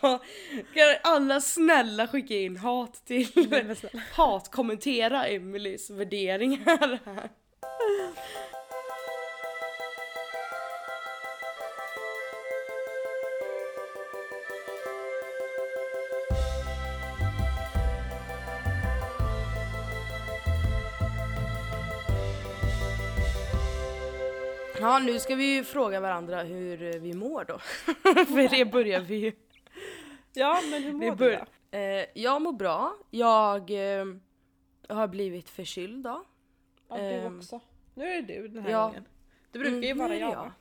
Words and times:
Kan 0.74 0.96
alla 1.02 1.40
snälla 1.40 2.06
skicka 2.06 2.34
in 2.34 2.56
hat 2.56 3.02
till 3.06 3.28
Nej, 3.34 3.64
men 3.64 3.76
snälla. 3.76 4.02
hat 4.12 4.50
kommentera 4.50 5.26
Emelies 5.26 5.90
värderingar 5.90 6.98
här. 7.04 7.30
Ja, 24.80 24.98
nu 24.98 25.18
ska 25.18 25.34
vi 25.34 25.54
ju 25.54 25.64
fråga 25.64 26.00
varandra 26.00 26.42
hur 26.42 26.98
vi 26.98 27.14
mår 27.14 27.44
då. 27.44 27.58
För 28.24 28.56
det 28.56 28.64
börjar 28.64 29.00
vi 29.00 29.16
ju. 29.16 29.32
Ja 30.38 30.60
men 30.70 30.82
hur 30.82 30.92
mår 30.92 31.16
du 31.16 31.36
då? 31.70 31.78
Eh, 31.78 32.04
jag 32.14 32.42
mår 32.42 32.52
bra. 32.52 32.94
Jag 33.10 33.70
eh, 33.70 34.04
har 34.88 35.08
blivit 35.08 35.48
förkyld 35.50 36.04
då. 36.04 36.24
Ja 36.88 36.96
du 36.96 37.02
Ehm, 37.02 37.38
också. 37.38 37.60
Nu 37.94 38.04
är 38.08 38.22
det 38.22 38.40
du 38.42 38.48
den 38.48 38.62
här 38.62 38.70
ja. 38.70 38.86
gången. 38.86 39.04
Det 39.52 39.58
brukar 39.58 39.76
ju 39.78 39.90
Mm, 39.90 39.98
vara 39.98 40.16
jag. 40.16 40.32
jag. 40.32 40.52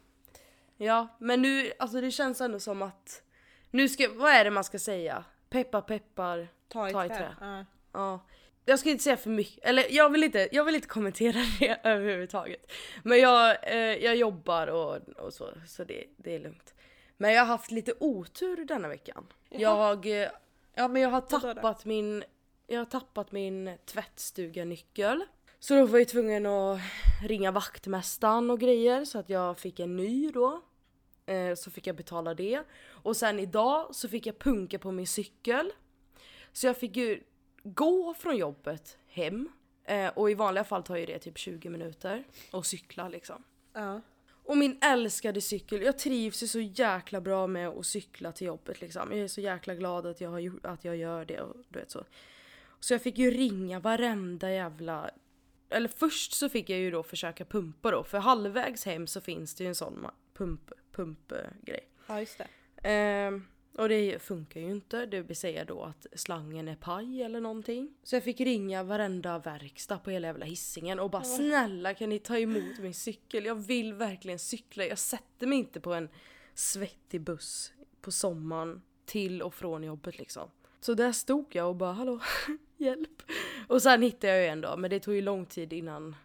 Ja, 0.87 1.07
men 1.19 1.41
nu, 1.41 1.71
alltså 1.79 2.01
det 2.01 2.11
känns 2.11 2.41
ändå 2.41 2.59
som 2.59 2.81
att 2.81 3.23
nu 3.71 3.89
ska, 3.89 4.09
vad 4.15 4.31
är 4.31 4.43
det 4.43 4.51
man 4.51 4.63
ska 4.63 4.79
säga? 4.79 5.23
Peppar 5.49 5.81
peppar. 5.81 6.47
Ta 6.67 6.89
i 6.89 6.91
Ta 6.91 7.05
i 7.05 7.09
trä. 7.09 7.17
trä. 7.17 7.35
Ja. 7.41 7.65
Ja. 7.93 8.19
Jag 8.65 8.79
ska 8.79 8.89
inte 8.89 9.03
säga 9.03 9.17
för 9.17 9.29
mycket, 9.29 9.65
eller 9.65 9.85
jag 9.89 10.09
vill 10.09 10.23
inte, 10.23 10.49
jag 10.51 10.63
vill 10.63 10.75
inte 10.75 10.87
kommentera 10.87 11.37
det 11.59 11.79
överhuvudtaget. 11.83 12.71
Men 13.03 13.19
jag, 13.19 13.57
eh, 13.71 13.77
jag 13.77 14.15
jobbar 14.15 14.67
och, 14.67 14.95
och 15.09 15.33
så, 15.33 15.49
så 15.67 15.83
det, 15.83 16.03
det 16.17 16.35
är 16.35 16.39
lugnt. 16.39 16.73
Men 17.17 17.33
jag 17.33 17.41
har 17.41 17.47
haft 17.47 17.71
lite 17.71 17.93
otur 17.99 18.65
denna 18.65 18.87
veckan. 18.87 19.27
Jaha. 19.49 19.89
Jag, 19.89 20.23
eh, 20.23 20.29
ja 20.73 20.87
men 20.87 21.01
jag 21.01 21.09
har 21.09 21.21
tappat 21.21 21.85
min, 21.85 22.23
jag 22.67 22.79
har 22.79 22.85
tappat 22.85 23.31
min 23.31 23.77
tvättstuga-nyckel. 23.85 25.25
Så 25.59 25.75
då 25.75 25.85
var 25.85 25.99
jag 25.99 26.07
tvungen 26.07 26.45
att 26.45 26.79
ringa 27.23 27.51
vaktmästaren 27.51 28.51
och 28.51 28.59
grejer 28.59 29.05
så 29.05 29.19
att 29.19 29.29
jag 29.29 29.59
fick 29.59 29.79
en 29.79 29.97
ny 29.97 30.31
då. 30.31 30.61
Eh, 31.25 31.55
så 31.55 31.71
fick 31.71 31.87
jag 31.87 31.95
betala 31.95 32.33
det. 32.33 32.63
Och 32.87 33.17
sen 33.17 33.39
idag 33.39 33.95
så 33.95 34.09
fick 34.09 34.25
jag 34.25 34.39
punka 34.39 34.79
på 34.79 34.91
min 34.91 35.07
cykel. 35.07 35.71
Så 36.53 36.67
jag 36.67 36.77
fick 36.77 36.95
ju 36.95 37.23
gå 37.63 38.13
från 38.13 38.37
jobbet 38.37 38.97
hem. 39.07 39.49
Eh, 39.83 40.07
och 40.07 40.31
i 40.31 40.33
vanliga 40.33 40.63
fall 40.63 40.83
tar 40.83 40.95
ju 40.95 41.05
det 41.05 41.19
typ 41.19 41.37
20 41.37 41.69
minuter 41.69 42.23
att 42.51 42.65
cykla 42.65 43.09
liksom. 43.09 43.43
Ja. 43.73 44.01
Och 44.47 44.57
min 44.57 44.77
älskade 44.81 45.41
cykel, 45.41 45.81
jag 45.81 45.97
trivs 45.97 46.43
ju 46.43 46.47
så 46.47 46.59
jäkla 46.59 47.21
bra 47.21 47.47
med 47.47 47.67
att 47.67 47.85
cykla 47.85 48.31
till 48.31 48.47
jobbet 48.47 48.81
liksom. 48.81 49.11
Jag 49.11 49.19
är 49.19 49.27
så 49.27 49.41
jäkla 49.41 49.75
glad 49.75 50.05
att 50.05 50.21
jag, 50.21 50.29
har 50.29 50.39
gjort, 50.39 50.65
att 50.65 50.85
jag 50.85 50.97
gör 50.97 51.25
det 51.25 51.41
och 51.41 51.55
du 51.69 51.79
vet 51.79 51.91
så. 51.91 52.03
Så 52.79 52.93
jag 52.93 53.01
fick 53.01 53.17
ju 53.17 53.31
ringa 53.31 53.79
varenda 53.79 54.51
jävla... 54.51 55.09
Eller 55.69 55.87
först 55.87 56.33
så 56.33 56.49
fick 56.49 56.69
jag 56.69 56.79
ju 56.79 56.91
då 56.91 57.03
försöka 57.03 57.45
pumpa 57.45 57.91
då, 57.91 58.03
för 58.03 58.17
halvvägs 58.17 58.85
hem 58.85 59.07
så 59.07 59.21
finns 59.21 59.55
det 59.55 59.63
ju 59.63 59.67
en 59.67 59.75
sån 59.75 60.07
pump, 60.33 60.71
pump 60.91 61.33
grej. 61.61 61.87
ja 62.07 62.19
just 62.19 62.37
det. 62.37 62.47
Ehm, 62.89 63.47
och 63.77 63.89
det 63.89 64.21
funkar 64.21 64.61
ju 64.61 64.71
inte, 64.71 65.05
det 65.05 65.21
vill 65.21 65.37
säga 65.37 65.65
då 65.65 65.83
att 65.83 66.07
slangen 66.13 66.67
är 66.67 66.75
paj 66.75 67.23
eller 67.23 67.41
någonting. 67.41 67.93
Så 68.03 68.15
jag 68.15 68.23
fick 68.23 68.39
ringa 68.39 68.83
varenda 68.83 69.39
verkstad 69.39 69.97
på 69.97 70.09
hela 70.09 70.27
jävla 70.27 70.45
hissingen 70.45 70.99
och 70.99 71.09
bara 71.09 71.23
snälla 71.23 71.93
kan 71.93 72.09
ni 72.09 72.19
ta 72.19 72.37
emot 72.37 72.79
min 72.79 72.93
cykel? 72.93 73.45
Jag 73.45 73.55
vill 73.55 73.93
verkligen 73.93 74.39
cykla, 74.39 74.85
jag 74.85 74.97
sätter 74.97 75.47
mig 75.47 75.57
inte 75.57 75.79
på 75.79 75.93
en 75.93 76.09
svettig 76.53 77.21
buss 77.21 77.73
på 78.01 78.11
sommaren 78.11 78.81
till 79.05 79.41
och 79.41 79.53
från 79.53 79.83
jobbet 79.83 80.17
liksom. 80.17 80.51
Så 80.79 80.93
där 80.93 81.11
stod 81.11 81.45
jag 81.55 81.69
och 81.69 81.75
bara 81.75 81.93
hallå, 81.93 82.19
hjälp. 82.77 83.21
Och 83.67 83.81
sen 83.81 84.01
hittade 84.01 84.33
jag 84.33 84.41
ju 84.41 84.47
en 84.47 84.61
då, 84.61 84.77
men 84.77 84.89
det 84.89 84.99
tog 84.99 85.15
ju 85.15 85.21
lång 85.21 85.45
tid 85.45 85.73
innan, 85.73 86.15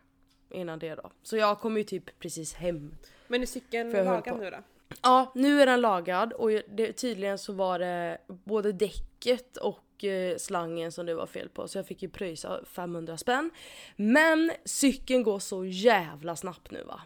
innan 0.50 0.78
det 0.78 0.94
då. 0.94 1.10
Så 1.22 1.36
jag 1.36 1.60
kom 1.60 1.76
ju 1.76 1.84
typ 1.84 2.18
precis 2.18 2.54
hem 2.54 2.94
Men 3.28 3.42
är 3.42 3.46
cykeln 3.46 3.90
lagad 3.90 4.38
nu 4.38 4.50
då? 4.50 4.58
Ja, 5.02 5.32
nu 5.34 5.62
är 5.62 5.66
den 5.66 5.80
lagad 5.80 6.32
och 6.32 6.50
det, 6.50 6.92
tydligen 6.92 7.38
så 7.38 7.52
var 7.52 7.78
det 7.78 8.18
både 8.28 8.72
däcket 8.72 9.56
och 9.56 10.04
eh, 10.04 10.36
slangen 10.36 10.92
som 10.92 11.06
det 11.06 11.14
var 11.14 11.26
fel 11.26 11.48
på 11.48 11.68
så 11.68 11.78
jag 11.78 11.86
fick 11.86 12.02
ju 12.02 12.08
pröjsa 12.08 12.64
500 12.64 13.16
spänn. 13.16 13.50
Men 13.96 14.52
cykeln 14.64 15.22
går 15.22 15.38
så 15.38 15.64
jävla 15.64 16.36
snabbt 16.36 16.70
nu 16.70 16.82
va. 16.82 17.00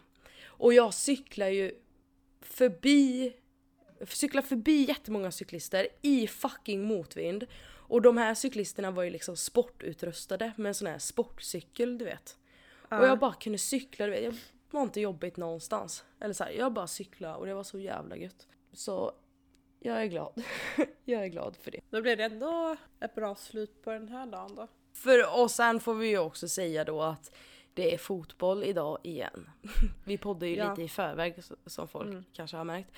Och 0.46 0.74
jag 0.74 0.94
cyklar 0.94 1.48
ju 1.48 1.72
förbi, 2.40 3.32
cyklar 4.08 4.42
förbi 4.42 4.84
jättemånga 4.88 5.30
cyklister 5.30 5.88
i 6.02 6.26
fucking 6.26 6.84
motvind. 6.84 7.46
Och 7.88 8.02
de 8.02 8.16
här 8.16 8.34
cyklisterna 8.34 8.90
var 8.90 9.02
ju 9.02 9.10
liksom 9.10 9.36
sportutrustade 9.36 10.52
med 10.56 10.70
en 10.70 10.74
sån 10.74 10.88
här 10.88 10.98
sportcykel 10.98 11.98
du 11.98 12.04
vet. 12.04 12.36
Ja. 12.88 12.98
Och 12.98 13.06
jag 13.06 13.18
bara 13.18 13.32
kunde 13.32 13.58
cykla, 13.58 14.06
du 14.06 14.12
vet. 14.12 14.24
Jag 14.24 14.34
var 14.76 14.82
inte 14.82 15.00
jobbigt 15.00 15.36
någonstans. 15.36 16.04
Eller 16.20 16.34
så 16.34 16.44
här, 16.44 16.50
jag 16.50 16.72
bara 16.72 16.86
cykla 16.86 17.36
och 17.36 17.46
det 17.46 17.54
var 17.54 17.62
så 17.64 17.78
jävla 17.78 18.16
gött. 18.16 18.48
Så 18.72 19.12
jag 19.80 20.02
är 20.02 20.06
glad. 20.06 20.42
jag 21.04 21.22
är 21.24 21.28
glad 21.28 21.56
för 21.56 21.70
det. 21.70 21.80
Då 21.90 22.02
blev 22.02 22.16
det 22.18 22.24
ändå 22.24 22.76
ett 23.00 23.14
bra 23.14 23.34
slut 23.34 23.82
på 23.82 23.90
den 23.90 24.08
här 24.08 24.26
dagen 24.26 24.54
då. 24.54 24.68
För, 24.92 25.40
och 25.42 25.50
sen 25.50 25.80
får 25.80 25.94
vi 25.94 26.08
ju 26.08 26.18
också 26.18 26.48
säga 26.48 26.84
då 26.84 27.02
att 27.02 27.34
det 27.74 27.94
är 27.94 27.98
fotboll 27.98 28.64
idag 28.64 28.98
igen. 29.02 29.50
vi 30.04 30.18
poddar 30.18 30.46
ju 30.46 30.56
Ja. 30.56 30.70
lite 30.70 30.82
i 30.82 30.88
förväg 30.88 31.34
som 31.66 31.88
folk 31.88 32.08
Mm. 32.08 32.24
kanske 32.32 32.56
har 32.56 32.64
märkt. 32.64 32.90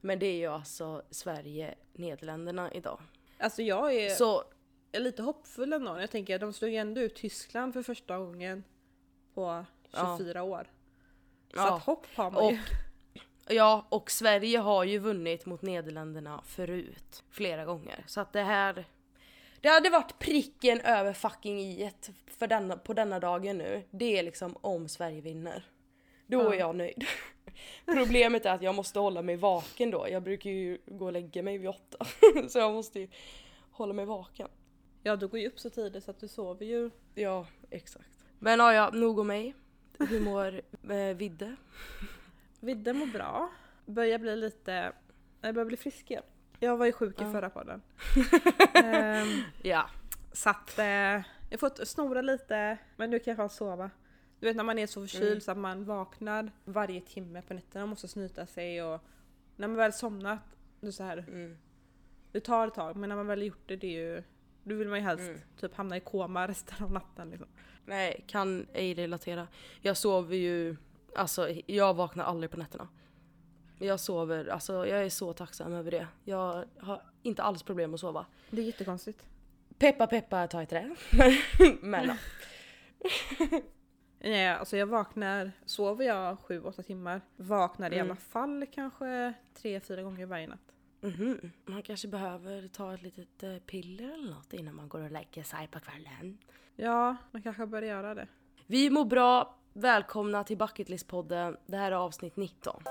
Men 0.00 0.18
det 0.18 0.26
är 0.26 0.36
ju 0.36 0.46
alltså 0.46 1.02
Sverige-Nederländerna 1.10 2.72
idag. 2.72 3.00
Alltså 3.38 3.62
jag 3.62 3.94
är, 3.94 4.10
Så 4.10 4.44
är 4.92 5.00
lite 5.00 5.22
hoppfull 5.22 5.72
ändå. 5.72 6.00
Jag 6.00 6.10
tänker 6.10 6.34
att 6.34 6.40
de 6.40 6.52
slog 6.52 6.70
ju 6.70 6.76
ändå 6.76 7.00
ut 7.00 7.14
Tyskland 7.14 7.72
för 7.72 7.82
första 7.82 8.18
gången 8.18 8.64
på 9.34 9.64
Ja. 9.90 10.16
24 10.18 10.42
år. 10.42 10.70
Så 11.50 11.56
Ja. 11.56 11.76
att 11.76 11.82
hopp 11.82 12.06
har 12.14 12.30
man 12.30 12.42
Och, 12.44 12.52
ju. 12.52 12.58
ja, 13.48 13.86
och 13.88 14.10
Sverige 14.10 14.58
har 14.58 14.84
ju 14.84 14.98
vunnit 14.98 15.46
mot 15.46 15.62
Nederländerna 15.62 16.42
förut. 16.46 17.22
Flera 17.30 17.64
gånger. 17.64 18.04
Så 18.06 18.20
att 18.20 18.32
det 18.32 18.42
här... 18.42 18.84
Det 19.60 19.68
hade 19.68 19.90
varit 19.90 20.18
pricken 20.18 20.80
över 20.80 21.12
fucking 21.12 21.60
i 21.60 21.90
för 22.26 22.46
denna, 22.46 22.76
på 22.76 22.94
denna 22.94 23.18
dagen 23.20 23.58
nu. 23.58 23.82
Det 23.90 24.18
är 24.18 24.22
liksom 24.22 24.56
om 24.60 24.88
Sverige 24.88 25.20
vinner. 25.20 25.64
Då 26.26 26.42
Ja. 26.42 26.54
är 26.54 26.58
jag 26.58 26.76
nöjd. 26.76 27.04
Problemet 27.84 28.46
är 28.46 28.54
att 28.54 28.62
jag 28.62 28.74
måste 28.74 28.98
hålla 28.98 29.22
mig 29.22 29.36
vaken 29.36 29.90
då. 29.90 30.06
Jag 30.10 30.22
brukar 30.22 30.50
ju 30.50 30.78
gå 30.86 31.04
och 31.06 31.12
lägga 31.12 31.42
mig 31.42 31.58
vid 31.58 31.68
åtta. 31.68 32.06
Så 32.48 32.58
jag 32.58 32.72
måste 32.72 33.00
ju 33.00 33.08
hålla 33.70 33.92
mig 33.92 34.04
vaken. 34.04 34.48
Ja 35.02 35.16
du 35.16 35.28
går 35.28 35.40
ju 35.40 35.48
upp 35.48 35.60
så 35.60 35.70
tidigt 35.70 36.04
så 36.04 36.10
att 36.10 36.20
du 36.20 36.28
sover 36.28 36.66
ju. 36.66 36.90
Ja, 37.14 37.46
exakt. 37.70 38.10
Men 38.38 38.58
ja, 38.58 38.72
ja 38.74 38.90
nog 38.90 39.18
om 39.18 39.26
mig. 39.26 39.54
Hur 39.98 40.20
mår 40.20 40.60
eh, 40.90 41.16
Vidde? 41.16 41.56
Vidde 42.60 42.92
mår 42.92 43.06
bra. 43.06 43.50
Börjar 43.86 44.18
bli 44.18 44.36
lite, 44.36 44.92
jag 45.40 45.54
börjar 45.54 45.66
bli 45.66 45.76
frisk 45.76 46.10
igen. 46.10 46.22
Jag 46.60 46.76
var 46.76 46.86
ju 46.86 46.92
sjuk 46.92 47.20
i 47.20 47.24
Ja. 47.24 47.32
förra 47.32 47.50
podden. 47.50 47.82
Ehm, 48.74 49.42
Ja. 49.62 49.90
så 50.32 50.50
att 50.50 50.78
eh, 50.78 50.84
jag 50.84 51.22
har 51.50 51.56
fått 51.58 51.88
snora 51.88 52.22
lite 52.22 52.78
men 52.96 53.10
nu 53.10 53.18
kan 53.18 53.30
jag 53.30 53.36
fan 53.36 53.50
sova. 53.50 53.90
Du 54.40 54.46
vet 54.46 54.56
när 54.56 54.64
man 54.64 54.78
är 54.78 54.86
så 54.86 55.00
förkyld 55.00 55.26
Mm. 55.28 55.40
så 55.40 55.50
att 55.50 55.58
man 55.58 55.84
vaknar 55.84 56.50
varje 56.64 57.00
timme 57.00 57.42
på 57.42 57.54
nätterna 57.54 57.82
och 57.82 57.88
måste 57.88 58.08
snyta 58.08 58.46
sig 58.46 58.82
och 58.82 59.00
när 59.56 59.68
man 59.68 59.76
väl 59.76 59.92
somnat, 59.92 60.40
är 60.80 60.90
så 60.90 61.02
här, 61.04 61.18
Mm. 61.28 61.56
det 62.32 62.40
tar 62.40 62.68
ett 62.68 62.74
tag 62.74 62.96
men 62.96 63.08
när 63.08 63.16
man 63.16 63.26
väl 63.26 63.42
gjort 63.42 63.62
det, 63.68 63.76
det 63.76 63.86
är 63.86 64.14
ju 64.16 64.22
då 64.62 64.74
vill 64.74 64.88
man 64.88 64.98
ju 64.98 65.04
helst 65.04 65.28
Mm. 65.28 65.40
typ 65.60 65.74
hamna 65.74 65.96
i 65.96 66.00
koma 66.00 66.48
resten 66.48 66.84
av 66.84 66.92
natten 66.92 67.30
liksom. 67.30 67.48
Nej, 67.86 68.24
kan 68.26 68.66
ej 68.72 68.94
relatera. 68.94 69.48
Jag 69.80 69.96
sover 69.96 70.36
ju, 70.36 70.76
alltså 71.14 71.48
jag 71.66 71.94
vaknar 71.94 72.24
aldrig 72.24 72.50
på 72.50 72.56
nätterna. 72.56 72.88
Jag 73.78 74.00
sover, 74.00 74.46
alltså 74.48 74.86
jag 74.86 75.04
är 75.04 75.08
så 75.08 75.32
tacksam 75.32 75.72
över 75.72 75.90
det. 75.90 76.06
Jag 76.24 76.64
har 76.78 77.02
inte 77.22 77.42
alls 77.42 77.62
problem 77.62 77.94
att 77.94 78.00
sova. 78.00 78.26
Det 78.50 78.60
är 78.60 78.64
jättekonstigt. 78.66 79.26
Peppa 79.78 80.06
peppa 80.06 80.46
ta 80.46 80.62
i 80.62 80.66
trä. 80.66 80.94
Men 81.80 82.06
ja. 82.08 82.16
Nej, 84.20 84.48
alltså 84.48 84.76
jag 84.76 84.86
vaknar, 84.86 85.52
sover 85.64 86.04
jag 86.04 86.36
7-8 86.38 86.82
timmar, 86.82 87.20
vaknar 87.36 87.90
i 87.90 87.94
Mm. 87.94 88.06
alla 88.06 88.16
fall 88.16 88.66
kanske 88.72 89.32
3-4 89.62 90.02
gånger 90.02 90.26
varje 90.26 90.46
natt. 90.46 90.65
Mhm. 91.06 91.50
Man 91.64 91.82
kanske 91.82 92.08
behöver 92.08 92.68
ta 92.68 92.94
ett 92.94 93.02
litet 93.02 93.42
eh, 93.42 93.56
piller 93.56 94.14
eller 94.14 94.30
något 94.34 94.52
innan 94.52 94.74
man 94.74 94.88
går 94.88 95.00
och 95.00 95.10
lägger 95.10 95.42
sig 95.42 95.68
på 95.68 95.80
kvällen. 95.80 96.38
Ja, 96.76 97.16
man 97.30 97.42
kanske 97.42 97.66
bör 97.66 97.82
göra 97.82 98.14
det. 98.14 98.26
Vi 98.66 98.90
mår 98.90 99.04
bra, 99.04 99.54
välkomna 99.72 100.44
till 100.44 100.56
Bucketlist-podden. 100.58 101.56
Det 101.66 101.76
här 101.76 101.92
är 101.92 101.96
avsnitt 101.96 102.36
19. 102.36 102.82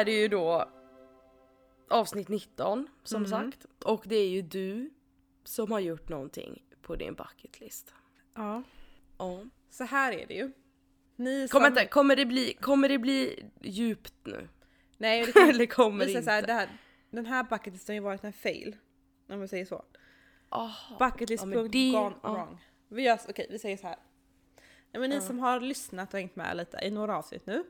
Är 0.00 0.04
det 0.04 0.20
ju 0.20 0.28
då 0.28 0.68
avsnitt 1.90 2.28
19 2.28 2.88
som 3.04 3.22
Mhm. 3.22 3.30
sagt. 3.30 3.66
Och 3.84 4.02
det 4.06 4.16
är 4.16 4.28
ju 4.28 4.42
du 4.42 4.90
som 5.44 5.72
har 5.72 5.80
gjort 5.80 6.08
någonting 6.08 6.62
på 6.82 6.96
din 6.96 7.14
bucketlist. 7.14 7.94
Ja. 8.34 8.62
Ja. 9.18 9.44
Så 9.70 9.84
här 9.84 10.12
är 10.12 10.26
det 10.26 10.34
ju. 10.34 10.52
Ni 11.16 11.48
som... 11.48 11.62
vänta, 11.62 11.86
kommer, 11.86 12.16
det 12.16 12.26
bli, 12.26 12.52
kommer 12.60 12.88
det 12.88 12.98
bli 12.98 13.44
djupt 13.60 14.14
nu? 14.24 14.48
Nej, 14.96 15.26
det 15.26 15.32
kan 15.32 15.48
Eller 15.48 15.66
kommer 15.66 16.04
det 16.04 16.10
säger 16.12 16.22
så 16.24 16.30
här, 16.30 16.38
inte? 16.38 16.46
det 16.52 16.58
här, 16.58 16.68
Den 17.10 17.26
här 17.26 17.42
bucketlisten 17.44 17.92
har 17.92 17.94
ju 17.94 18.00
varit 18.04 18.24
en 18.24 18.32
fail. 18.32 18.76
Om 19.28 19.38
man 19.38 19.48
säger 19.48 19.64
så. 19.64 19.84
Aha. 20.48 20.96
Bucketlist 20.98 21.44
Ja, 21.46 21.62
det- 21.62 21.92
wrong. 22.22 22.58
Vi, 22.88 23.02
gör, 23.02 23.18
okej, 23.28 23.46
vi 23.50 23.58
säger 23.58 23.76
så 23.76 23.86
här. 23.86 23.96
Ja, 24.92 25.00
men 25.00 25.10
ni 25.10 25.16
Ja. 25.16 25.22
som 25.22 25.38
har 25.38 25.60
lyssnat 25.60 26.14
och 26.14 26.20
hängt 26.20 26.36
med 26.36 26.56
lite 26.56 26.78
i 26.82 26.90
några 26.90 27.16
avsnitt 27.18 27.46
nu 27.46 27.64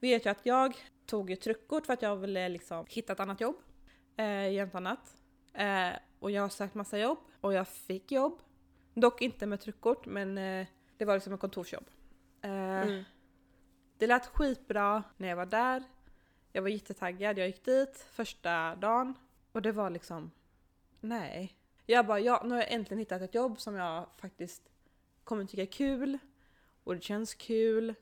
vet 0.00 0.26
ju 0.26 0.30
att 0.30 0.46
jag 0.46 0.76
tog 1.10 1.30
ju 1.30 1.36
truckkort 1.36 1.86
för 1.86 1.92
att 1.92 2.02
jag 2.02 2.16
ville 2.16 2.48
liksom 2.48 2.86
hitta 2.88 3.12
ett 3.12 3.20
annat 3.20 3.40
jobb. 3.40 3.56
Eh, 4.16 4.52
jämt 4.52 4.74
annat. 4.74 5.16
Eh, 5.54 5.90
och 6.18 6.30
jag 6.30 6.42
har 6.42 6.48
sökt 6.48 6.74
massa 6.74 6.98
jobb 6.98 7.18
och 7.40 7.52
jag 7.52 7.68
fick 7.68 8.12
jobb. 8.12 8.38
Dock 8.94 9.22
inte 9.22 9.46
med 9.46 9.60
truckkort 9.60 10.06
men 10.06 10.38
eh, 10.38 10.66
det 10.96 11.04
var 11.04 11.14
liksom 11.14 11.32
ett 11.32 11.40
kontorsjobb. 11.40 11.84
Eh, 12.42 12.50
Mm. 12.80 13.04
Det 13.98 14.06
lät 14.06 14.26
skitbra 14.26 15.02
när 15.16 15.28
jag 15.28 15.36
var 15.36 15.46
där. 15.46 15.82
Jag 16.52 16.62
var 16.62 16.68
jättetaggad, 16.68 17.38
jag 17.38 17.46
gick 17.46 17.64
dit 17.64 18.06
första 18.12 18.76
dagen 18.76 19.14
och 19.52 19.62
det 19.62 19.72
var 19.72 19.90
liksom 19.90 20.30
nej. 21.00 21.56
Jag 21.86 22.06
bara, 22.06 22.20
ja, 22.20 22.42
nu 22.44 22.50
har 22.50 22.62
jag 22.62 22.72
äntligen 22.72 22.98
hittat 22.98 23.22
ett 23.22 23.34
jobb 23.34 23.60
som 23.60 23.74
jag 23.74 24.06
faktiskt 24.16 24.70
kommer 25.24 25.44
tycka 25.44 25.62
är 25.62 25.66
kul 25.66 26.18
och 26.84 26.94
det 26.94 27.00
känns 27.00 27.34
kul. 27.34 27.94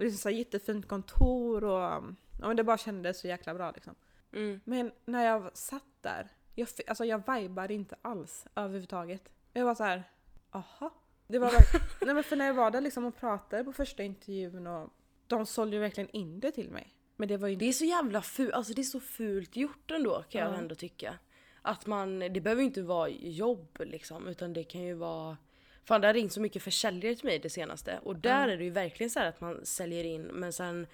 Och 0.00 0.06
det 0.06 0.12
är 0.12 0.16
så 0.16 0.28
här 0.28 0.36
jättefint 0.36 0.88
kontor 0.88 1.64
och 1.64 2.02
men 2.40 2.56
det 2.56 2.64
bara 2.64 2.78
kändes 2.78 3.20
så 3.20 3.28
jäkla 3.28 3.54
bra 3.54 3.70
liksom. 3.70 3.94
Mm. 4.32 4.60
Men 4.64 4.92
när 5.04 5.24
jag 5.24 5.56
satt 5.56 5.84
där, 6.00 6.28
jag, 6.54 6.68
alltså 6.86 7.04
jag 7.04 7.22
vibade 7.34 7.74
inte 7.74 7.96
alls 8.02 8.46
överhuvudtaget. 8.54 9.28
Jag 9.52 9.64
var 9.64 9.74
så 9.74 9.84
här, 9.84 10.02
aha. 10.50 10.90
Det 11.26 11.38
var 11.38 11.50
verkligen, 11.50 11.86
nej 12.00 12.14
men 12.14 12.24
för 12.24 12.36
när 12.36 12.46
jag 12.46 12.54
var 12.54 12.70
där 12.70 12.80
liksom 12.80 13.04
och 13.04 13.16
pratade 13.16 13.64
på 13.64 13.72
första 13.72 14.02
intervjun 14.02 14.66
och 14.66 14.90
de 15.26 15.46
sålde 15.46 15.76
ju 15.76 15.80
verkligen 15.80 16.10
in 16.10 16.40
det 16.40 16.50
till 16.52 16.70
mig. 16.70 16.94
Men 17.16 17.28
det 17.28 17.36
var 17.36 17.48
ju 17.48 17.56
Det 17.56 17.68
är 17.68 17.72
så 17.72 17.84
jävla 17.84 18.22
fult, 18.22 18.52
alltså 18.54 18.74
det 18.74 18.82
är 18.82 18.84
så 18.84 19.00
fult 19.00 19.56
gjort 19.56 19.90
ändå 19.90 20.24
kan 20.28 20.40
jag 20.40 20.52
Ja. 20.52 20.56
ändå 20.56 20.74
tycka. 20.74 21.18
Att 21.62 21.86
man, 21.86 22.18
det 22.18 22.40
behöver 22.40 22.62
ju 22.62 22.66
inte 22.66 22.82
vara 22.82 23.08
jobb 23.08 23.78
liksom 23.80 24.28
utan 24.28 24.52
det 24.52 24.64
kan 24.64 24.80
ju 24.80 24.94
vara 24.94 25.36
Fan 25.84 26.00
det 26.00 26.06
har 26.06 26.14
ringt 26.14 26.32
så 26.32 26.40
mycket 26.40 26.62
försäljare 26.62 27.14
till 27.14 27.26
mig 27.26 27.38
det 27.38 27.50
senaste 27.50 28.00
och 28.02 28.16
där 28.16 28.48
är 28.48 28.56
det 28.56 28.64
ju 28.64 28.70
verkligen 28.70 29.10
så 29.10 29.18
här 29.18 29.26
att 29.26 29.40
man 29.40 29.66
säljer 29.66 30.04
in 30.04 30.22
men 30.22 30.52
sen 30.52 30.86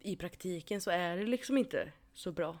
i 0.00 0.16
praktiken 0.16 0.80
så 0.80 0.90
är 0.90 1.16
det 1.16 1.24
liksom 1.24 1.58
inte 1.58 1.92
så 2.14 2.32
bra. 2.32 2.58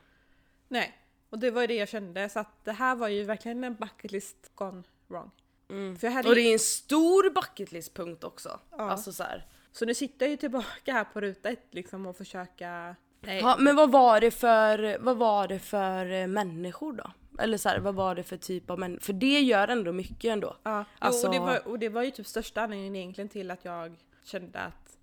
Nej, 0.68 0.98
och 1.30 1.38
det 1.38 1.50
var 1.50 1.60
ju 1.60 1.66
det 1.66 1.74
jag 1.74 1.88
kände. 1.88 2.28
Så 2.28 2.40
att 2.40 2.64
det 2.64 2.72
här 2.72 2.94
var 2.94 3.08
ju 3.08 3.24
verkligen 3.24 3.64
en 3.64 3.74
bucket 3.74 4.12
list 4.12 4.50
gone 4.54 4.82
wrong. 5.06 5.30
För 5.68 6.06
jag 6.06 6.10
hade 6.10 6.28
Och 6.28 6.34
det 6.34 6.40
är 6.40 6.52
en 6.52 6.58
stor 6.58 7.30
bucketlist-punkt 7.30 8.24
också. 8.24 8.60
Ja. 8.70 8.90
Alltså 8.90 9.12
så 9.12 9.22
här. 9.22 9.46
Så 9.72 9.84
nu 9.84 9.94
sitter 9.94 10.26
jag 10.26 10.30
ju 10.30 10.36
tillbaka 10.36 10.92
här 10.92 11.04
på 11.04 11.20
ruta 11.20 11.48
ett 11.48 11.66
liksom 11.70 12.06
och 12.06 12.16
försöka... 12.16 12.96
Nej. 13.20 13.40
Ja, 13.40 13.56
men 13.58 13.76
vad 13.76 13.90
var 13.90 14.20
det 14.20 14.30
för, 14.30 14.98
vad 15.00 15.16
var 15.16 15.48
det 15.48 15.58
för 15.58 16.10
eh, 16.12 16.26
människor 16.26 16.92
då? 16.92 17.10
Eller 17.38 17.58
så 17.58 17.68
här, 17.68 17.78
vad 17.78 17.94
var 17.94 18.14
det 18.14 18.22
för 18.22 18.36
typ 18.36 18.70
av 18.70 18.78
människor? 18.78 19.00
För 19.00 19.12
det 19.12 19.40
gör 19.40 19.68
ändå 19.68 19.92
mycket 19.92 20.24
ändå. 20.32 20.56
Ja, 20.62 20.84
Alltså- 20.98 21.26
och, 21.26 21.32
det 21.32 21.40
var, 21.40 21.68
och 21.68 21.78
det 21.78 21.88
var 21.88 22.02
ju 22.02 22.10
typ 22.10 22.26
största 22.26 22.60
anledningen 22.62 22.96
egentligen 22.96 23.28
till 23.28 23.50
att 23.50 23.64
jag 23.64 23.96
kände 24.22 24.58
att 24.60 24.98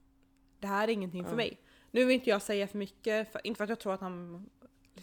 det 0.60 0.68
här 0.68 0.88
är 0.88 0.92
ingenting 0.92 1.24
för 1.24 1.32
Ja. 1.32 1.36
mig. 1.38 1.60
Nu 1.92 2.06
vill 2.06 2.16
inte 2.16 2.30
jag 2.30 2.42
säga 2.42 2.68
för 2.68 2.78
mycket, 2.78 3.32
för, 3.32 3.42
inte 3.48 3.58
för 3.58 3.64
att 3.64 3.70
jag 3.70 3.80
tror 3.80 3.94
att 3.94 4.02
han 4.02 4.50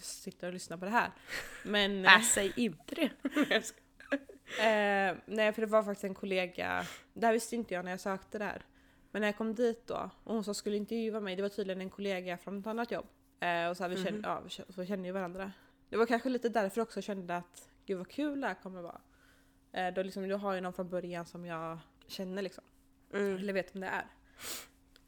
sitter 0.00 0.46
och 0.46 0.52
lyssnar 0.52 0.76
på 0.76 0.84
det 0.84 0.90
här. 0.90 1.11
Men... 1.64 2.05
Äh, 2.05 2.20
säg 2.20 2.52
inte 2.56 2.94
det. 2.94 3.11
Eh, 4.58 5.17
nej, 5.26 5.52
för 5.52 5.61
det 5.61 5.67
var 5.67 5.82
faktiskt 5.82 6.05
en 6.05 6.14
kollega, 6.14 6.85
det 7.14 7.26
här 7.26 7.32
visste 7.32 7.56
inte 7.56 7.75
jag 7.75 7.85
när 7.85 7.90
jag 7.90 8.00
sökte 8.00 8.38
där. 8.38 8.62
Men 9.11 9.20
när 9.20 9.28
jag 9.28 9.37
kom 9.37 9.55
dit 9.55 9.87
då, 9.87 10.11
och 10.25 10.35
hon 10.35 10.44
som 10.44 10.55
skulle 10.55 10.76
intervjua 10.76 11.20
mig, 11.20 11.37
det 11.37 11.43
var 11.43 11.49
tydligen 11.49 11.81
en 11.81 11.90
kollega 11.90 12.38
från 12.38 12.58
ett 12.58 12.67
annat 12.67 12.90
jobb. 12.90 13.06
Eh, 13.40 13.69
och 13.69 13.76
så, 13.76 13.82
här, 13.85 13.88
vi 13.88 14.05
kände, 14.05 14.28
ja, 14.28 14.43
vi 14.76 14.87
kände 14.87 15.08
ju 15.08 15.12
varandra. 15.12 15.52
Det 15.93 15.99
var 15.99 16.06
kanske 16.06 16.29
lite 16.29 16.49
därför 16.49 16.81
också 16.81 16.97
jag 16.97 17.05
kände 17.05 17.37
att 17.37 17.71
gud 17.87 17.99
vad 17.99 18.09
kul 18.09 18.41
det 18.41 18.47
här 18.47 18.55
kommer 18.55 18.83
vara. 18.83 19.00
Eh, 19.73 19.94
då, 19.94 20.03
liksom, 20.03 20.29
då 20.29 20.37
har 20.37 20.55
jag 20.55 20.62
någon 20.62 20.73
från 20.73 20.89
början 20.89 21.27
som 21.27 21.44
jag 21.47 21.79
känner 22.06 22.43
liksom. 22.43 22.65
Mm. 23.12 23.37
Eller 23.37 23.53
vet 23.53 23.75
vem 23.75 23.81
det 23.81 23.87
är. 23.87 24.06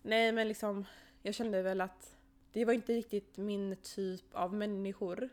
Nej 0.03 0.33
men 0.33 0.49
liksom, 0.49 0.85
jag 1.23 1.35
kände 1.35 1.63
väl 1.63 1.81
att 1.81 2.17
det 2.53 2.65
var 2.65 2.73
inte 2.73 2.93
riktigt 2.93 3.37
min 3.37 3.77
typ 3.83 4.35
av 4.35 4.55
människor. 4.55 5.29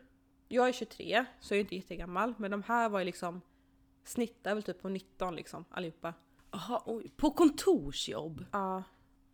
Jag 0.48 0.68
är 0.68 0.72
23, 0.72 1.24
så 1.40 1.54
jag 1.54 1.56
är 1.56 1.60
inte 1.60 1.76
jättegammal. 1.76 2.34
Men 2.38 2.50
de 2.50 2.62
här 2.62 2.88
var 2.88 2.98
ju 2.98 3.04
liksom 3.04 3.40
snittar 4.04 4.54
väl 4.54 4.62
typ 4.62 4.82
på 4.82 4.88
19 4.88 5.36
liksom 5.36 5.64
allihopa. 5.70 6.14
Aha, 6.50 6.82
oj. 6.86 7.12
På 7.16 7.30
kontorsjobb? 7.30 8.44
Ja. 8.52 8.82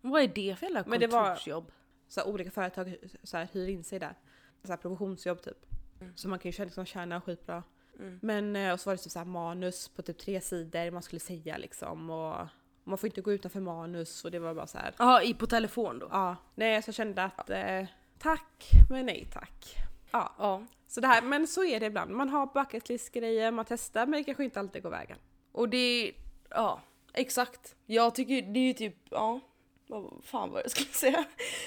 Vad 0.01 0.23
är 0.23 0.29
det 0.29 0.57
för 0.59 0.67
jävla 0.67 0.85
Men 0.87 1.01
det 1.01 1.07
var- 1.07 1.25
kontorsjobb? 1.25 1.73
Så 2.09 2.21
här, 2.21 2.29
olika 2.29 2.51
företag 2.51 2.97
så 3.23 3.37
här, 3.37 3.49
hyr 3.53 3.69
in 3.69 3.85
sig 3.85 3.99
där. 3.99 4.15
Så 4.63 4.69
här, 4.73 4.77
provisionsjobb 4.77 5.43
typ. 5.43 5.68
Mm. 6.01 6.17
Så 6.17 6.29
man 6.29 6.39
kan 6.39 6.51
ju 6.51 6.65
liksom 6.65 6.87
tjäna 6.87 7.21
skitbra. 7.21 7.63
Mm. 7.99 8.19
Men 8.23 8.57
eh, 8.57 8.73
och 8.73 8.81
så 8.81 8.91
var 8.91 8.97
det 8.97 9.03
typ 9.03 9.13
så 9.13 9.19
här 9.19 9.27
manus 9.27 9.89
på 9.89 10.03
typ 10.03 10.19
tre 10.19 10.41
sidor 10.41 10.91
man 10.91 11.03
skulle 11.03 11.21
säga 11.21 11.57
liksom. 11.59 12.11
Och 12.11 12.47
man 12.85 12.99
får 12.99 13.07
inte 13.07 13.21
gå 13.21 13.33
utanför 13.33 13.61
manus 13.61 14.25
och 14.25 14.31
det 14.31 14.39
var 14.39 14.55
bara 14.55 14.67
så 14.67 14.79
här. 14.79 15.23
I- 15.23 15.35
på 15.35 15.47
telefon 15.47 15.99
då? 15.99 16.09
Ja, 16.13 16.37
nej 16.55 16.83
så 16.83 16.89
jag 16.89 16.95
kände 16.95 17.25
att 17.25 17.51
eh, 17.51 17.85
tack 18.19 18.71
men 18.91 19.07
nej 19.07 19.29
tack. 19.33 19.77
Ja, 20.11 20.35
Ja. 20.39 20.67
så 20.87 21.01
det 21.01 21.07
här, 21.07 21.23
men 21.23 21.47
så 21.47 21.65
är 21.65 21.81
det 21.81 21.87
ibland. 21.87 22.11
Man 22.11 22.29
har 22.29 22.47
bucket 22.47 22.89
list 22.89 23.13
grejer, 23.13 23.51
man 23.51 23.65
testar 23.65 24.07
men 24.07 24.21
det 24.21 24.25
kanske 24.25 24.45
inte 24.45 24.61
alltid 24.61 24.83
går 24.83 24.91
vägen. 24.91 25.19
Och 25.53 25.69
det, 25.69 26.13
ja 26.51 26.81
exakt. 27.13 27.77
Jag 27.87 28.15
tycker 28.15 28.43
det 28.43 28.61
är 28.61 28.65
ju 28.67 28.73
typ, 28.73 28.97
ja. 29.11 29.41
Vad 29.91 30.13
fan 30.25 30.51
vad 30.51 30.63
jag 30.65 30.71
skulle 30.71 30.89
säga. 30.93 31.25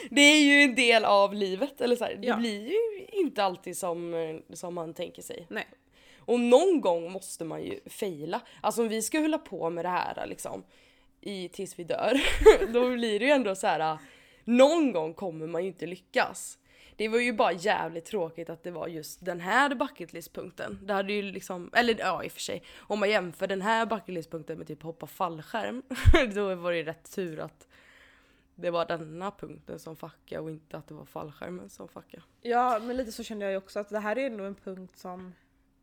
Det 0.09 0.21
är 0.21 0.39
ju 0.41 0.61
en 0.63 0.75
del 0.75 1.05
av 1.05 1.33
livet. 1.33 1.81
Eller 1.81 1.95
så 1.95 2.03
här, 2.05 2.15
det 2.15 2.27
Ja. 2.27 2.37
blir 2.37 2.67
ju 2.69 3.05
inte 3.11 3.43
alltid 3.43 3.77
som, 3.77 4.13
eh, 4.13 4.55
som 4.55 4.73
man 4.73 4.93
tänker 4.93 5.21
sig. 5.21 5.45
Nej. 5.49 5.67
Och 6.19 6.39
någon 6.39 6.81
gång 6.81 7.11
måste 7.11 7.45
man 7.45 7.63
ju 7.63 7.79
fejla. 7.85 8.41
Alltså 8.61 8.81
om 8.81 8.87
vi 8.89 9.01
ska 9.01 9.19
hålla 9.19 9.37
på 9.37 9.69
med 9.69 9.85
det 9.85 9.89
här 9.89 10.27
liksom 10.27 10.63
i, 11.21 11.49
tills 11.49 11.79
vi 11.79 11.83
dör, 11.83 12.21
då 12.73 12.89
blir 12.89 13.19
det 13.19 13.25
ju 13.25 13.31
ändå 13.31 13.55
så 13.55 13.67
här. 13.67 13.97
Någon 14.43 14.91
gång 14.91 15.13
kommer 15.13 15.47
man 15.47 15.61
ju 15.61 15.67
inte 15.67 15.85
lyckas. 15.85 16.57
Det 16.95 17.07
var 17.07 17.19
ju 17.19 17.33
bara 17.33 17.51
jävligt 17.51 18.05
tråkigt 18.05 18.49
att 18.49 18.63
det 18.63 18.71
var 18.71 18.87
just 18.87 19.25
den 19.25 19.39
här 19.41 19.75
bucketlist-punkten. 19.75 20.79
Det 20.83 20.93
hade 20.93 21.13
ju 21.13 21.21
liksom, 21.21 21.69
eller 21.73 21.95
ja 21.99 22.23
i 22.23 22.27
och 22.27 22.31
för 22.31 22.39
sig, 22.41 22.63
om 22.79 22.99
man 22.99 23.09
jämför 23.09 23.47
den 23.47 23.61
här 23.61 23.85
bucketlist-punkten 23.85 24.57
med 24.57 24.67
typ 24.67 24.83
hoppa 24.83 25.07
fallskärm, 25.07 25.83
då 26.35 26.55
var 26.55 26.71
det 26.71 26.77
ju 26.77 26.83
rätt 26.83 27.11
tur 27.15 27.39
att 27.39 27.67
det 28.55 28.69
var 28.69 28.85
denna 28.85 29.31
punkten 29.31 29.79
som 29.79 29.95
fuckade 29.95 30.41
och 30.41 30.51
inte 30.51 30.77
att 30.77 30.87
det 30.87 30.93
var 30.93 31.05
fallskärmen 31.05 31.69
som 31.69 31.87
fuckade. 31.87 32.23
Ja, 32.41 32.79
men 32.83 32.97
lite 32.97 33.11
så 33.11 33.23
kände 33.23 33.45
jag 33.45 33.51
ju 33.51 33.57
också 33.57 33.79
att 33.79 33.89
det 33.89 33.99
här 33.99 34.17
är 34.17 34.25
ändå 34.27 34.43
en 34.43 34.55
punkt 34.55 34.97
som 34.97 35.33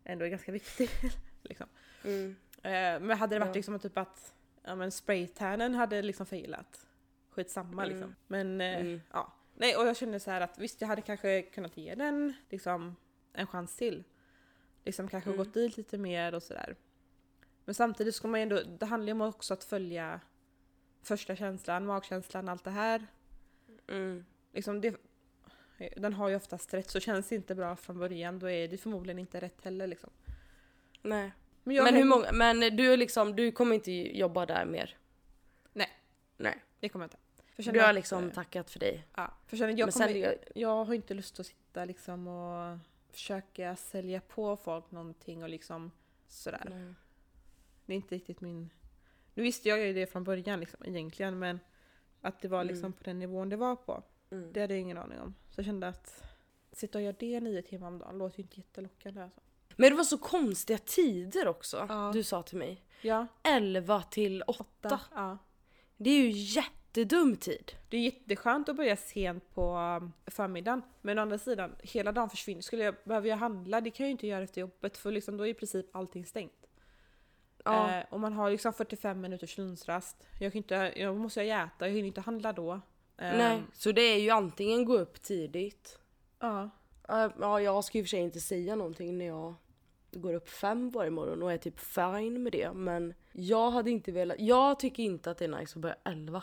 ändå 0.05 0.25
är 0.25 0.29
ganska 0.29 0.53
viktig. 0.53 0.91
liksom. 1.43 1.67
Mm. 2.05 2.37
eh, 2.63 3.01
men 3.07 3.11
hade 3.11 3.35
det 3.35 3.39
varit 3.41 3.49
Ja. 3.49 3.55
liksom 3.55 3.79
typ 3.79 3.99
att 3.99 4.35
ja, 4.63 4.75
men 4.75 4.91
spraytannen 4.93 5.75
hade 5.75 6.03
liksom 6.03 6.27
failat. 6.27 6.87
Skitsamma 7.31 7.83
Mm. 7.85 7.95
liksom. 7.97 8.15
Men 8.27 8.61
eh, 8.61 8.81
Mm. 8.81 9.01
ja. 9.13 9.33
Nej, 9.55 9.77
och 9.77 9.87
jag 9.87 9.97
kände 9.97 10.21
så 10.21 10.31
här 10.31 10.41
att 10.41 10.59
visst 10.59 10.81
jag 10.81 10.89
hade 10.89 11.03
kanske 11.03 11.43
kunnat 11.43 11.77
ge 11.77 11.95
den 11.95 12.33
liksom 12.49 12.97
en 13.33 13.47
chans 13.47 13.77
till. 13.77 14.05
Liksom 14.85 15.09
kanske 15.09 15.31
Mm. 15.31 15.39
gått 15.39 15.55
dit 15.55 15.77
lite 15.77 15.99
mer 15.99 16.35
och 16.35 16.43
sådär. 16.43 16.77
Men 17.65 17.75
samtidigt 17.75 18.15
ska 18.15 18.29
man 18.29 18.41
ju 18.41 18.43
ändå, 18.43 18.61
det 18.79 18.87
handlar 18.87 19.07
ju 19.07 19.13
om 19.13 19.21
också 19.21 19.55
att 19.55 19.65
följa 19.65 20.21
första 21.09 21.37
känslan, 21.37 21.87
magkänslan, 21.87 22.49
allt 22.49 22.65
det 22.65 22.71
här. 22.71 23.07
Mm. 23.89 24.25
Liksom 24.53 24.81
det, 24.81 24.97
den 25.97 26.13
har 26.13 26.29
ju 26.29 26.37
oftast 26.37 26.75
rätt, 26.75 26.91
så 26.91 27.01
känns 27.01 27.29
det 27.29 27.35
inte 27.35 27.55
bra 27.55 27.77
från 27.77 27.99
början 27.99 28.39
då 28.39 28.51
är 28.51 28.69
det 28.69 28.79
förmodligen 28.79 29.19
inte 29.19 29.41
rätt 29.41 29.65
heller 29.65 29.87
liksom. 29.87 30.11
Nej. 31.03 31.33
Men 31.65 31.77
har- 31.77 31.93
hur 31.93 32.05
många, 32.05 32.33
men 32.33 32.61
du 32.77 32.97
liksom, 32.97 33.37
du 33.37 33.53
kommer 33.53 33.75
inte 33.75 33.93
jobba 33.93 34.47
där 34.47 34.65
mer? 34.65 34.97
Nej. 35.73 35.91
Nej. 36.37 36.63
Det 36.81 36.89
kommer 36.89 37.03
jag 37.05 37.07
inte. 37.07 37.19
Jag 37.57 37.75
Du 37.75 37.81
har 37.81 37.89
att, 37.89 37.95
liksom 37.95 38.31
tackat 38.31 38.71
för 38.71 38.81
dig. 38.81 39.07
Ja, 39.17 39.35
för 39.47 39.57
jag, 39.57 39.67
Men 39.67 39.77
kommer, 39.79 39.91
sen, 39.93 40.21
jag, 40.21 40.35
jag 40.55 40.85
har 40.85 40.95
inte 40.95 41.15
lust 41.15 41.41
att 41.41 41.47
sitta 41.47 41.85
liksom 41.85 42.29
och 42.29 42.79
försöka 43.11 43.77
sälja 43.77 44.21
på 44.21 44.57
folk 44.57 44.91
någonting 44.91 45.43
och 45.43 45.49
liksom 45.49 45.91
sådär. 46.27 46.67
nej. 46.71 46.95
Det 47.87 47.93
är 47.93 47.97
inte 47.97 48.15
riktigt 48.15 48.41
min... 48.41 48.71
Nu 49.39 49.45
visste 49.45 49.69
jag 49.69 49.79
ju 49.87 49.93
det 49.93 50.07
från 50.07 50.25
början 50.25 50.61
liksom, 50.61 50.81
egentligen 50.85 51.39
men 51.39 51.61
att 52.21 52.41
det 52.41 52.49
var 52.49 52.65
liksom 52.65 52.85
Mm. 52.85 52.93
på 52.93 53.05
den 53.05 53.19
nivån 53.19 53.49
det 53.49 53.57
var 53.57 53.77
på. 53.77 54.03
Mm. 54.31 54.53
Det 54.53 54.61
hade 54.61 54.75
jag 54.75 54.81
ingen 54.81 54.99
aning 54.99 55.21
om. 55.21 55.35
Så 55.51 55.59
jag 55.61 55.65
kände 55.67 55.89
att 55.89 56.23
sitta 56.73 56.99
och 56.99 57.03
göra 57.05 57.17
det 57.19 57.41
nio 57.41 57.63
timmar 57.63 57.89
om 57.89 57.99
dagen 57.99 58.19
låter 58.19 58.39
ju 58.39 58.43
inte 58.43 58.57
jättelockande 58.61 59.23
alltså. 59.23 59.41
Men 59.77 59.91
det 59.91 59.97
var 59.97 60.05
så 60.05 60.19
konstiga 60.19 60.79
tider 60.79 61.49
också, 61.49 61.87
Ja. 61.89 62.11
du 62.15 62.23
sa 62.23 62.43
till 62.43 62.59
mig. 62.59 62.83
Ja, 63.03 63.27
11 63.43 64.03
till 64.03 64.43
8. 64.47 64.65
åtta. 64.65 65.01
Ja. 65.15 65.39
Det 65.97 66.11
är 66.11 66.23
ju 66.23 66.31
jättedum 66.31 67.37
tid. 67.37 67.73
Det 67.89 67.97
är 67.97 68.01
jätteskönt 68.01 68.69
att 68.69 68.77
börja 68.77 68.97
sent 68.97 69.55
på 69.55 69.77
um, 70.01 70.13
förmiddagen. 70.27 70.83
Men 71.01 71.19
å 71.19 71.23
andra 71.23 71.39
sidan, 71.39 71.77
hela 71.83 72.13
dagen 72.13 72.31
försvinner. 72.31 72.63
Skulle 72.63 72.85
jag 72.85 72.95
behöva 73.05 73.35
handla, 73.35 73.81
det 73.81 73.91
kan 73.91 74.05
jag 74.05 74.09
ju 74.09 74.13
inte 74.13 74.27
göra 74.27 74.43
efter 74.45 74.61
jobbet 74.61 74.97
för 74.97 75.11
liksom 75.11 75.37
då 75.37 75.47
är 75.47 75.51
i 75.51 75.55
princip 75.55 75.97
allting 75.97 76.25
stängt. 76.27 76.58
Ja. 77.73 77.99
Eh, 77.99 78.05
och 78.11 78.21
man 78.21 78.33
har 78.33 78.51
liksom 78.51 78.73
45 78.73 79.21
minuters 79.21 79.59
lunchrast. 79.59 80.17
Jag, 80.41 80.53
kan 80.53 80.57
inte, 80.57 80.93
jag 80.97 81.17
måste 81.17 81.43
ju 81.43 81.51
äta, 81.51 81.87
jag 81.87 81.89
hinner 81.95 82.07
inte 82.07 82.21
handla 82.21 82.53
då. 82.53 82.73
Eh, 82.73 82.81
Nej, 83.17 83.63
så 83.73 83.93
det 83.93 84.03
är 84.03 84.21
ju 84.21 84.31
antingen 84.31 84.85
gå 84.85 84.99
upp 84.99 85.23
tidigt. 85.23 85.99
Ja. 86.39 86.71
Eh, 87.09 87.27
Ja, 87.41 87.61
jag 87.61 87.85
ska 87.85 87.99
och 87.99 88.05
för 88.05 88.09
sig 88.09 88.21
inte 88.21 88.41
säga 88.41 88.77
någonting 88.77 89.19
när 89.19 89.27
jag 89.27 89.55
går 90.13 90.35
upp 90.35 90.49
fem 90.49 90.91
varje 90.91 91.11
morgon 91.11 91.43
och 91.43 91.53
är 91.53 91.59
typ 91.59 91.81
fine 91.81 92.43
med 92.43 92.53
det. 92.53 92.73
Men 92.73 93.15
jag 93.33 93.71
hade 93.71 93.91
inte 93.91 94.13
velat, 94.13 94.41
jag 94.41 94.81
tycker 94.81 95.03
inte 95.03 95.31
att 95.31 95.39
det 95.39 95.45
är 95.45 95.61
nice 95.61 95.79
att 95.79 95.83
börja 95.83 95.97
elva. 96.05 96.43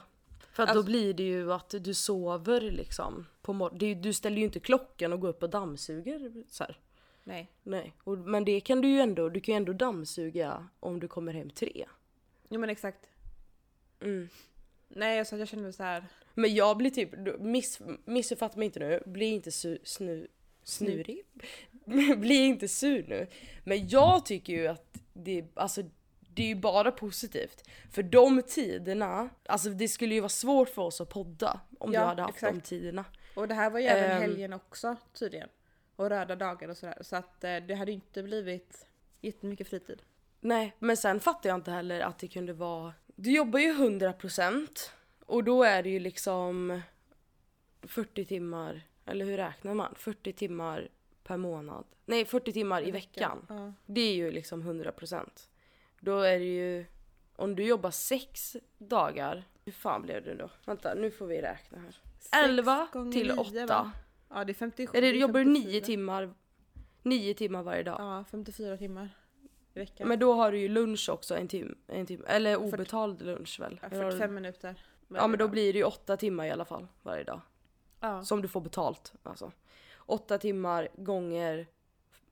För 0.52 0.64
att 0.64 0.70
Alltså- 0.70 0.82
då 0.82 0.86
blir 0.86 1.14
det 1.14 1.24
ju 1.24 1.54
att 1.54 1.70
du 1.80 1.94
sover 1.94 2.62
liksom 2.62 3.26
på 3.42 3.54
morgonen. 3.54 4.02
Du 4.02 4.14
ställer 4.14 4.38
ju 4.38 4.44
inte 4.44 4.60
klockan 4.60 5.14
och 5.14 5.20
går 5.20 5.30
upp 5.30 5.44
och 5.44 5.50
dammsuger 5.50 6.44
så 6.50 6.64
här. 6.64 6.80
Nej. 7.28 7.52
Nej, 7.64 7.94
och, 8.04 8.18
men 8.18 8.46
det 8.46 8.60
kan 8.60 8.82
du 8.82 8.88
ju 8.88 9.00
ändå, 9.00 9.30
du 9.30 9.40
kan 9.42 9.54
ju 9.54 9.58
ändå 9.58 9.74
dammsuga 9.74 10.68
om 10.80 11.00
du 11.00 11.08
kommer 11.08 11.34
hem 11.34 11.50
tre. 11.50 11.86
Jo 12.50 12.60
men 12.60 12.70
exakt. 12.70 13.10
Mm. 14.02 14.30
Nej 14.88 15.26
så 15.26 15.36
att 15.36 15.40
jag 15.40 15.48
känner 15.48 15.64
mig 15.64 15.74
så 15.74 15.84
här. 15.84 16.06
Men 16.34 16.56
jag 16.56 16.78
blir 16.78 16.90
typ, 16.90 17.40
miss, 17.40 17.80
missuppfatta 18.06 18.58
mig 18.58 18.66
inte 18.66 18.80
nu, 18.80 19.04
bli 19.06 19.26
inte 19.26 19.52
su, 19.52 19.78
snu, 19.84 20.28
snurig. 20.64 21.22
bli 22.18 22.36
inte 22.46 22.68
sur 22.68 23.06
nu. 23.08 23.28
Men 23.64 23.88
jag 23.90 24.26
tycker 24.26 24.54
ju 24.54 24.68
att 24.68 24.98
det, 25.14 25.46
alltså, 25.54 25.82
det 26.20 26.44
är 26.44 26.48
ju 26.48 26.56
bara 26.56 26.92
positivt. 26.92 27.70
För 27.92 28.04
de 28.04 28.42
tiderna, 28.48 29.30
alltså 29.46 29.70
det 29.70 29.88
skulle 29.88 30.14
ju 30.14 30.20
vara 30.20 30.30
svårt 30.30 30.70
för 30.70 30.82
oss 30.82 31.02
att 31.02 31.10
podda 31.10 31.60
om 31.80 31.94
Ja, 31.94 32.00
du 32.00 32.06
hade 32.06 32.22
haft 32.22 32.40
de 32.40 32.46
exakt. 32.48 32.68
tiderna. 32.70 33.06
Och 33.36 33.48
det 33.48 33.54
här 33.56 33.70
var 33.70 33.80
ju 33.80 33.86
även 33.86 34.12
Ehm. 34.12 34.22
helgen 34.22 34.54
också 34.54 34.96
tydligen. 35.14 35.50
Och 35.96 36.10
röda 36.10 36.36
dagar 36.36 36.70
och 36.70 36.78
sådär. 36.78 36.98
Så 37.02 37.16
att 37.16 37.44
eh, 37.44 37.58
det 37.58 37.76
hade 37.76 37.92
inte 37.92 38.24
blivit 38.24 38.88
jättemycket 39.22 39.68
fritid. 39.68 40.02
Nej, 40.40 40.76
men 40.80 40.98
sen 40.98 41.20
fattar 41.20 41.50
jag 41.50 41.58
inte 41.58 41.72
heller 41.72 42.00
att 42.00 42.20
det 42.20 42.28
kunde 42.28 42.54
vara... 42.54 42.94
Du 43.16 43.32
jobbar 43.32 43.60
ju 43.60 43.74
100% 43.74 44.68
och 45.26 45.44
då 45.44 45.64
är 45.64 45.84
det 45.84 45.90
ju 45.90 46.00
liksom 46.00 46.82
40 47.82 48.26
timmar, 48.26 48.82
eller 49.06 49.26
hur 49.26 49.38
räknar 49.38 49.74
man? 49.74 49.96
40 49.96 50.34
timmar 50.34 50.90
per 51.24 51.38
månad. 51.38 51.86
Nej, 52.06 52.26
40 52.26 52.54
timmar 52.54 52.88
i 52.88 52.92
veckan. 52.92 53.46
Ja. 53.50 53.74
Det 53.86 54.02
är 54.02 54.14
ju 54.14 54.32
liksom 54.32 54.64
100%. 54.64 55.30
Då 56.00 56.20
är 56.20 56.40
det 56.40 56.46
ju... 56.46 56.86
Om 57.36 57.56
du 57.56 57.64
jobbar 57.64 57.92
sex 57.92 58.56
dagar, 58.78 59.44
hur 59.66 59.72
fan 59.72 60.02
blev 60.02 60.24
det 60.24 60.36
då? 60.36 60.50
Vänta, 60.66 60.94
nu 60.94 61.12
får 61.12 61.28
vi 61.28 61.42
räkna 61.42 61.80
här. 61.80 61.98
Sex 62.20 62.30
11 62.34 62.88
gånger 62.94 63.12
till 63.12 63.28
nio, 63.28 63.64
8. 63.66 63.92
Ja 64.30 64.44
det 64.46 64.52
är 64.52 64.54
57. 64.54 64.98
Eller 64.98 65.14
jobbar 65.14 65.40
du 65.40 65.46
9 65.46 65.64
54. 65.64 65.86
timmar, 65.86 66.34
9 67.04 67.34
timmar 67.34 67.64
varje 67.64 67.84
dag. 67.84 67.96
Ja 68.00 68.24
54 68.32 68.78
timmar 68.78 69.10
i 69.74 69.80
veckan. 69.80 70.08
Men 70.08 70.20
då 70.20 70.34
har 70.34 70.52
du 70.52 70.58
ju 70.60 70.68
lunch 70.68 71.10
också 71.10 71.38
en 71.38 71.48
timme, 71.48 71.76
en 71.88 72.06
timme 72.06 72.24
eller 72.28 72.56
obetald 72.58 73.22
lunch 73.22 73.60
väl? 73.60 73.80
Ja, 73.82 73.88
Eller 73.88 73.98
har 74.04 74.12
du- 74.12 74.18
45 74.18 74.36
minuter. 74.36 74.76
Ja 75.08 75.28
men 75.28 75.40
då 75.40 75.48
blir 75.48 75.74
det 75.74 75.80
ju 75.80 75.86
åtta 75.86 76.18
timmar 76.18 76.46
i 76.46 76.52
alla 76.52 76.66
fall 76.66 76.88
varje 77.04 77.24
dag. 77.24 77.42
Ja. 78.00 78.24
Som 78.24 78.42
du 78.42 78.48
får 78.48 78.62
betalt 78.62 79.14
alltså. 79.24 79.52
Åtta 79.98 80.38
timmar 80.38 80.88
gånger 80.96 81.68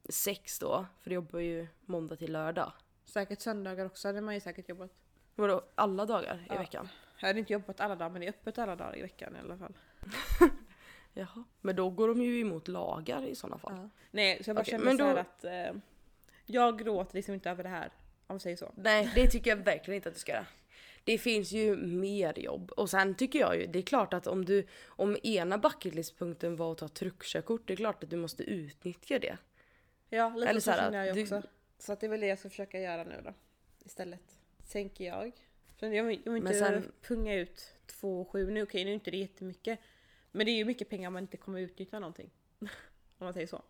sex 0.10 0.60
då, 0.60 0.86
för 1.02 1.10
det 1.10 1.14
jobbar 1.16 1.40
ju 1.40 1.68
måndag 1.86 2.16
till 2.16 2.32
lördag. 2.32 2.72
Säkert 3.06 3.42
söndagar 3.42 3.86
också 3.86 4.08
hade 4.08 4.22
man 4.22 4.34
ju 4.34 4.40
säkert 4.40 4.70
jobbat. 4.70 4.92
Vadå, 5.36 5.62
alla 5.76 6.06
dagar 6.06 6.36
i 6.36 6.54
Ja. 6.54 6.58
veckan? 6.60 6.90
Jag 7.20 7.28
hade 7.28 7.40
inte 7.40 7.54
jobbat 7.54 7.80
alla 7.80 7.96
dagar 7.96 8.10
men 8.10 8.22
det 8.22 8.28
är 8.28 8.30
öppet 8.30 8.58
alla 8.58 8.76
dagar 8.76 8.98
i 8.98 9.02
veckan 9.02 9.36
i 9.36 9.40
alla 9.40 9.58
fall. 9.58 9.74
Jaha. 11.14 11.44
Men 11.62 11.76
då 11.76 11.90
går 11.90 12.08
de 12.08 12.22
ju 12.22 12.40
emot 12.40 12.68
lagar 12.68 13.26
i 13.26 13.36
sådana 13.36 13.58
fall. 13.58 13.74
Ja. 13.78 13.90
Nej 14.12 14.44
så 14.44 14.50
jag 14.50 14.56
bara 14.56 14.62
Okej, 14.62 14.72
känner 14.72 14.98
då- 15.14 15.20
att 15.20 15.44
eh, 15.44 15.82
jag 16.46 16.80
gråter 16.80 17.16
liksom 17.16 17.34
inte 17.34 17.50
över 17.50 17.64
det 17.64 17.70
här. 17.70 17.86
Om 17.86 18.34
man 18.34 18.40
säger 18.40 18.56
så. 18.58 18.72
Nej, 18.76 19.12
det 19.16 19.28
tycker 19.28 19.50
jag 19.50 19.58
verkligen 19.58 19.96
inte 19.96 20.10
att 20.10 20.16
du 20.16 20.22
ska 20.22 20.32
göra. 20.32 20.46
Det 21.04 21.18
finns 21.18 21.52
ju 21.52 21.76
mer 21.78 22.40
jobb. 22.40 22.72
Och 22.72 22.90
sen 22.90 23.16
tycker 23.16 23.40
jag 23.40 23.58
ju, 23.58 23.68
det 23.68 23.80
är 23.80 23.84
klart 23.84 24.14
att 24.14 24.28
om 24.28 24.46
du, 24.46 24.68
om 24.86 25.18
ena 25.24 25.58
bucketlistpunkten 25.58 26.56
var 26.56 26.72
att 26.72 26.78
ta 26.78 26.88
truckkörkort, 26.88 27.62
det 27.68 27.74
är 27.74 27.78
klart 27.78 28.04
att 28.04 28.10
du 28.10 28.18
måste 28.18 28.44
utnyttja 28.44 29.20
det. 29.20 29.38
Ja 30.10 30.30
lite 30.36 30.50
Eller 30.50 30.60
så, 30.60 30.72
så 30.72 30.78
känner 30.78 31.06
jag 31.06 31.16
du- 31.16 31.22
också. 31.22 31.42
Så 31.80 31.94
att 31.94 32.00
det 32.00 32.06
är 32.08 32.10
väl 32.10 32.20
det 32.20 32.28
jag 32.28 32.40
ska 32.40 32.50
försöka 32.50 32.80
göra 32.80 33.04
nu 33.04 33.22
då. 33.26 33.34
Istället. 33.86 34.38
Tänker 34.72 35.06
jag. 35.06 35.32
För 35.78 35.88
jag 35.88 36.04
vill, 36.04 36.22
jag 36.26 36.32
vill 36.34 36.42
inte 36.44 36.60
sen- 36.60 36.92
punga 37.02 37.36
ut 37.36 37.74
2,7 37.88 38.50
nu. 38.52 38.64
Okej 38.64 38.84
nu 38.86 38.90
är 38.92 38.94
inte 38.94 39.12
det 39.12 39.18
jättemycket. 39.18 39.80
Men 40.36 40.46
det 40.46 40.52
är 40.52 40.56
ju 40.56 40.66
mycket 40.66 40.90
pengar 40.90 41.08
om 41.08 41.14
man 41.14 41.24
inte 41.24 41.38
kommer 41.38 41.60
utnyttja 41.60 42.00
någonting. 42.00 42.30
om 42.60 42.68
man 43.18 43.34
säger 43.34 43.48
så. 43.48 43.62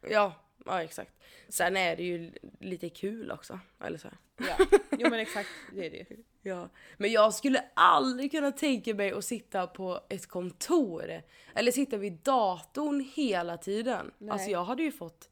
Ja, 0.00 0.34
ja 0.64 0.82
exakt. 0.82 1.12
Sen 1.48 1.76
är 1.76 1.96
det 1.96 2.02
ju 2.02 2.32
lite 2.60 2.88
kul 2.88 3.30
också. 3.30 3.60
Eller 3.80 3.98
så 3.98 4.08
här. 4.08 4.18
Ja. 4.36 4.66
Jo 4.98 5.10
men 5.10 5.20
exakt, 5.20 5.48
det 5.72 5.86
är 5.86 5.90
det 5.90 5.96
ju. 5.96 6.16
Ja, 6.42 6.68
men 6.96 7.12
jag 7.12 7.34
skulle 7.34 7.64
aldrig 7.74 8.30
kunna 8.30 8.52
tänka 8.52 8.94
mig 8.94 9.12
att 9.12 9.24
sitta 9.24 9.66
på 9.66 10.00
ett 10.08 10.26
kontor 10.26 11.22
eller 11.54 11.72
sitta 11.72 11.96
vid 11.96 12.12
datorn 12.12 13.10
hela 13.14 13.56
tiden. 13.56 14.10
Nej. 14.18 14.30
Alltså 14.30 14.50
jag 14.50 14.64
hade 14.64 14.82
ju 14.82 14.92
fått 14.92 15.30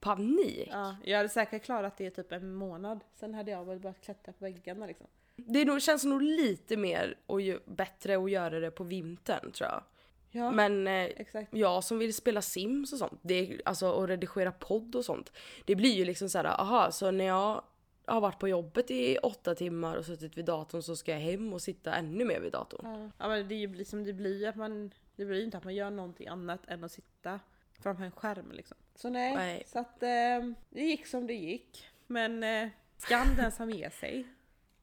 panik. 0.00 0.68
Ja, 0.70 0.96
jag 1.04 1.16
hade 1.16 1.28
säkert 1.28 1.64
klarat 1.64 1.96
det 1.96 2.04
i 2.04 2.10
typ 2.10 2.32
en 2.32 2.54
månad. 2.54 3.00
Sen 3.14 3.34
hade 3.34 3.50
jag 3.50 3.64
väl 3.64 3.78
börjat 3.78 4.00
klättra 4.00 4.32
på 4.32 4.44
väggarna 4.44 4.86
liksom. 4.86 5.06
Det 5.36 5.64
nog, 5.64 5.82
känns 5.82 6.04
nog 6.04 6.22
lite 6.22 6.76
mer 6.76 7.18
och 7.26 7.40
ju, 7.40 7.58
bättre 7.64 8.18
att 8.18 8.30
göra 8.30 8.60
det 8.60 8.70
på 8.70 8.84
vintern 8.84 9.52
tror 9.52 9.70
jag. 9.70 9.82
Ja, 10.30 10.50
Men 10.50 10.86
eh, 10.86 11.08
jag 11.50 11.84
som 11.84 11.98
vill 11.98 12.14
spela 12.14 12.42
Sims 12.42 12.92
och 12.92 12.98
sånt, 12.98 13.20
det 13.22 13.60
alltså 13.64 13.90
och 13.90 14.08
redigera 14.08 14.52
podd 14.52 14.94
och 14.94 15.04
sånt. 15.04 15.32
Det 15.64 15.76
blir 15.76 15.94
ju 15.94 16.04
liksom 16.04 16.28
så 16.28 16.38
här, 16.38 16.44
aha, 16.44 16.90
så 16.90 17.10
när 17.10 17.24
jag 17.24 17.62
har 18.04 18.20
varit 18.20 18.38
på 18.38 18.48
jobbet 18.48 18.90
i 18.90 19.18
åtta 19.18 19.54
timmar 19.54 19.96
och 19.96 20.04
suttit 20.04 20.38
vid 20.38 20.44
datorn 20.44 20.82
så 20.82 20.96
ska 20.96 21.12
jag 21.12 21.20
hem 21.20 21.52
och 21.52 21.62
sitta 21.62 21.94
ännu 21.94 22.24
mer 22.24 22.40
vid 22.40 22.52
datorn. 22.52 22.80
Ja, 22.84 23.10
ja 23.18 23.28
men 23.28 23.48
det 23.48 23.54
är 23.54 23.58
ju 23.58 23.74
liksom, 23.74 24.04
det 24.04 24.12
blir 24.12 24.38
ju 24.38 24.46
att 24.46 24.56
man, 24.56 24.90
det 25.16 25.24
blir 25.24 25.44
inte 25.44 25.56
att 25.56 25.64
man 25.64 25.74
gör 25.74 25.90
någonting 25.90 26.28
annat 26.28 26.60
än 26.68 26.84
att 26.84 26.92
sitta 26.92 27.40
framför 27.80 28.04
en 28.04 28.10
skärm 28.10 28.52
liksom. 28.52 28.76
Så 28.94 29.10
nej, 29.10 29.34
Nej. 29.34 29.64
så 29.66 29.78
att 29.78 30.02
eh, 30.02 30.52
det 30.70 30.82
gick 30.82 31.06
som 31.06 31.26
det 31.26 31.34
gick. 31.34 31.86
Men 32.06 32.42
eh, 32.42 32.68
skam 32.96 33.36
den 33.36 33.52
som 33.52 33.70
ger 33.70 33.90
sig. 33.90 34.26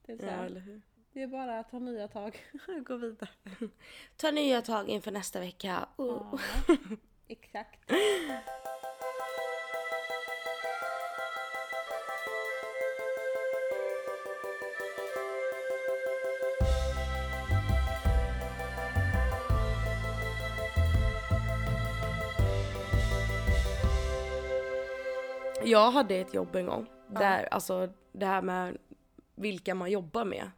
Det 0.06 0.12
är, 0.12 0.18
så 0.18 0.24
Ja, 0.24 0.32
eller 0.32 0.60
hur? 0.60 0.82
Det 1.16 1.22
är 1.22 1.26
bara 1.26 1.58
att 1.58 1.70
ta 1.70 1.78
nya 1.78 2.08
tag 2.08 2.38
och 2.68 2.86
gå 2.86 2.96
vidare. 2.96 3.28
Ta 4.16 4.30
nya 4.30 4.62
tag 4.62 4.88
inför 4.88 5.10
nästa 5.10 5.40
vecka. 5.40 5.88
Oh. 5.96 6.40
Ja, 6.68 6.76
exakt. 7.28 7.92
Jag 25.64 25.90
hade 25.90 26.14
ett 26.14 26.34
jobb 26.34 26.56
en 26.56 26.66
gång 26.66 26.86
där 27.08 27.48
alltså 27.50 27.92
det 28.12 28.26
här 28.26 28.42
med 28.42 28.78
vilka 29.34 29.74
man 29.74 29.90
jobbar 29.90 30.24
med 30.24 30.50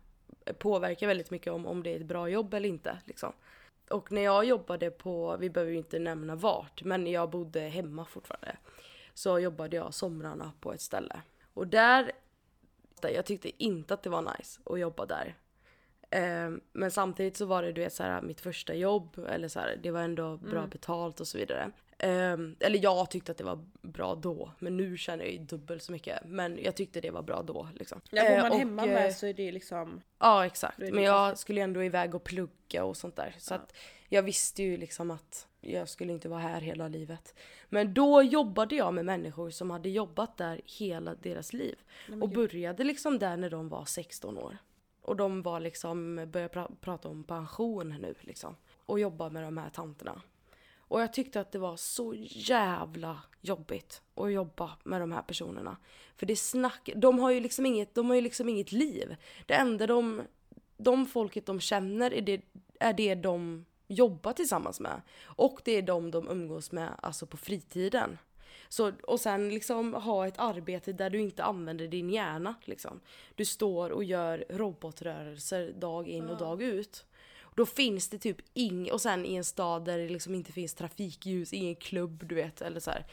påverkar 0.52 1.06
väldigt 1.06 1.30
mycket 1.30 1.52
om, 1.52 1.66
om 1.66 1.82
det 1.82 1.90
är 1.90 1.96
ett 1.96 2.06
bra 2.06 2.28
jobb 2.28 2.54
eller 2.54 2.68
inte. 2.68 2.98
Liksom. 3.04 3.32
Och 3.90 4.12
när 4.12 4.22
jag 4.22 4.44
jobbade 4.44 4.90
på, 4.90 5.36
vi 5.36 5.50
behöver 5.50 5.72
ju 5.72 5.78
inte 5.78 5.98
nämna 5.98 6.34
vart, 6.34 6.82
men 6.82 7.06
jag 7.06 7.30
bodde 7.30 7.60
hemma 7.60 8.04
fortfarande. 8.04 8.56
Så 9.14 9.38
jobbade 9.38 9.76
jag 9.76 9.94
somrarna 9.94 10.52
på 10.60 10.72
ett 10.72 10.80
ställe. 10.80 11.22
Och 11.54 11.66
där, 11.66 12.12
jag 13.02 13.26
tyckte 13.26 13.64
inte 13.64 13.94
att 13.94 14.02
det 14.02 14.10
var 14.10 14.22
nice 14.22 14.60
att 14.64 14.80
jobba 14.80 15.06
där. 15.06 15.34
Ehm, 16.10 16.60
men 16.72 16.90
samtidigt 16.90 17.36
så 17.36 17.46
var 17.46 17.62
det 17.62 17.72
du 17.72 17.80
vet, 17.80 17.92
så 17.92 18.02
här, 18.02 18.22
mitt 18.22 18.40
första 18.40 18.74
jobb, 18.74 19.18
eller 19.28 19.48
så 19.48 19.60
här, 19.60 19.78
det 19.82 19.90
var 19.90 20.00
ändå 20.00 20.36
bra 20.36 20.66
betalt 20.66 21.20
och 21.20 21.28
så 21.28 21.38
vidare. 21.38 21.70
Ehm, 21.98 22.56
eller 22.60 22.78
jag 22.82 23.10
tyckte 23.10 23.32
att 23.32 23.38
det 23.38 23.44
var 23.44 23.64
bra 23.82 24.14
då, 24.14 24.52
men 24.58 24.76
nu 24.76 24.96
känner 24.96 25.24
jag 25.24 25.32
ju 25.32 25.38
dubbelt 25.38 25.82
så 25.82 25.92
mycket. 25.92 26.18
Men 26.24 26.58
jag 26.62 26.74
tyckte 26.76 27.00
det 27.00 27.10
var 27.10 27.22
bra 27.22 27.42
då 27.42 27.68
liksom. 27.74 28.00
Ja, 28.10 28.22
bor 28.22 28.30
Eh, 28.30 28.42
man 28.42 28.52
och, 28.52 28.58
hemma 28.58 28.82
eh, 28.86 28.92
med 28.92 29.16
så 29.16 29.26
är 29.26 29.34
det 29.34 29.52
liksom, 29.52 30.00
Ja 30.18 30.46
exakt, 30.46 30.78
men 30.78 30.94
ju 30.94 31.02
jag 31.02 31.38
skulle 31.38 31.60
ändå 31.60 31.82
iväg 31.84 32.14
och 32.14 32.24
plugga 32.24 32.84
och 32.84 32.96
sånt 32.96 33.16
där. 33.16 33.34
Så 33.38 33.54
Ja. 33.54 33.58
att 33.58 33.72
jag 34.08 34.22
visste 34.22 34.62
ju 34.62 34.76
liksom 34.76 35.10
att 35.10 35.46
jag 35.60 35.88
skulle 35.88 36.12
inte 36.12 36.28
vara 36.28 36.40
här 36.40 36.60
hela 36.60 36.88
livet. 36.88 37.34
Men 37.68 37.94
då 37.94 38.22
jobbade 38.22 38.74
jag 38.74 38.94
med 38.94 39.04
människor 39.04 39.50
som 39.50 39.70
hade 39.70 39.88
jobbat 39.88 40.36
där 40.36 40.60
hela 40.64 41.14
deras 41.14 41.52
liv. 41.52 41.76
Nej, 42.08 42.20
Och 42.20 42.28
började 42.28 42.84
liksom 42.84 43.18
där 43.18 43.36
när 43.36 43.50
de 43.50 43.68
var 43.68 43.84
16 43.84 44.38
år. 44.38 44.56
Och 45.02 45.16
de 45.16 45.42
var 45.42 45.60
liksom, 45.60 46.14
började 46.30 46.54
pra- 46.54 46.76
prata 46.80 47.08
om 47.08 47.24
pension 47.24 47.88
nu 48.00 48.14
liksom. 48.20 48.56
Och 48.86 49.00
jobba 49.00 49.28
med 49.30 49.42
de 49.42 49.56
här 49.58 49.70
tanterna. 49.70 50.22
Och 50.88 51.00
jag 51.00 51.12
tyckte 51.12 51.40
att 51.40 51.52
det 51.52 51.58
var 51.58 51.76
så 51.76 52.14
jävla 52.18 53.22
jobbigt 53.40 54.02
att 54.14 54.32
jobba 54.32 54.70
med 54.84 55.00
de 55.00 55.12
här 55.12 55.22
personerna. 55.22 55.76
För 56.16 56.26
det 56.26 56.36
snack, 56.36 56.90
de 56.96 57.18
har 57.18 57.30
ju 57.30 57.40
liksom 57.40 57.66
inget, 57.66 57.94
de 57.94 58.08
har 58.08 58.14
ju 58.14 58.20
liksom 58.20 58.48
inget 58.48 58.72
liv. 58.72 59.16
Det 59.46 59.54
enda 59.54 59.86
de, 59.86 60.22
de 60.76 61.06
folket 61.06 61.46
de 61.46 61.60
känner 61.60 62.14
är 62.14 62.22
det, 62.22 62.42
är 62.80 62.92
det 62.92 63.14
de 63.14 63.64
jobbar 63.88 64.32
tillsammans 64.32 64.80
med. 64.80 65.00
Och 65.24 65.60
det 65.64 65.72
är 65.72 65.82
de 65.82 66.10
de 66.10 66.28
umgås 66.28 66.72
med 66.72 66.90
alltså 67.02 67.26
på 67.26 67.36
fritiden. 67.36 68.18
Så, 68.68 68.92
och 69.02 69.20
sen 69.20 69.48
liksom 69.48 69.94
ha 69.94 70.26
ett 70.26 70.38
arbete 70.38 70.92
där 70.92 71.10
du 71.10 71.20
inte 71.20 71.44
använder 71.44 71.88
din 71.88 72.10
hjärna. 72.10 72.54
Liksom. 72.64 73.00
Du 73.34 73.44
står 73.44 73.90
och 73.90 74.04
gör 74.04 74.44
robotrörelser 74.48 75.72
dag 75.72 76.08
in 76.08 76.28
och 76.28 76.38
dag 76.38 76.62
ut. 76.62 77.04
Då 77.58 77.66
finns 77.66 78.08
det 78.08 78.18
typ 78.18 78.36
inget, 78.54 78.92
och 78.92 79.00
sen 79.00 79.26
i 79.26 79.34
en 79.34 79.44
stad 79.44 79.84
där 79.84 79.98
det 79.98 80.08
liksom 80.08 80.34
inte 80.34 80.52
finns 80.52 80.74
trafikljus, 80.74 81.52
ingen 81.52 81.76
klubb 81.76 82.26
du 82.26 82.34
vet 82.34 82.62
eller 82.62 82.80
så 82.80 82.90
här. 82.90 83.06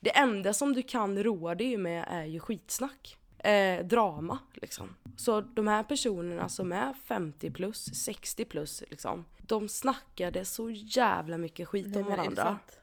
Det 0.00 0.16
enda 0.16 0.52
som 0.52 0.72
du 0.72 0.82
kan 0.82 1.22
roa 1.22 1.54
dig 1.54 1.76
med 1.76 2.06
är 2.08 2.24
ju 2.24 2.40
skitsnack. 2.40 3.18
Eh, 3.38 3.84
drama 3.84 4.38
liksom. 4.54 4.96
Så 5.16 5.40
de 5.40 5.68
här 5.68 5.82
personerna 5.82 6.48
som 6.48 6.72
är 6.72 6.94
50 7.04 7.50
plus, 7.50 7.84
60 8.04 8.44
plus 8.44 8.82
liksom. 8.90 9.24
De 9.38 9.68
snackade 9.68 10.44
så 10.44 10.70
jävla 10.70 11.38
mycket 11.38 11.68
skit 11.68 11.86
om 11.86 11.92
är 11.92 11.96
det 11.96 12.02
varandra. 12.02 12.42
sant? 12.42 12.80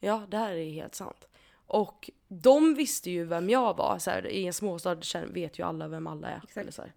Ja, 0.00 0.26
det 0.28 0.36
här 0.36 0.52
är 0.52 0.70
helt 0.70 0.94
sant. 0.94 1.28
Och 1.66 2.10
de 2.28 2.74
visste 2.74 3.10
ju 3.10 3.24
vem 3.24 3.50
jag 3.50 3.76
var. 3.76 3.98
Så 3.98 4.10
här, 4.10 4.26
I 4.26 4.46
en 4.46 4.52
småstad 4.52 4.96
vet 5.26 5.58
ju 5.58 5.66
alla 5.66 5.88
vem 5.88 6.06
alla 6.06 6.28
är. 6.28 6.36
Exakt. 6.36 6.56
Eller 6.56 6.72
så, 6.72 6.82
här. 6.82 6.92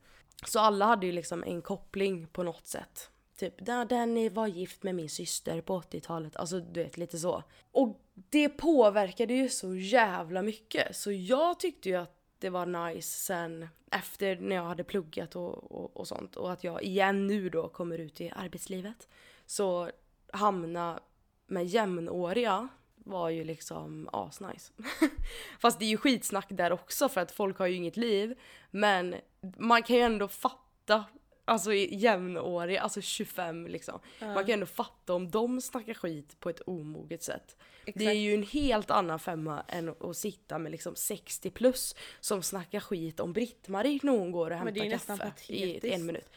så 0.46 0.60
alla 0.60 0.86
hade 0.86 1.06
ju 1.06 1.12
liksom 1.12 1.44
en 1.44 1.62
koppling 1.62 2.28
på 2.28 2.44
något 2.44 2.68
sätt. 2.68 3.12
Typ, 3.38 3.62
'Danny 3.62 4.30
var 4.30 4.48
gift 4.48 4.84
med 4.84 4.96
min 4.96 5.10
syster 5.10 5.62
på 5.62 5.82
80-talet. 5.82 6.36
Alltså 6.36 6.60
du 6.60 6.84
vet, 6.84 6.98
lite 6.98 7.18
så. 7.18 7.44
Och 7.72 8.02
det 8.14 8.50
påverkade 8.50 9.34
ju 9.34 9.50
så 9.50 9.76
jävla 9.76 10.42
mycket. 10.42 10.96
Så 10.96 11.12
jag 11.12 11.60
tyckte 11.60 11.90
ju 11.90 11.96
att 11.96 12.14
det 12.40 12.50
var 12.50 12.66
nice 12.66 13.18
sen 13.20 13.68
efter 13.92 14.36
när 14.36 14.56
jag 14.56 14.64
hade 14.64 14.84
pluggat 14.84 15.36
och, 15.36 15.72
och, 15.72 15.98
och 15.98 16.08
sånt. 16.08 16.36
Och 16.36 16.52
att 16.52 16.64
jag 16.64 16.84
igen 16.84 17.28
nu 17.28 17.50
då 17.50 17.70
kommer 17.70 17.98
ut 17.98 18.22
i 18.22 18.32
arbetslivet. 18.36 19.08
Så 19.46 19.90
hamna 20.34 21.00
med 21.48 21.66
jämnåriga 21.66 22.68
var 22.96 23.30
ju 23.30 23.44
liksom 23.44 24.10
asnice. 24.14 24.74
Fast 25.60 25.80
det 25.80 25.86
är 25.86 25.90
ju 25.90 25.98
skitsnack 25.98 26.48
där 26.50 26.72
också 26.72 27.10
för 27.10 27.22
att 27.22 27.32
folk 27.32 27.58
har 27.60 27.68
ju 27.68 27.76
inget 27.76 27.98
liv. 27.98 28.40
Men 28.72 29.16
man 29.58 29.84
kan 29.84 29.96
ju 29.96 30.02
ändå 30.02 30.28
fatta, 30.28 31.06
alltså 31.48 31.74
i 31.74 31.96
jämnåriga, 31.96 32.82
alltså 32.82 33.02
25 33.02 33.68
liksom. 33.68 34.00
Man 34.20 34.46
kan 34.46 34.50
ändå 34.50 34.66
fatta 34.66 35.14
om 35.14 35.32
de 35.32 35.62
snackar 35.62 35.94
skit 35.94 36.40
på 36.40 36.50
ett 36.50 36.62
omoget 36.66 37.24
sätt. 37.24 37.58
Det 37.86 37.92
är 37.92 38.02
Exakt. 38.02 38.16
ju 38.16 38.34
en 38.34 38.44
helt 38.44 38.92
annan 38.92 39.20
femma 39.20 39.64
än 39.68 39.90
att, 39.90 40.18
sitta 40.18 40.60
med 40.60 40.72
liksom 40.72 40.96
60 40.96 41.50
plus 41.50 41.96
som 42.20 42.44
snackar 42.44 42.80
skit 42.80 43.20
om 43.20 43.34
Britt-Marie 43.34 44.00
när 44.04 44.12
hon 44.12 44.32
går 44.32 44.52
och 44.52 44.58
hämtar 44.58 44.90
kaffe 44.90 45.32
i 45.48 45.94
en 45.94 46.06
minut. 46.06 46.30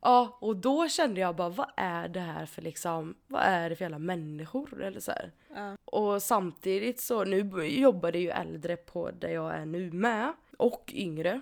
Ja, 0.00 0.38
och 0.40 0.56
då 0.56 0.88
kände 0.88 1.20
jag 1.20 1.36
bara 1.36 1.48
vad 1.48 1.70
är 1.76 2.08
det 2.08 2.20
här 2.20 2.46
för 2.46 2.62
liksom, 2.62 3.14
vad 3.26 3.42
är 3.42 3.70
det 3.70 3.76
för 3.76 3.84
jävla 3.84 3.98
människor 3.98 4.82
eller 4.82 5.00
så 5.00 5.10
här. 5.10 5.32
Ja. 5.54 5.76
Och 5.84 6.22
samtidigt 6.22 7.00
så, 7.00 7.24
nu 7.24 7.66
jobbar 7.66 8.12
det 8.12 8.18
ju 8.18 8.30
äldre 8.30 8.76
på 8.76 9.10
där 9.10 9.28
jag 9.28 9.54
är 9.54 9.66
nu 9.66 9.92
med. 9.92 10.32
Och 10.56 10.92
yngre. 10.94 11.40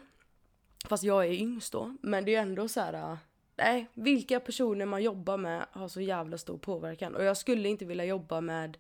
Fast 0.89 1.05
jag 1.05 1.27
är 1.27 1.33
yngst 1.33 1.73
då. 1.73 1.97
Men 2.03 2.25
det 2.25 2.35
är 2.35 2.43
ändå 2.43 2.69
så 2.69 2.81
här. 2.81 2.95
äh, 3.13 3.17
Nej, 3.57 3.87
vilka 3.95 4.41
personer 4.41 4.87
man 4.87 5.03
jobbar 5.03 5.37
med 5.37 5.67
har 5.73 5.89
så 5.89 6.01
jävla 6.01 6.39
stor 6.39 6.59
påverkan. 6.59 7.15
Och 7.15 7.25
jag 7.25 7.37
skulle 7.37 7.69
inte 7.69 7.85
vilja 7.85 8.05
jobba 8.05 8.41
med 8.41 8.79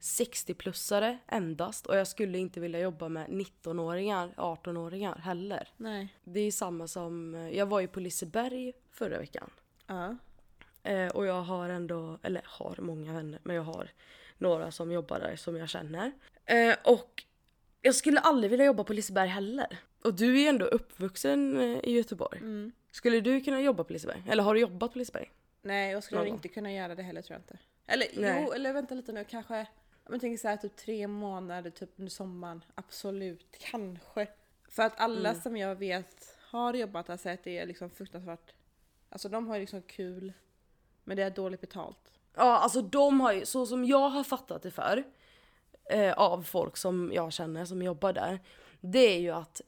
60-plussare 0.00 1.18
endast. 1.26 1.86
Och 1.86 1.96
jag 1.96 2.06
skulle 2.06 2.38
inte 2.38 2.60
vilja 2.60 2.80
jobba 2.80 3.08
med 3.08 3.28
19-åringar, 3.28 4.34
18-åringar 4.36 5.18
heller. 5.18 5.68
Nej. 5.76 6.14
Det 6.24 6.40
är 6.40 6.52
samma 6.52 6.88
som, 6.88 7.34
jag 7.52 7.66
var 7.66 7.80
ju 7.80 7.88
på 7.88 8.00
Liseberg 8.00 8.72
förra 8.90 9.18
veckan. 9.18 9.50
Ja. 9.86 10.16
Eh, 10.82 11.08
och 11.08 11.26
jag 11.26 11.42
har 11.42 11.68
ändå, 11.68 12.18
eller 12.22 12.42
har 12.44 12.76
många 12.78 13.12
vänner, 13.12 13.40
men 13.42 13.56
jag 13.56 13.62
har 13.62 13.90
några 14.38 14.70
som 14.70 14.92
jobbar 14.92 15.20
där 15.20 15.36
som 15.36 15.56
jag 15.56 15.68
känner. 15.68 16.12
Eh, 16.44 16.74
och 16.84 17.24
jag 17.82 17.94
skulle 17.94 18.20
aldrig 18.20 18.50
vilja 18.50 18.66
jobba 18.66 18.84
på 18.84 18.92
Liseberg 18.92 19.28
heller. 19.28 19.78
Och 20.04 20.14
du 20.14 20.34
är 20.36 20.40
ju 20.40 20.46
ändå 20.46 20.64
uppvuxen 20.66 21.60
eh, 21.60 21.78
i 21.84 21.90
Göteborg. 21.92 22.38
Mm. 22.38 22.72
Skulle 22.92 23.20
du 23.20 23.40
kunna 23.40 23.60
jobba 23.60 23.84
på 23.84 23.92
Liseberg? 23.92 24.22
Eller 24.28 24.42
har 24.42 24.54
du 24.54 24.60
jobbat 24.60 24.92
på 24.92 24.98
Liseberg? 24.98 25.30
Nej, 25.62 25.92
jag 25.92 26.02
skulle 26.04 26.18
Någon 26.18 26.24
nog 26.26 26.32
gång. 26.32 26.38
inte 26.38 26.48
kunna 26.48 26.72
göra 26.72 26.94
det 26.94 27.02
heller 27.02 27.22
tror 27.22 27.34
jag 27.34 27.40
inte. 27.40 27.58
Eller 27.86 28.06
Nej. 28.16 28.42
jo, 28.46 28.52
eller 28.52 28.72
vänta 28.72 28.94
lite 28.94 29.12
nu, 29.12 29.24
kanske. 29.24 29.66
Men 30.08 30.20
tänk 30.20 30.40
så 30.40 30.48
här 30.48 30.56
typ 30.56 30.76
tre 30.76 31.06
månader 31.06 31.70
typ 31.70 31.90
under 31.96 32.10
sommaren. 32.10 32.64
Absolut, 32.74 33.56
kanske. 33.70 34.26
För 34.68 34.82
att 34.82 35.00
alla 35.00 35.28
Mm. 35.30 35.42
som 35.42 35.56
jag 35.56 35.74
vet 35.76 36.36
har 36.40 36.74
jobbat 36.74 37.08
har 37.08 37.16
sagt 37.16 37.40
att 37.40 37.44
det 37.44 37.58
är 37.58 37.66
liksom 37.66 37.90
fruktansvärt. 37.90 38.52
Alltså 39.08 39.28
de 39.28 39.46
har 39.46 39.54
ju 39.54 39.60
liksom 39.60 39.82
kul. 39.82 40.32
Men 41.04 41.16
det 41.16 41.22
är 41.22 41.30
dåligt 41.30 41.60
betalt. 41.60 42.12
Ja, 42.36 42.58
alltså 42.58 42.82
de 42.82 43.20
har 43.20 43.32
ju, 43.32 43.46
så 43.46 43.66
som 43.66 43.84
jag 43.84 44.08
har 44.08 44.24
fattat 44.24 44.62
det 44.62 44.70
för 44.70 45.04
eh, 45.90 46.12
av 46.12 46.42
folk 46.42 46.76
som 46.76 47.10
jag 47.14 47.32
känner 47.32 47.64
som 47.64 47.82
jobbar 47.82 48.12
där. 48.12 48.38
Det 48.80 48.98
är 49.14 49.18
ju 49.18 49.30
att 49.30 49.60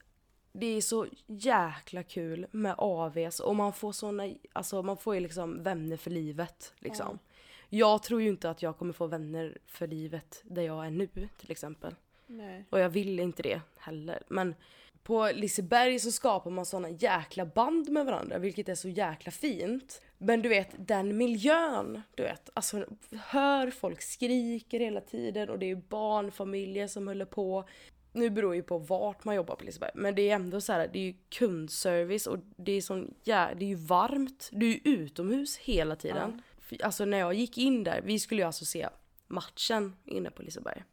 det 0.53 0.65
är 0.65 0.81
så 0.81 1.07
jäkla 1.27 2.03
kul 2.03 2.47
med 2.51 2.75
AVs 2.77 3.39
och 3.39 3.55
man 3.55 3.73
får 3.73 3.91
såna, 3.91 4.29
alltså 4.53 4.81
man 4.81 4.97
får 4.97 5.15
ju 5.15 5.21
liksom 5.21 5.63
vänner 5.63 5.97
för 5.97 6.11
livet 6.11 6.73
liksom. 6.79 7.19
Jag 7.69 8.03
tror 8.03 8.21
ju 8.21 8.29
inte 8.29 8.49
att 8.49 8.61
jag 8.61 8.77
kommer 8.77 8.93
få 8.93 9.07
vänner 9.07 9.57
för 9.65 9.87
livet 9.87 10.41
där 10.45 10.61
jag 10.61 10.85
är 10.85 10.91
nu 10.91 11.07
till 11.39 11.51
exempel. 11.51 11.95
Nej. 12.27 12.65
Och 12.69 12.79
jag 12.79 12.89
vill 12.89 13.19
inte 13.19 13.43
det 13.43 13.61
heller. 13.77 14.23
Men 14.27 14.55
på 15.03 15.31
Liseberg 15.35 15.99
så 15.99 16.11
skapar 16.11 16.51
man 16.51 16.65
såna 16.65 16.89
jäkla 16.89 17.45
band 17.45 17.89
med 17.89 18.05
varandra 18.05 18.37
vilket 18.37 18.69
är 18.69 18.75
så 18.75 18.89
jäkla 18.89 19.31
fint. 19.31 20.01
Men 20.17 20.41
du 20.41 20.49
vet 20.49 20.69
den 20.77 21.17
miljön, 21.17 22.01
du 22.15 22.23
vet, 22.23 22.49
alltså 22.53 22.85
hör 23.11 23.71
folk 23.71 24.01
skriker 24.01 24.79
hela 24.79 25.01
tiden 25.01 25.49
och 25.49 25.59
det 25.59 25.71
är 25.71 25.75
barnfamiljer 25.75 26.87
som 26.87 27.07
håller 27.07 27.25
på. 27.25 27.67
Nu 28.13 28.29
beror 28.29 28.55
ju 28.55 28.63
på 28.63 28.77
vart 28.77 29.23
man 29.23 29.35
jobbar 29.35 29.55
på 29.55 29.63
Liseberg 29.63 29.91
men 29.95 30.15
det 30.15 30.29
är 30.29 30.35
ändå 30.35 30.61
så 30.61 30.73
här, 30.73 30.89
det 30.93 30.99
är 30.99 31.03
ju 31.03 31.13
kundservice 31.29 32.27
och 32.27 32.37
det 32.57 32.71
är 32.71 32.81
sån 32.81 33.13
jä- 33.23 33.55
det 33.55 33.65
är 33.65 33.69
ju 33.69 33.75
varmt, 33.75 34.49
du 34.51 34.65
är 34.67 34.73
ju 34.73 34.79
utomhus 34.83 35.57
hela 35.57 35.95
tiden. 35.95 36.41
Alltså 36.83 37.05
när 37.05 37.17
jag 37.17 37.33
gick 37.33 37.57
in 37.57 37.83
där, 37.83 38.01
vi 38.03 38.19
skulle 38.19 38.41
ju 38.41 38.45
alltså 38.45 38.65
se 38.65 38.89
matchen 39.27 39.95
inne 40.05 40.31
på 40.31 40.41
Liseberg. 40.41 40.83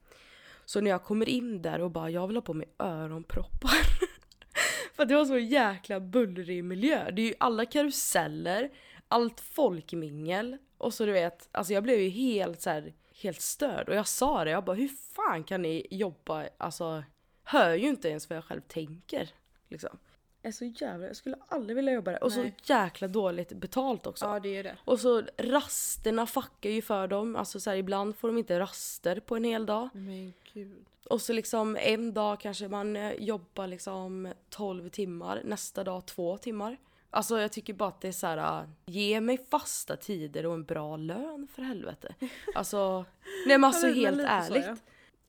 Så 0.65 0.81
när 0.81 0.91
jag 0.91 1.05
kommer 1.05 1.29
in 1.29 1.63
där 1.63 1.81
och 1.81 1.91
bara 1.91 2.11
jag 2.11 2.27
vill 2.27 2.37
ha 2.37 2.43
på 2.43 2.55
mig 2.55 2.69
öronproppar. 2.79 3.71
För 4.95 5.03
att 5.03 5.09
det 5.09 5.15
var 5.17 5.25
så 5.25 5.39
jäkla 5.39 6.01
bullrig 6.01 6.65
miljö. 6.65 7.11
Det 7.11 7.23
är 7.23 7.27
ju 7.27 7.35
alla 7.41 7.65
karuseller, 7.67 8.71
allt 9.09 9.41
folkmingel 9.41 10.57
och 10.79 10.95
så 10.95 11.07
du 11.07 11.13
vet, 11.13 11.49
alltså 11.53 11.73
jag 11.73 11.83
blev 11.83 12.01
ju 12.01 12.09
helt 12.09 12.61
så 12.63 12.71
här, 12.71 12.93
helt 13.23 13.41
störd 13.41 13.89
och 13.89 13.95
jag 13.95 14.07
sa 14.07 14.45
det, 14.45 14.51
jag 14.51 14.65
bara 14.65 14.77
hur 14.77 14.89
fan 14.89 15.45
kan 15.45 15.63
ni 15.63 15.87
jobba, 15.91 16.49
alltså 16.59 17.05
hör 17.45 17.75
ju 17.75 17.89
inte 17.89 18.09
ens 18.09 18.31
vad 18.31 18.37
jag 18.37 18.45
själv 18.45 18.61
tänker 18.61 19.31
liksom. 19.69 19.99
Jag 20.43 20.49
är 20.49 20.53
så 20.53 20.65
jävla, 20.65 21.07
jag 21.07 21.17
skulle 21.17 21.37
aldrig 21.49 21.77
vilja 21.77 21.93
jobba 21.93 22.11
där 22.11 22.25
och 22.25 22.37
Nej. 22.37 22.55
så 22.67 22.73
jäkla 22.73 23.09
dåligt 23.09 23.53
betalt 23.53 24.07
också. 24.07 24.25
Ja, 24.25 24.41
det 24.41 24.57
är 24.57 24.63
det. 24.63 24.77
Och 24.85 25.01
så 25.01 25.23
rasterna 25.37 26.27
fuckar 26.27 26.71
ju 26.71 26.83
för 26.83 27.07
dem. 27.07 27.37
Alltså 27.37 27.61
så 27.61 27.71
här, 27.71 27.77
ibland 27.77 28.17
får 28.17 28.29
de 28.29 28.39
inte 28.39 28.61
raster 28.61 29.21
på 29.21 29.37
en 29.37 29.45
hel 29.45 29.67
dag. 29.67 29.89
Men 29.93 30.33
gud. 30.53 30.85
Och 31.05 31.23
så 31.23 31.33
liksom 31.33 31.77
en 31.77 32.15
dag 32.15 32.41
kanske 32.41 32.69
man 32.69 32.97
eh, 32.97 33.13
jobbar 33.13 33.67
liksom 33.67 34.33
12 34.49 34.89
timmar, 34.89 35.43
nästa 35.45 35.85
dag 35.85 36.07
två 36.07 36.39
timmar. 36.39 36.77
Alltså 37.11 37.41
jag 37.41 37.53
tycker 37.53 37.75
bara 37.75 37.89
att 37.89 38.01
det 38.01 38.09
är 38.09 38.13
så 38.13 38.27
här, 38.27 38.63
äh, 38.63 38.69
ge 38.87 39.21
mig 39.21 39.39
fasta 39.51 39.97
tider 39.97 40.47
och 40.47 40.55
en 40.55 40.65
bra 40.65 40.97
lön 40.97 41.49
för 41.53 41.63
helvete. 41.63 42.15
Alltså, 42.55 43.05
nej 43.47 43.59
men 43.59 43.65
alltså 43.65 43.87
helt 43.87 44.17
lite 44.17 44.29
så, 44.29 44.55
ärligt. 44.55 44.67
ja. 44.67 44.77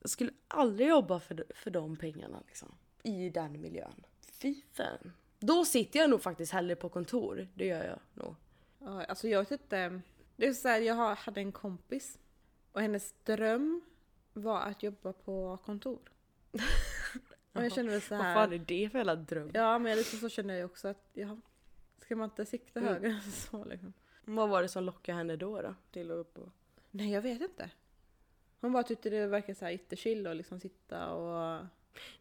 Jag 0.00 0.10
skulle 0.10 0.30
aldrig 0.48 0.88
jobba 0.88 1.20
för, 1.20 1.44
för 1.54 1.70
de 1.70 1.96
pengarna 1.96 2.42
liksom. 2.46 2.74
I 3.02 3.30
den 3.30 3.60
miljön. 3.60 4.04
Fy 4.32 4.54
fan. 4.72 5.12
Då 5.38 5.64
sitter 5.64 6.00
jag 6.00 6.10
nog 6.10 6.22
faktiskt 6.22 6.52
hellre 6.52 6.76
på 6.76 6.88
kontor. 6.88 7.48
Det 7.54 7.66
gör 7.66 7.84
jag 7.84 7.98
nog. 8.14 8.34
Alltså 9.08 9.28
jag 9.28 9.40
vet 9.40 9.50
inte. 9.50 10.00
Det 10.36 10.46
är 10.46 10.52
så 10.52 10.68
här, 10.68 10.80
jag 10.80 11.14
hade 11.14 11.40
en 11.40 11.52
kompis 11.52 12.18
och 12.72 12.80
hennes 12.80 13.14
dröm 13.24 13.82
var 14.32 14.60
att 14.60 14.82
jobba 14.82 15.12
på 15.12 15.58
kontor. 15.64 16.00
Och 17.52 17.64
jag 17.64 17.72
känner 17.72 17.90
väl 17.90 18.02
så 18.02 18.14
Vad 18.16 18.24
här. 18.24 18.34
fan 18.34 18.52
är 18.52 18.58
det 18.58 18.90
för 18.90 18.98
jävla 18.98 19.16
dröm? 19.16 19.50
Ja 19.54 19.78
men 19.78 19.96
lite 19.96 20.16
så 20.16 20.28
känner 20.28 20.54
jag 20.54 20.70
också 20.70 20.88
att 20.88 21.10
ja, 21.12 21.36
ska 22.12 22.16
man 22.16 22.30
inte 22.30 22.46
sikta 22.46 22.80
Mm. 22.80 22.92
högre 22.92 23.08
än 23.24 23.32
så 23.32 23.64
liksom? 23.64 23.92
Vad 24.24 24.48
var 24.48 24.62
det 24.62 24.68
som 24.68 24.84
lockade 24.84 25.18
henne 25.18 25.36
då? 25.36 25.62
då 25.62 25.74
till 25.90 26.10
att 26.10 26.16
upp 26.16 26.38
och... 26.38 26.48
Nej 26.90 27.10
jag 27.10 27.22
vet 27.22 27.40
inte. 27.40 27.70
Hon 28.60 28.72
bara 28.72 28.82
tyckte 28.82 29.10
det 29.10 29.26
verkar 29.26 29.54
så 29.54 29.64
här 29.64 29.72
jättechill 29.72 30.26
och 30.26 30.34
liksom 30.36 30.60
sitta 30.60 31.12
och 31.12 31.66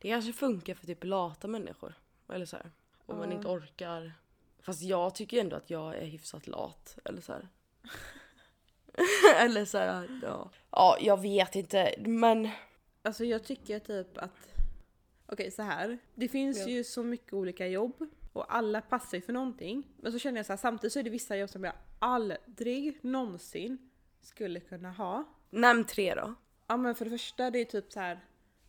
Det 0.02 0.10
kanske 0.10 0.34
funkar 0.34 0.74
för 0.76 0.86
typ 0.86 1.04
lata 1.04 1.48
människor. 1.48 1.94
Eller 2.30 2.46
så 2.46 2.56
här. 2.58 2.72
Om 3.06 3.18
man 3.18 3.32
inte 3.32 3.48
orkar. 3.48 4.14
Fast 4.60 4.82
jag 4.82 5.16
tycker 5.16 5.42
ändå 5.42 5.56
att 5.56 5.70
jag 5.70 5.96
är 5.98 6.06
hyfsat 6.06 6.48
lat. 6.48 6.98
Eller 7.06 7.22
så 7.22 7.34
här. 7.34 7.48
eller 9.46 9.66
så 9.66 9.78
här, 9.78 10.20
ja. 10.24 10.50
Ja, 10.72 10.98
jag 11.02 11.22
vet 11.22 11.56
inte. 11.56 11.96
Men 12.00 12.50
Alltså 13.02 13.26
jag 13.26 13.44
tycker 13.44 13.80
typ 13.80 14.18
att 14.18 14.54
Okej 15.26 15.52
så 15.52 15.62
här. 15.62 15.98
Det 16.16 16.28
finns 16.28 16.60
Ja. 16.60 16.68
ju 16.68 16.84
så 16.84 17.04
mycket 17.04 17.34
olika 17.34 17.68
jobb. 17.68 18.10
Och 18.34 18.56
alla 18.56 18.82
passar 18.82 19.18
ju 19.18 19.22
för 19.22 19.34
någonting. 19.34 19.88
Men 19.98 20.12
så 20.12 20.20
känner 20.20 20.40
jag 20.40 20.46
så 20.46 20.52
här, 20.52 20.58
samtidigt 20.58 20.94
så 20.94 21.00
är 21.00 21.04
det 21.04 21.10
vissa 21.10 21.38
jobb 21.38 21.50
som 21.50 21.64
jag 21.64 21.74
aldrig 22.00 23.00
någonsin 23.04 23.90
skulle 24.22 24.60
kunna 24.60 24.92
ha. 24.92 25.24
Nämn 25.50 25.86
tre 25.86 26.16
då. 26.16 26.34
Ja 26.68 26.78
men 26.78 26.96
för 26.96 27.06
det 27.06 27.12
första 27.12 27.52
det 27.52 27.60
är 27.60 27.66
typ 27.66 27.92
så 27.92 28.00
här, 28.00 28.20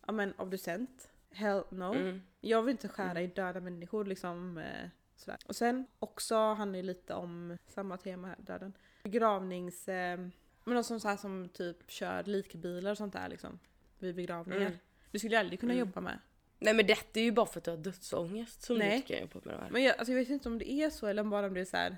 ja 0.07 0.12
men 0.12 0.33
obducent. 0.38 1.09
Hell 1.31 1.64
no. 1.70 1.94
Mm. 1.94 2.22
Jag 2.40 2.62
vill 2.62 2.72
inte 2.72 2.88
skära 2.88 3.20
i 3.22 3.27
döda 3.27 3.61
människor 3.61 4.05
liksom. 4.05 4.59
Eh, 4.59 4.88
sådär. 5.16 5.38
Och 5.46 5.57
sen 5.57 5.87
också 5.98 6.37
handlar 6.37 6.77
det 6.77 6.83
lite 6.83 7.14
om 7.14 7.59
samma 7.68 7.96
tema 7.96 8.29
här, 8.29 8.37
döden. 8.38 8.72
Begravnings... 9.03 9.88
Eh, 9.88 10.18
men 10.64 10.75
de 10.75 10.85
som, 10.85 11.01
så 11.01 11.09
här, 11.09 11.16
som 11.16 11.48
typ 11.48 11.90
kör 11.90 12.25
likbilar 12.25 12.90
och 12.90 12.96
sånt 12.98 13.12
där 13.12 13.29
liksom. 13.29 13.59
Vid 13.98 14.14
begravningar. 14.14 14.61
Mm. 14.66 14.79
Det 15.11 15.18
skulle 15.18 15.35
jag 15.35 15.40
aldrig 15.40 15.61
kunna 15.61 15.72
Mm. 15.72 15.87
jobba 15.87 16.01
med. 16.01 16.18
Nej 16.62 16.75
men 16.75 16.87
detta 16.87 17.20
är 17.20 17.25
ju 17.25 17.33
bara 17.33 17.46
för 17.46 17.59
att 17.59 17.64
du 17.64 17.70
har 17.70 17.79
dödsångest 17.79 18.62
som 18.62 18.79
Nej. 18.79 18.88
du 18.88 18.96
inte 18.96 19.09
kan 19.09 19.20
jobba 19.20 19.40
med 19.44 19.55
det 19.55 19.61
här. 19.62 19.70
Men 19.70 19.83
jag, 19.83 19.96
alltså, 19.98 20.12
jag 20.12 20.18
vet 20.18 20.31
inte 20.31 20.48
om 20.48 20.59
det 20.59 20.70
är 20.70 20.90
så 20.90 21.07
eller 21.07 21.25
bara 21.25 21.46
om 21.46 21.55
det 21.55 21.61
är 21.61 21.64
så 21.64 21.77
här. 21.77 21.96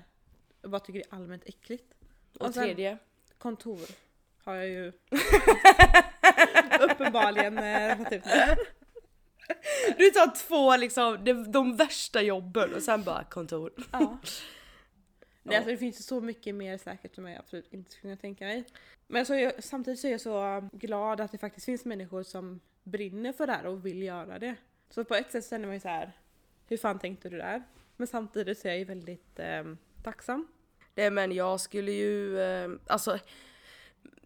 Jag 0.61 0.71
bara 0.71 0.79
tycker 0.79 0.99
det 0.99 1.05
är 1.05 1.15
allmänt 1.15 1.43
äckligt. 1.45 1.93
Och 2.39 2.47
och 2.47 2.53
sen- 2.53 2.63
tredje? 2.63 2.97
Kontor 3.37 3.79
har 4.43 4.55
jag 4.55 4.67
ju 4.67 4.87
uppenbarligen 6.79 7.57
eh, 7.57 7.97
rätt 7.97 8.13
ut. 8.13 8.23
Du 9.97 10.09
tar 10.09 10.35
två 10.47 10.77
liksom, 10.77 11.23
de, 11.23 11.51
de 11.51 11.75
värsta 11.75 12.21
jobben 12.21 12.73
och 12.73 12.83
sen 12.83 13.03
bara 13.03 13.23
kontor. 13.23 13.73
Ja. 13.91 14.17
Nej, 15.43 15.57
alltså 15.57 15.71
det 15.71 15.77
finns 15.77 15.99
ju 15.99 16.03
så 16.03 16.21
mycket 16.21 16.55
mer 16.55 16.77
säkert 16.77 17.15
som 17.15 17.27
jag 17.27 17.39
absolut 17.39 17.73
inte 17.73 17.91
skulle 17.91 18.01
kunna 18.01 18.21
tänka 18.21 18.45
mig. 18.45 18.63
Men 19.07 19.25
så 19.25 19.35
jag, 19.35 19.63
samtidigt 19.63 19.99
så 19.99 20.07
är 20.07 20.11
jag 20.11 20.21
så 20.21 20.69
glad 20.73 21.21
att 21.21 21.31
det 21.31 21.37
faktiskt 21.37 21.65
finns 21.65 21.85
människor 21.85 22.23
som 22.23 22.59
brinner 22.85 23.33
för 23.33 23.47
det 23.47 23.53
här 23.53 23.65
och 23.65 23.85
vill 23.85 24.03
göra 24.03 24.39
det. 24.39 24.55
Så 24.89 25.03
på 25.03 25.15
ett 25.15 25.31
sätt 25.31 25.49
känner 25.49 25.65
man 25.65 25.73
ju 25.73 25.79
så 25.79 25.87
här. 25.87 26.11
hur 26.67 26.77
fan 26.77 26.99
tänkte 26.99 27.29
du 27.29 27.37
där? 27.37 27.63
Men 27.97 28.07
samtidigt 28.07 28.59
så 28.59 28.67
är 28.67 28.71
jag 28.71 28.79
ju 28.79 28.85
väldigt 28.85 29.39
eh, 29.39 29.63
tacksam. 30.03 30.47
Nej 30.95 31.09
men 31.09 31.31
jag 31.31 31.61
skulle 31.61 31.91
ju, 31.91 32.39
eh, 32.39 32.69
alltså 32.87 33.19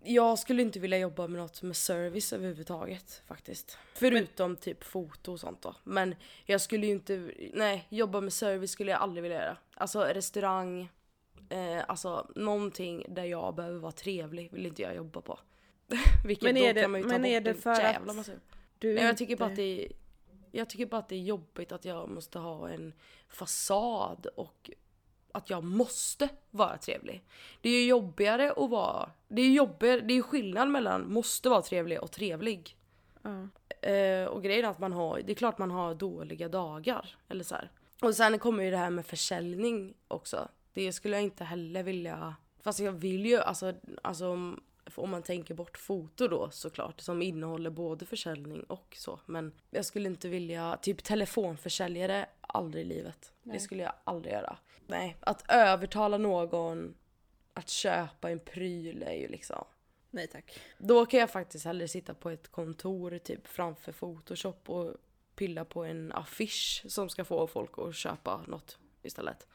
jag 0.04 0.39
skulle 0.39 0.62
inte 0.62 0.80
vilja 0.80 0.98
jobba 0.98 1.28
med 1.28 1.41
något 1.41 1.62
med 1.62 1.76
service 1.76 2.34
överhuvudtaget 2.34 3.22
faktiskt. 3.28 3.78
Förutom 3.93 4.56
typ 4.56 4.84
foto 4.84 5.32
och 5.32 5.39
sånt 5.39 5.62
då. 5.62 5.76
Men 5.84 6.15
jag 6.45 6.62
skulle 6.62 6.86
ju 6.86 6.91
inte, 6.91 7.32
nej 7.54 7.88
jobba 7.89 8.22
med 8.22 8.34
service 8.34 8.72
skulle 8.72 8.91
jag 8.91 9.02
aldrig 9.02 9.24
vilja 9.24 9.38
göra. 9.38 9.58
Alltså 9.74 10.02
restaurang, 10.02 10.89
eh, 11.50 11.84
alltså 11.88 12.28
någonting 12.36 13.06
där 13.10 13.24
jag 13.24 13.56
behöver 13.56 13.80
vara 13.80 13.91
trevlig 13.91 14.52
vill 14.52 14.65
inte 14.65 14.82
jag 14.82 14.95
jobba 14.95 15.22
på. 15.22 15.39
Vilket 16.25 16.43
Men 16.43 16.58
är 16.58 16.73
det- 16.73 16.82
kan 16.82 16.91
man 16.91 16.99
ju 17.02 17.04
ta 17.04 17.10
men 17.13 17.21
bort 17.21 17.30
är 17.30 17.41
det 17.41 17.49
en 17.49 17.58
för 17.58 17.69
att 17.71 17.80
jävla 17.80 18.13
massa. 18.13 18.32
Du 18.80 18.93
Nej, 18.93 19.04
jag 19.04 19.17
tycker 19.17 19.36
bara 19.38 19.49
inte- 19.49 19.54
att 19.54 19.58
det 19.58 19.86
är, 19.86 19.91
jag 20.52 20.69
tycker 20.69 20.86
bara 20.86 20.97
att 20.97 21.10
det 21.10 21.15
är 21.15 21.19
jobbigt 21.23 21.71
att 21.71 21.86
jag 21.86 22.10
måste 22.10 22.39
ha 22.39 22.69
en 22.69 22.93
fasad 23.30 24.25
och 24.36 24.69
att 25.32 25.49
jag 25.49 25.63
måste 25.63 26.30
vara 26.52 26.78
trevlig. 26.78 27.23
Det 27.62 27.69
är 27.69 27.82
ju 27.82 27.88
jobbigare 27.88 28.52
att 28.52 28.69
vara, 28.69 29.10
det 29.28 29.41
är 29.41 29.49
jobbigare, 29.52 29.99
det 29.99 30.13
är 30.13 30.21
skillnad 30.21 30.69
mellan 30.69 31.13
måste 31.13 31.49
vara 31.49 31.62
trevlig 31.62 32.02
och 32.02 32.12
trevlig. 32.12 32.75
Ja. 33.21 33.47
Eh, 33.89 34.25
och 34.25 34.43
grejen 34.43 34.65
är 34.65 34.69
att 34.69 34.80
man 34.80 34.93
har, 34.93 35.21
det 35.25 35.32
är 35.34 35.36
klart 35.36 35.58
man 35.58 35.71
har 35.71 35.95
dåliga 35.95 36.49
dagar. 36.49 37.15
Eller 37.30 37.43
så 37.43 37.56
här. 37.56 37.71
Och 38.02 38.15
sen 38.15 38.39
kommer 38.39 38.63
ju 38.63 38.71
det 38.71 38.78
här 38.78 38.89
med 38.89 39.06
försäljning 39.06 39.93
också. 40.08 40.47
Det 40.73 40.93
skulle 40.93 41.15
jag 41.15 41.23
inte 41.23 41.43
heller 41.43 41.84
vilja, 41.84 42.36
fast 42.62 42.80
jag 42.80 42.91
vill 42.91 43.25
ju 43.25 43.38
alltså, 43.39 43.73
alltså 44.02 44.56
om- 44.97 45.10
man 45.10 45.23
tänker 45.23 45.54
bort 45.54 45.78
foto 45.78 46.28
då 46.28 46.49
såklart 46.52 47.02
som 47.02 47.21
innehåller 47.21 47.69
både 47.69 48.06
försäljning 48.06 48.63
och 48.63 48.95
så. 48.99 49.19
Men 49.25 49.54
jag 49.69 49.86
skulle 49.86 50.10
inte 50.10 50.30
vilja, 50.30 50.78
typ 50.82 51.04
telefonförsäljare, 51.04 52.25
aldrig 52.41 52.86
i 52.86 52.88
livet. 52.88 53.34
Det 53.43 53.49
Nej. 53.49 53.60
skulle 53.60 53.84
jag 53.84 53.93
aldrig 54.04 54.34
göra. 54.34 54.58
Nej, 54.88 55.17
att 55.19 55.45
övertala 55.52 56.17
någon 56.17 56.95
att 57.54 57.69
köpa 57.69 58.30
en 58.32 58.39
pryl 58.39 59.04
är 59.04 59.13
ju 59.13 59.28
liksom 59.28 59.65
Nej 60.12 60.28
tack. 60.28 60.60
då 60.78 61.06
kan 61.06 61.19
jag 61.19 61.30
faktiskt 61.30 61.65
hellre 61.65 61.88
sitta 61.88 62.13
på 62.13 62.30
ett 62.30 62.47
kontor 62.52 63.17
typ 63.17 63.47
framför 63.47 63.91
photoshop 63.91 64.69
och 64.69 64.93
pilla 65.36 65.65
på 65.65 65.84
en 65.84 66.12
affisch 66.12 66.84
som 66.88 67.10
ska 67.10 67.25
få 67.25 67.47
folk 67.47 67.71
att 67.78 67.95
köpa 67.95 68.41
något 68.47 68.78
istället. 69.02 69.47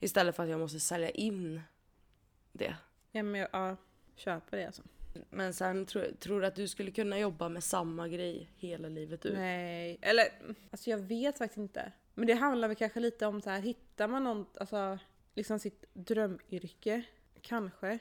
Istället 0.00 0.36
för 0.36 0.42
att 0.42 0.48
jag 0.48 0.60
måste 0.60 0.80
sälja 0.80 1.10
in 1.10 1.60
det. 2.52 2.76
Ja 3.12 3.22
men 3.22 3.40
jag 3.40 3.48
ja, 3.52 3.76
köper 4.16 4.56
det 4.56 4.66
alltså. 4.66 4.82
Men 5.30 5.54
sen 5.54 5.86
tror, 5.86 6.04
tror 6.18 6.40
du 6.40 6.46
att 6.46 6.54
du 6.54 6.68
skulle 6.68 6.90
kunna 6.90 7.18
jobba 7.18 7.48
med 7.48 7.64
samma 7.64 8.08
grej 8.08 8.48
hela 8.56 8.88
livet 8.88 9.26
ut? 9.26 9.34
Nej, 9.34 9.98
eller 10.02 10.24
alltså 10.70 10.90
jag 10.90 10.98
vet 10.98 11.38
faktiskt 11.38 11.58
inte. 11.58 11.92
Men 12.14 12.26
det 12.26 12.34
handlar 12.34 12.68
väl 12.68 12.76
kanske 12.76 13.00
lite 13.00 13.26
om 13.26 13.40
så 13.40 13.50
här, 13.50 13.60
hittar 13.60 14.08
man 14.08 14.24
något, 14.24 14.58
alltså 14.58 14.98
liksom 15.34 15.58
sitt 15.58 15.84
drömyrke? 15.92 17.02
Kanske. 17.40 17.98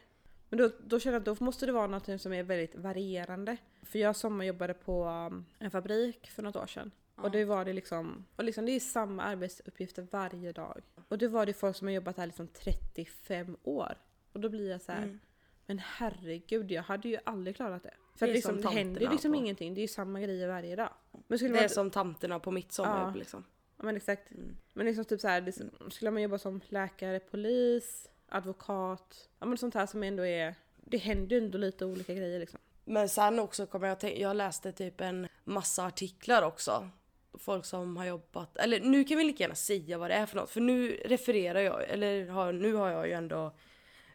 Men 0.49 0.59
då, 0.59 0.69
då 0.83 0.99
känner 0.99 1.13
jag 1.13 1.19
att 1.19 1.39
då 1.39 1.45
måste 1.45 1.65
det 1.65 1.71
vara 1.71 1.87
något 1.87 2.21
som 2.21 2.33
är 2.33 2.43
väldigt 2.43 2.75
varierande. 2.75 3.57
För 3.81 3.99
jag 3.99 4.15
sommarjobbade 4.15 4.73
på 4.73 5.05
um, 5.05 5.45
en 5.59 5.71
fabrik 5.71 6.29
för 6.29 6.43
något 6.43 6.55
år 6.55 6.67
sedan. 6.67 6.91
Och 7.15 7.31
det 7.31 7.45
var 7.45 7.65
det 7.65 7.73
liksom, 7.73 8.25
och 8.35 8.43
liksom 8.43 8.65
det 8.65 8.71
är 8.71 8.79
samma 8.79 9.23
arbetsuppgifter 9.23 10.07
varje 10.11 10.51
dag. 10.51 10.81
Och 11.07 11.17
det 11.17 11.27
var 11.27 11.45
det 11.45 11.53
folk 11.53 11.75
som 11.75 11.87
har 11.87 11.93
jobbat 11.93 12.17
här 12.17 12.25
liksom 12.25 12.47
35 12.47 13.57
år. 13.63 13.97
Och 14.33 14.39
då 14.39 14.49
blir 14.49 14.69
jag 14.69 14.81
så 14.81 14.91
här, 14.91 15.03
Mm. 15.03 15.19
Men 15.65 15.79
herregud 15.79 16.71
jag 16.71 16.83
hade 16.83 17.09
ju 17.09 17.17
aldrig 17.23 17.55
klarat 17.55 17.83
det. 17.83 17.93
För 18.15 18.27
Det 18.27 18.33
liksom, 18.33 18.61
det 18.61 18.69
händer 18.69 19.01
ju 19.01 19.09
liksom 19.09 19.31
på- 19.31 19.37
ingenting, 19.37 19.73
det 19.73 19.79
är 19.79 19.83
ju 19.83 19.87
samma 19.87 20.19
grejer 20.21 20.47
varje 20.47 20.75
dag. 20.75 20.89
Men 21.27 21.39
Det 21.39 21.45
är 21.45 21.49
man, 21.49 21.69
som 21.69 21.91
tanterna 21.91 22.39
på 22.39 22.51
mitt 22.51 22.71
sommarjobb 22.71 23.15
Ja. 23.15 23.19
liksom. 23.19 23.43
ja, 23.77 23.83
men 23.85 23.95
exakt. 23.97 24.31
Mm. 24.31 24.57
Men 24.73 24.85
liksom 24.85 25.05
typ 25.05 25.21
så 25.21 25.27
här, 25.27 25.41
det, 25.41 25.51
skulle 25.91 26.11
man 26.11 26.21
jobba 26.21 26.37
som 26.37 26.61
läkare, 26.69 27.19
polis, 27.19 28.09
advokat, 28.29 29.29
ja 29.39 29.45
men 29.45 29.57
sånt 29.57 29.73
här 29.73 29.85
som 29.85 30.03
ändå 30.03 30.25
är, 30.25 30.55
det 30.75 30.97
händer 30.97 31.35
ju 31.35 31.43
ändå 31.45 31.57
lite 31.57 31.85
olika 31.85 32.13
grejer 32.13 32.39
liksom. 32.39 32.59
Men 32.85 33.09
sen 33.09 33.39
också 33.39 33.65
kommer 33.65 33.87
jag 33.87 33.99
tänka, 33.99 34.19
jag 34.21 34.35
läste 34.35 34.71
typ 34.71 35.01
en 35.01 35.27
massa 35.43 35.85
artiklar 35.85 36.41
också. 36.41 36.89
Folk 37.33 37.65
som 37.65 37.97
har 37.97 38.05
jobbat, 38.05 38.57
eller 38.57 38.79
nu 38.79 39.03
kan 39.03 39.17
vi 39.17 39.23
lika 39.23 39.43
gärna 39.43 39.55
säga 39.55 39.97
vad 39.97 40.09
det 40.09 40.13
är 40.13 40.25
för 40.25 40.35
något. 40.35 40.49
För 40.49 40.61
nu 40.61 40.91
refererar 41.05 41.59
jag, 41.59 41.89
eller 41.89 42.27
har, 42.29 42.53
nu 42.53 42.73
har 42.73 42.89
jag 42.89 43.07
ju 43.07 43.13
ändå 43.13 43.51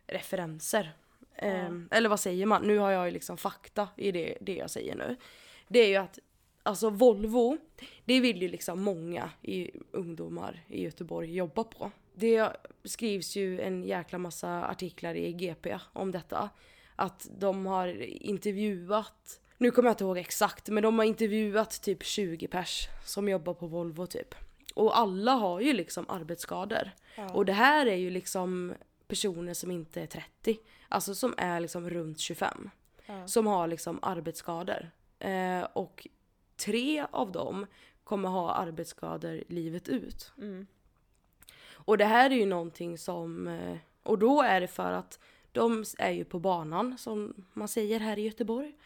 referenser. 0.06 0.92
Ehm, 1.38 1.88
eller 1.90 2.08
vad 2.08 2.20
säger 2.20 2.46
man? 2.46 2.62
Nu 2.62 2.78
har 2.78 2.90
jag 2.90 3.06
ju 3.06 3.10
liksom 3.10 3.36
fakta 3.36 3.88
i 3.96 4.12
det, 4.12 4.38
det 4.40 4.56
jag 4.56 4.70
säger 4.70 4.94
nu. 4.94 5.16
Det 5.68 5.78
är 5.78 5.88
ju 5.88 5.96
att 5.96 6.18
Alltså 6.66 6.90
Volvo, 6.90 7.58
det 8.04 8.20
vill 8.20 8.42
ju 8.42 8.48
liksom 8.48 8.82
många 8.82 9.30
i, 9.42 9.70
ungdomar 9.90 10.64
i 10.68 10.82
Göteborg 10.82 11.34
jobba 11.34 11.64
på. 11.64 11.90
Det 12.14 12.50
skrivs 12.84 13.36
ju 13.36 13.60
en 13.60 13.84
jäkla 13.84 14.18
massa 14.18 14.66
artiklar 14.66 15.14
i 15.14 15.32
GP 15.32 15.78
om 15.92 16.12
detta. 16.12 16.50
Att 16.96 17.28
de 17.38 17.66
har 17.66 18.02
intervjuat, 18.22 19.40
nu 19.58 19.70
kommer 19.70 19.88
jag 19.88 19.92
inte 19.92 20.04
ihåg 20.04 20.18
exakt, 20.18 20.68
men 20.68 20.82
de 20.82 20.98
har 20.98 21.06
intervjuat 21.06 21.82
typ 21.82 22.04
20 22.04 22.46
pers 22.46 22.88
som 23.04 23.28
jobbar 23.28 23.54
på 23.54 23.66
Volvo 23.66 24.06
typ. 24.06 24.34
Och 24.74 24.98
alla 24.98 25.32
har 25.32 25.60
ju 25.60 25.72
liksom 25.72 26.04
arbetsskador. 26.08 26.90
Och 27.32 27.44
det 27.44 27.52
här 27.52 27.86
är 27.86 27.96
ju 27.96 28.10
liksom 28.10 28.74
personer 29.08 29.54
som 29.54 29.70
inte 29.70 30.02
är 30.02 30.06
30. 30.06 30.58
Alltså 30.88 31.14
som 31.14 31.34
är 31.36 31.60
liksom 31.60 31.90
runt 31.90 32.18
25. 32.20 32.70
Ja. 33.06 33.26
Som 33.28 33.46
har 33.46 33.66
liksom 33.66 33.98
arbetsskador. 34.02 34.90
Eh, 35.18 35.62
och 35.72 36.06
tre 36.56 37.06
av 37.10 37.32
dem 37.32 37.66
kommer 38.04 38.28
ha 38.28 38.52
arbetsskador 38.54 39.44
livet 39.48 39.88
ut. 39.88 40.32
Mm. 40.38 40.66
Och 41.72 41.98
det 41.98 42.04
här 42.04 42.30
är 42.30 42.34
ju 42.34 42.46
någonting 42.46 42.98
som... 42.98 43.46
eh, 43.48 43.76
Och 44.02 44.18
då 44.18 44.42
är 44.42 44.60
det 44.60 44.66
för 44.68 44.92
att 44.92 45.18
de 45.52 45.84
är 45.98 46.10
ju 46.10 46.24
på 46.24 46.38
banan, 46.38 46.98
som 46.98 47.34
man 47.52 47.68
säger 47.68 48.00
här 48.00 48.18
i 48.18 48.22
Göteborg. 48.22 48.76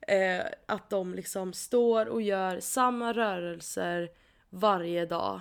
Eh, 0.00 0.42
att 0.66 0.90
de 0.90 1.14
liksom 1.14 1.52
står 1.52 2.06
och 2.06 2.22
gör 2.22 2.60
samma 2.60 3.12
rörelser 3.12 4.08
varje 4.50 5.06
dag. 5.06 5.40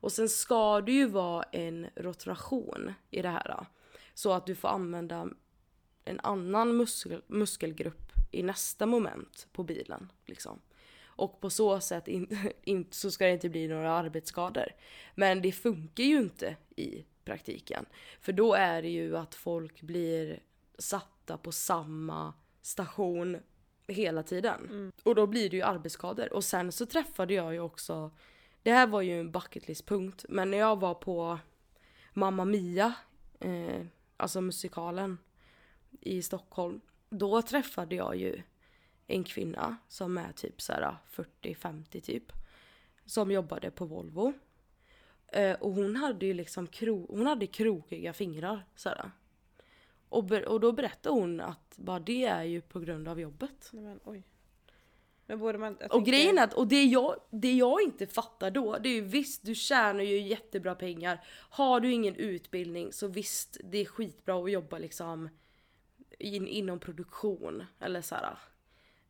Och 0.00 0.12
sen 0.12 0.28
ska 0.28 0.80
det 0.80 0.92
ju 0.92 1.06
vara 1.06 1.42
en 1.42 1.86
rotation 1.96 2.92
i 3.10 3.22
det 3.22 3.28
här. 3.28 3.66
Så 4.14 4.32
att 4.32 4.46
du 4.46 4.54
får 4.54 4.68
använda 4.68 5.28
en 6.04 6.20
annan 6.20 6.76
muskel, 6.76 7.22
muskelgrupp 7.26 8.12
i 8.30 8.42
nästa 8.42 8.86
moment 8.86 9.48
på 9.52 9.62
bilen. 9.62 10.12
Liksom. 10.26 10.60
Och 11.02 11.40
på 11.40 11.50
så 11.50 11.80
sätt 11.80 12.08
in, 12.08 12.38
in, 12.62 12.86
så 12.90 13.10
ska 13.10 13.26
det 13.26 13.32
inte 13.32 13.48
bli 13.48 13.68
några 13.68 13.92
arbetsskador. 13.92 14.68
Men 15.14 15.42
det 15.42 15.52
funkar 15.52 16.04
ju 16.04 16.18
inte 16.18 16.56
i 16.76 17.04
praktiken. 17.24 17.86
För 18.20 18.32
då 18.32 18.54
är 18.54 18.82
det 18.82 18.88
ju 18.88 19.16
att 19.16 19.34
folk 19.34 19.82
blir 19.82 20.40
satta 20.78 21.36
på 21.36 21.52
samma 21.52 22.34
station 22.62 23.36
hela 23.86 24.22
tiden. 24.22 24.92
Och 25.02 25.14
då 25.14 25.26
blir 25.26 25.50
det 25.50 25.56
ju 25.56 25.62
arbetsskador. 25.62 26.32
Och 26.32 26.44
sen 26.44 26.72
så 26.72 26.86
träffade 26.86 27.34
jag 27.34 27.52
ju 27.52 27.60
också, 27.60 28.10
det 28.62 28.72
här 28.72 28.86
var 28.86 29.02
ju 29.02 29.20
en 29.20 29.32
bucketlist-punkt, 29.32 30.24
men 30.28 30.50
när 30.50 30.58
jag 30.58 30.80
var 30.80 30.94
på 30.94 31.38
Mamma 32.12 32.44
Mia, 32.44 32.94
eh, 33.40 33.86
alltså 34.16 34.40
musikalen 34.40 35.18
i 36.00 36.22
Stockholm, 36.22 36.80
då 37.10 37.42
träffade 37.42 37.94
jag 37.94 38.16
ju 38.16 38.42
en 39.06 39.24
kvinna 39.24 39.76
som 39.88 40.18
är 40.18 40.32
typ 40.32 40.62
så 40.62 40.72
här 40.72 40.96
40-50 41.10 42.00
typ. 42.00 42.32
Som 43.04 43.30
jobbade 43.30 43.70
på 43.70 43.84
Volvo. 43.84 44.32
Eh, 45.32 45.52
och 45.52 45.72
hon 45.72 45.96
hade 45.96 46.26
ju 46.26 46.34
liksom 46.34 46.66
kro, 46.66 47.06
hon 47.16 47.26
hade 47.26 47.46
krokiga 47.46 48.12
fingrar 48.12 48.66
såhär. 48.76 49.10
Och, 50.08 50.32
och 50.32 50.60
då 50.60 50.72
berättade 50.72 51.14
hon 51.14 51.40
att 51.40 51.74
bara 51.76 52.00
det 52.00 52.24
är 52.24 52.42
ju 52.42 52.60
på 52.60 52.80
grund 52.80 53.08
av 53.08 53.20
jobbet. 53.20 53.70
Nej 53.72 53.84
men 53.84 54.00
oj. 54.04 54.24
Men 55.30 55.38
borde 55.38 55.58
man... 55.58 55.74
Och 55.74 55.80
tänker- 55.80 56.12
grejen 56.12 56.38
är 56.38 56.44
att, 56.44 56.54
och 56.54 56.66
det 56.66 56.84
jag, 56.84 57.16
det 57.30 57.52
jag 57.52 57.82
inte 57.82 58.06
fattar 58.06 58.50
då, 58.50 58.78
det 58.78 58.88
är 58.88 58.94
ju 58.94 59.00
visst 59.00 59.44
du 59.46 59.54
tjänar 59.54 60.00
ju 60.02 60.20
jättebra 60.20 60.74
pengar. 60.74 61.24
Har 61.50 61.80
du 61.80 61.92
ingen 61.92 62.14
utbildning 62.16 62.92
så 62.92 63.08
visst, 63.08 63.56
det 63.64 63.78
är 63.78 63.84
skitbra 63.84 64.44
att 64.44 64.50
jobba 64.50 64.78
liksom 64.78 65.28
in, 66.18 66.48
inom 66.48 66.78
produktion 66.78 67.64
eller 67.80 68.02
så 68.02 68.14
här. 68.14 68.38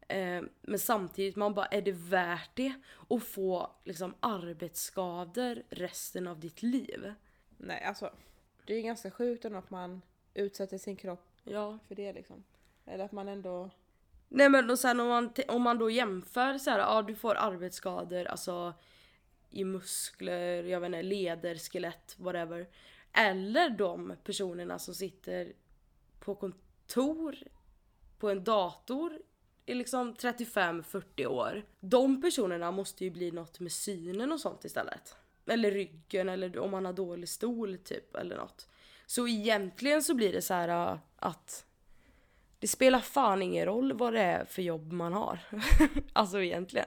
Eh, 0.09 0.43
men 0.61 0.79
samtidigt, 0.79 1.37
man 1.37 1.55
bara, 1.55 1.67
är 1.67 1.83
det 1.83 1.93
värt 1.93 2.51
det? 2.55 2.73
Att 3.11 3.25
få 3.25 3.71
liksom 3.85 4.15
arbetsskador 4.21 5.63
resten 5.71 6.27
av 6.27 6.41
ditt 6.41 6.63
liv? 6.63 7.15
Nej 7.59 7.85
alltså. 7.85 8.11
Det 8.67 8.73
är 8.73 8.77
ju 8.77 8.83
ganska 8.83 9.11
sjukt 9.11 9.45
ändå 9.45 9.59
att 9.59 9.71
man 9.71 10.03
utsätter 10.35 10.79
sin 10.79 10.97
kropp 10.97 11.27
Ja. 11.45 11.79
för 11.89 11.95
det 11.95 12.13
liksom. 12.13 12.45
Eller 12.87 13.05
att 13.05 13.13
man 13.13 13.29
ändå... 13.29 13.71
Nej 14.33 14.49
men 14.49 14.71
och 14.71 14.79
sen 14.79 15.01
om 15.01 15.09
man, 15.09 15.33
om 15.49 15.63
man 15.63 15.79
då 15.79 15.91
jämför 15.91 16.59
så 16.59 16.71
här, 16.71 16.79
ja 16.79 17.03
du 17.03 17.15
får 17.15 17.35
arbetsskador 17.35 18.25
alltså 18.25 18.75
i 19.51 19.65
muskler, 19.65 20.65
jag 20.65 20.81
vet 20.81 20.87
inte, 20.87 21.03
leder, 21.03 21.55
skelett, 21.55 22.17
whatever. 22.19 22.69
Eller 23.13 23.71
de 23.71 24.17
personerna 24.25 24.79
som 24.79 24.95
sitter 24.95 25.53
på 26.21 26.35
kontor 26.35 27.37
på 28.19 28.31
en 28.31 28.45
dator 28.45 29.19
i 29.67 29.75
liksom 29.75 30.15
35-40 30.15 31.27
år. 31.27 31.65
De 31.81 32.23
personerna 32.23 32.71
måste 32.71 33.05
ju 33.05 33.11
bli 33.11 33.31
något 33.31 33.61
med 33.61 33.73
synen 33.73 34.33
och 34.33 34.41
sånt 34.41 34.65
istället. 34.65 35.17
Eller 35.47 35.71
ryggen 35.71 36.29
eller 36.29 36.59
om 36.59 36.71
man 36.71 36.85
har 36.85 36.93
dålig 36.93 37.29
stol 37.29 37.79
typ 37.79 38.17
eller 38.17 38.37
något. 38.37 38.69
Så 39.07 39.29
egentligen 39.29 40.03
så 40.03 40.15
blir 40.15 40.33
det 40.33 40.43
så 40.43 40.55
här 40.55 40.99
att 41.17 41.67
det 42.61 42.69
spelar 42.69 43.01
fan 43.01 43.43
ingen 43.43 43.67
roll 43.67 43.93
vad 43.93 44.13
det 44.13 44.21
är 44.21 44.45
för 44.45 44.63
jobb 44.63 44.93
man 44.93 45.13
har. 45.13 45.39
alltså 46.13 46.43
egentligen. 46.43 46.87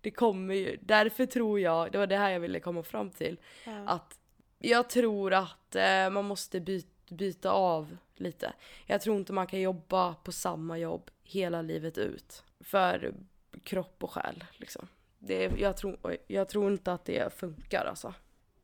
Det 0.00 0.10
kommer 0.10 0.54
ju, 0.54 0.78
därför 0.80 1.26
tror 1.26 1.60
jag, 1.60 1.92
det 1.92 1.98
var 1.98 2.06
det 2.06 2.16
här 2.16 2.30
jag 2.30 2.40
ville 2.40 2.60
komma 2.60 2.82
fram 2.82 3.10
till. 3.10 3.40
Ja. 3.64 3.84
Att 3.86 4.18
jag 4.58 4.90
tror 4.90 5.32
att 5.32 5.74
eh, 5.74 6.10
man 6.10 6.24
måste 6.24 6.60
by, 6.60 6.82
byta 7.10 7.50
av 7.50 7.96
lite. 8.14 8.52
Jag 8.86 9.00
tror 9.00 9.16
inte 9.16 9.32
man 9.32 9.46
kan 9.46 9.60
jobba 9.60 10.14
på 10.14 10.32
samma 10.32 10.78
jobb 10.78 11.10
hela 11.22 11.62
livet 11.62 11.98
ut. 11.98 12.44
För 12.60 13.14
kropp 13.62 14.04
och 14.04 14.10
själ 14.10 14.44
liksom. 14.56 14.88
Det, 15.18 15.52
jag, 15.58 15.76
tror, 15.76 16.16
jag 16.26 16.48
tror 16.48 16.72
inte 16.72 16.92
att 16.92 17.04
det 17.04 17.32
funkar 17.32 17.84
alltså. 17.84 18.14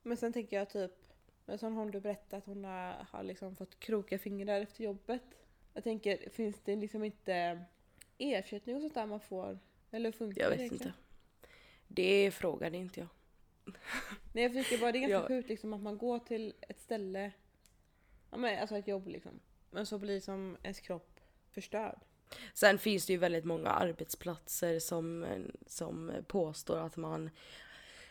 Men 0.02 0.16
sen 0.16 0.32
tänker 0.32 0.56
jag 0.56 0.70
typ, 0.70 0.92
men 1.44 1.58
som 1.58 1.74
hon 1.74 1.90
du 1.90 2.00
berättade 2.00 2.36
att 2.36 2.46
hon 2.46 2.64
har, 2.64 3.06
har 3.10 3.22
liksom 3.22 3.56
fått 3.56 3.80
krokiga 3.80 4.18
fingrar 4.18 4.60
efter 4.60 4.84
jobbet. 4.84 5.22
Jag 5.74 5.84
tänker, 5.84 6.30
finns 6.30 6.60
det 6.64 6.76
liksom 6.76 7.04
inte 7.04 7.64
ersättning 8.18 8.76
och 8.76 8.82
sånt 8.82 8.94
där 8.94 9.06
man 9.06 9.20
får? 9.20 9.58
Eller 9.90 10.12
funkar 10.12 10.42
Jag 10.42 10.52
det 10.52 10.56
vet 10.56 10.72
inte. 10.72 10.92
Det 11.88 12.30
frågade 12.30 12.76
inte 12.76 13.00
jag. 13.00 13.08
Nej 14.32 14.44
jag 14.44 14.52
tycker 14.52 14.78
bara 14.78 14.92
det 14.92 14.98
är 14.98 15.08
ganska 15.08 15.14
Ja. 15.22 15.28
sjukt 15.28 15.48
liksom 15.48 15.72
att 15.72 15.82
man 15.82 15.98
går 15.98 16.18
till 16.18 16.54
ett 16.60 16.80
ställe, 16.80 17.32
ja 18.30 18.36
men 18.36 18.60
alltså 18.60 18.76
ett 18.76 18.88
jobb 18.88 19.08
liksom. 19.08 19.40
Men 19.70 19.86
så 19.86 19.98
blir 19.98 20.20
som 20.20 20.56
ens 20.62 20.80
kropp 20.80 21.20
förstörd. 21.50 22.00
Sen 22.54 22.78
finns 22.78 23.06
det 23.06 23.12
ju 23.12 23.18
väldigt 23.18 23.44
många 23.44 23.68
arbetsplatser 23.70 24.78
som, 24.78 25.26
som 25.66 26.12
påstår 26.26 26.78
att 26.78 26.96
man 26.96 27.30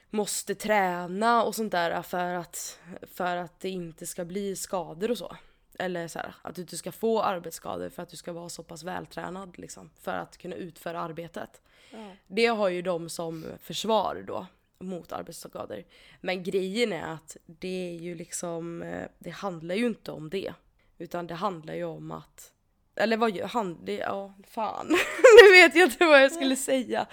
måste 0.10 0.56
träna 0.56 1.44
och 1.44 1.56
sånt 1.56 1.72
där 1.72 2.02
för 2.02 2.34
att, 2.34 2.80
för 3.02 3.38
att 3.38 3.60
det 3.60 3.70
inte 3.70 4.08
ska 4.08 4.26
bli 4.26 4.56
skador 4.56 5.12
och 5.12 5.18
så. 5.18 5.38
Eller 5.80 6.08
så 6.08 6.20
här, 6.20 6.36
att 6.42 6.56
du 6.56 6.62
inte 6.62 6.78
ska 6.78 6.92
få 6.92 7.22
arbetsskador 7.22 7.90
för 7.90 8.04
att 8.04 8.10
du 8.10 8.18
ska 8.18 8.34
vara 8.34 8.50
så 8.50 8.64
pass 8.64 8.84
vältränad 8.84 9.58
liksom, 9.60 9.90
för 10.02 10.12
att 10.12 10.38
kunna 10.38 10.56
utföra 10.56 11.00
arbetet. 11.00 11.62
Ja. 11.92 12.12
Det 12.28 12.46
har 12.46 12.70
ju 12.70 12.82
de 12.82 13.10
som 13.10 13.46
försvar 13.60 14.24
då 14.28 14.48
mot 14.80 15.12
arbetsskador. 15.12 15.84
Men 16.22 16.44
grejen 16.44 16.94
är 16.94 17.14
att 17.14 17.38
det 17.46 17.90
är 17.90 18.00
ju 18.00 18.16
liksom, 18.16 18.82
eh, 18.82 19.08
det 19.20 19.30
handlar 19.30 19.76
ju 19.76 19.86
inte 19.86 20.12
om 20.12 20.30
det. 20.30 20.54
Utan 20.98 21.28
det 21.28 21.34
handlar 21.34 21.74
ju 21.74 21.84
om 21.84 22.12
att, 22.12 22.52
eller 22.96 23.18
vad 23.18 23.36
gör 23.36 23.48
han, 23.48 23.86
det, 23.86 23.98
ja 23.98 24.34
fan. 24.48 24.88
nu 25.42 25.52
vet 25.52 25.76
jag 25.76 25.88
inte 25.88 26.06
vad 26.06 26.24
jag 26.24 26.32
skulle 26.32 26.56
säga. 26.56 27.08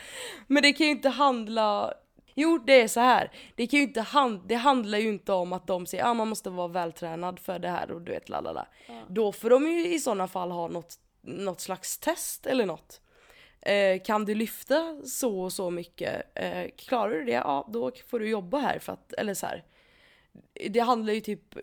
Men 0.46 0.62
det 0.62 0.72
kan 0.72 0.86
ju 0.86 0.92
inte 0.92 1.08
handla, 1.08 1.94
jo 2.40 2.58
det 2.58 2.82
är 2.82 2.88
så 2.88 3.00
här. 3.00 3.30
Det 3.54 3.66
kan 3.66 3.80
ju 3.80 3.86
inte 3.86 4.00
hand, 4.00 4.40
det 4.46 4.54
handlar 4.54 4.98
ju 4.98 5.08
inte 5.08 5.32
om 5.32 5.52
att 5.52 5.66
de 5.66 5.86
säger 5.86 6.04
att 6.04 6.10
ah, 6.10 6.14
man 6.14 6.28
måste 6.28 6.50
vara 6.50 6.68
vältränad 6.68 7.40
för 7.40 7.58
det 7.58 7.68
här 7.68 7.90
och 7.90 8.00
du 8.00 8.12
vet 8.12 8.28
lalala. 8.28 8.66
Ja. 8.86 8.94
Då 9.08 9.32
får 9.32 9.50
de 9.50 9.66
ju 9.66 9.94
i 9.94 9.98
sådana 9.98 10.28
fall 10.28 10.50
ha 10.50 10.68
något, 10.68 10.98
något 11.20 11.60
slags 11.60 11.98
test 11.98 12.46
eller 12.46 12.66
något. 12.66 13.00
Eh, 13.60 14.02
kan 14.02 14.24
du 14.24 14.34
lyfta 14.34 15.02
så 15.04 15.40
och 15.40 15.52
så 15.52 15.70
mycket? 15.70 16.38
Eh, 16.38 16.70
klarar 16.76 17.14
du 17.14 17.24
det? 17.24 17.32
Ja, 17.32 17.68
då 17.72 17.90
får 18.10 18.18
du 18.18 18.28
jobba 18.28 18.58
här 18.58 18.78
för 18.78 18.92
att, 18.92 19.12
eller 19.12 19.34
så 19.34 19.46
här. 19.46 19.64
Det 20.70 20.80
handlar 20.80 21.12
ju 21.12 21.20
typ 21.20 21.56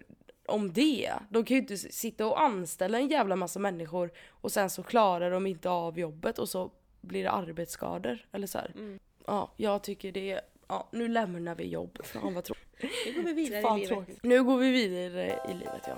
om 0.47 0.73
det. 0.73 1.13
De 1.29 1.45
kan 1.45 1.55
ju 1.55 1.61
inte 1.61 1.77
sitta 1.77 2.25
och 2.25 2.41
anställa 2.41 2.97
en 2.97 3.07
jävla 3.07 3.35
massa 3.35 3.59
människor 3.59 4.11
och 4.27 4.51
sen 4.51 4.69
så 4.69 4.83
klarar 4.83 5.31
de 5.31 5.47
inte 5.47 5.69
av 5.69 5.99
jobbet 5.99 6.39
och 6.39 6.49
så 6.49 6.71
blir 7.01 7.23
det 7.23 7.31
arbetsskador 7.31 8.27
eller 8.31 8.47
så 8.47 8.57
här. 8.57 8.71
Mm. 8.75 8.99
Ja, 9.25 9.51
jag 9.57 9.83
tycker 9.83 10.11
det 10.11 10.41
ja 10.67 10.87
nu 10.91 11.07
lämnar 11.07 11.55
vi 11.55 11.67
jobb. 11.67 11.99
Fan 12.03 12.33
vad 12.33 12.43
tråkigt. 12.43 12.63
Nu 13.05 13.13
går 13.15 13.23
vi 13.23 13.33
vidare 13.33 13.61
Fan 13.61 13.77
i 13.77 13.81
livet. 13.81 13.89
tråkigt. 13.89 14.23
Nu 14.23 14.43
går 14.43 14.57
vi 14.57 14.71
vidare 14.71 15.39
i 15.49 15.53
livet 15.53 15.81
ja. 15.87 15.97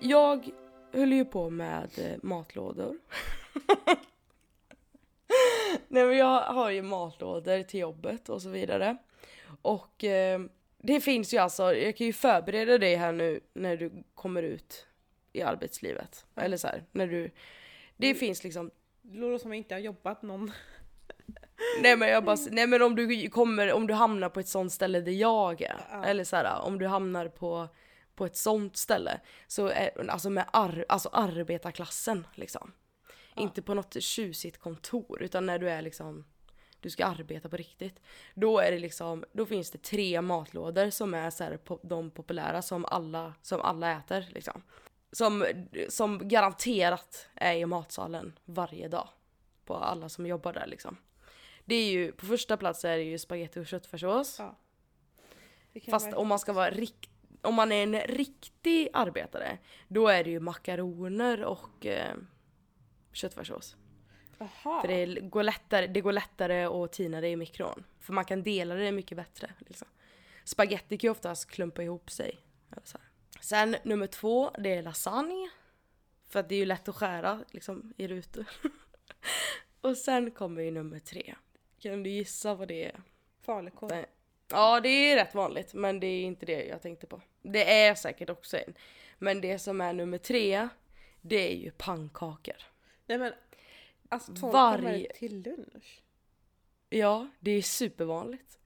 Jag 0.00 0.50
höll 0.92 1.12
ju 1.12 1.24
på 1.24 1.50
med 1.50 1.90
eh, 1.98 2.18
matlådor. 2.22 2.96
Nej 5.94 6.06
men 6.06 6.16
jag 6.16 6.40
har 6.40 6.70
ju 6.70 6.82
matlådor 6.82 7.62
till 7.62 7.80
jobbet 7.80 8.28
och 8.28 8.42
så 8.42 8.48
vidare. 8.48 8.96
Och 9.62 10.04
eh, 10.04 10.40
det 10.78 11.00
finns 11.00 11.34
ju 11.34 11.38
alltså, 11.38 11.74
jag 11.74 11.96
kan 11.96 12.06
ju 12.06 12.12
förbereda 12.12 12.78
dig 12.78 12.94
här 12.96 13.12
nu 13.12 13.40
när 13.54 13.76
du 13.76 13.92
kommer 14.14 14.42
ut 14.42 14.86
i 15.32 15.42
arbetslivet. 15.42 16.26
Eller 16.36 16.56
så 16.56 16.66
här, 16.66 16.84
när 16.92 17.06
du... 17.06 17.30
Det 17.96 18.06
Mm. 18.06 18.18
finns 18.18 18.44
liksom 18.44 18.70
Det 19.02 19.18
låter 19.18 19.38
som 19.42 19.50
jag 19.50 19.58
inte 19.58 19.74
har 19.74 19.80
jobbat 19.80 20.22
någon. 20.22 20.52
Nej 21.82 21.96
men 21.96 22.08
jag 22.08 22.24
bara, 22.24 22.36
nej 22.50 22.66
men 22.66 22.82
om 22.82 22.96
du 22.96 23.28
kommer, 23.30 23.72
om 23.72 23.86
du 23.86 23.94
hamnar 23.94 24.28
på 24.28 24.40
ett 24.40 24.48
sånt 24.48 24.72
ställe 24.72 25.00
där 25.00 25.12
jag 25.12 25.62
är. 25.62 25.76
Ja. 25.90 26.04
Eller 26.04 26.24
så 26.24 26.36
här, 26.36 26.60
om 26.62 26.78
du 26.78 26.86
hamnar 26.86 27.28
på, 27.28 27.68
på 28.14 28.26
ett 28.26 28.36
sånt 28.36 28.76
ställe. 28.76 29.20
Så 29.46 29.66
är, 29.68 30.10
alltså 30.10 30.30
med 30.30 30.44
ar, 30.50 30.84
alltså 30.88 31.08
arbetarklassen 31.12 32.26
liksom. 32.34 32.72
Ja. 33.34 33.42
Inte 33.42 33.62
på 33.62 33.74
något 33.74 34.02
tjusigt 34.02 34.58
kontor 34.58 35.22
utan 35.22 35.46
när 35.46 35.58
du 35.58 35.70
är 35.70 35.82
liksom 35.82 36.24
du 36.84 36.90
ska 36.90 37.06
arbeta 37.06 37.48
på 37.48 37.56
riktigt. 37.56 38.00
Då 38.34 38.58
är 38.58 38.72
det 38.72 38.78
liksom, 38.78 39.24
då 39.32 39.46
finns 39.46 39.70
det 39.70 39.82
tre 39.82 40.20
matlådor 40.20 40.90
som 40.90 41.14
är 41.14 41.30
så 41.30 41.44
här, 41.44 41.58
po- 41.64 41.80
de 41.82 42.10
populära 42.10 42.62
som 42.62 42.84
alla, 42.84 43.34
som 43.42 43.60
alla 43.60 43.92
äter 43.92 44.26
liksom. 44.30 44.62
Som, 45.12 45.46
som 45.88 46.28
garanterat 46.28 47.28
är 47.34 47.54
i 47.54 47.66
matsalen 47.66 48.38
varje 48.44 48.88
dag. 48.88 49.08
På 49.64 49.76
alla 49.76 50.08
som 50.08 50.26
jobbar 50.26 50.52
där 50.52 50.66
liksom. 50.66 50.96
Det 51.64 51.74
är 51.74 51.90
ju, 51.90 52.12
på 52.12 52.26
första 52.26 52.56
plats 52.56 52.84
är 52.84 52.96
det 52.96 53.02
ju 53.02 53.18
spaghetti 53.18 53.60
och 53.60 53.66
köttfärssås. 53.66 54.38
Ja. 54.38 54.56
Fast 55.90 56.12
om 56.12 56.28
man 56.28 56.38
ska 56.38 56.52
vara 56.52 56.70
rikt, 56.70 57.10
om 57.42 57.54
man 57.54 57.72
är 57.72 57.82
en 57.82 58.00
riktig 58.00 58.88
arbetare, 58.92 59.58
då 59.88 60.08
är 60.08 60.24
det 60.24 60.30
ju 60.30 60.40
makaroner 60.40 61.44
och 61.44 61.86
eh, 61.86 62.14
köttfärssås. 63.14 63.76
Jaha. 64.38 64.80
För 64.80 64.88
det 64.88 65.20
går, 65.20 65.42
lättare, 65.42 65.86
det 65.86 66.00
går 66.00 66.12
lättare 66.12 66.64
att 66.64 66.92
tina 66.92 67.20
det 67.20 67.28
i 67.28 67.36
mikron. 67.36 67.84
För 68.00 68.12
man 68.12 68.24
kan 68.24 68.42
dela 68.42 68.74
det 68.74 68.92
mycket 68.92 69.16
bättre. 69.16 69.50
Liksom. 69.58 69.88
Spaghetti 70.44 70.98
kan 70.98 71.08
ju 71.08 71.12
oftast 71.12 71.50
klumpa 71.50 71.82
ihop 71.82 72.10
sig. 72.10 72.38
Sen 73.40 73.76
nummer 73.82 74.06
två, 74.06 74.50
det 74.58 74.74
är 74.74 74.82
lasagne. 74.82 75.50
För 76.28 76.40
att 76.40 76.48
det 76.48 76.54
är 76.54 76.58
ju 76.58 76.64
lätt 76.64 76.88
att 76.88 76.96
skära 76.96 77.44
liksom, 77.50 77.94
i 77.96 78.08
rutor. 78.08 78.44
och 79.80 79.96
sen 79.96 80.30
kommer 80.30 80.62
ju 80.62 80.70
nummer 80.70 80.98
tre. 80.98 81.34
Kan 81.78 82.02
du 82.02 82.10
gissa 82.10 82.54
vad 82.54 82.68
det 82.68 82.84
är? 82.84 83.02
Falukorv. 83.42 83.90
Nej. 83.90 84.06
Ja, 84.48 84.80
det 84.80 84.88
är 84.88 85.16
rätt 85.16 85.34
vanligt, 85.34 85.74
men 85.74 86.00
det 86.00 86.06
är 86.06 86.22
inte 86.22 86.46
det 86.46 86.64
jag 86.64 86.82
tänkte 86.82 87.06
på. 87.06 87.20
Det 87.42 87.84
är 87.84 87.94
säkert 87.94 88.30
också 88.30 88.56
en. 88.56 88.74
Men 89.18 89.40
det 89.40 89.58
som 89.58 89.80
är 89.80 89.92
nummer 89.92 90.18
tre, 90.18 90.68
det 91.20 91.52
är 91.52 91.56
ju 91.56 91.70
pannkakor. 91.70 92.56
Nej 93.06 93.18
men, 93.18 93.32
alltså 94.08 94.34
två 94.34 94.50
Varje- 94.50 94.82
kommer 94.82 95.08
till 95.14 95.42
lunch. 95.42 96.02
Ja, 96.88 97.28
det 97.40 97.50
är 97.50 97.62
supervanligt. 97.62 98.58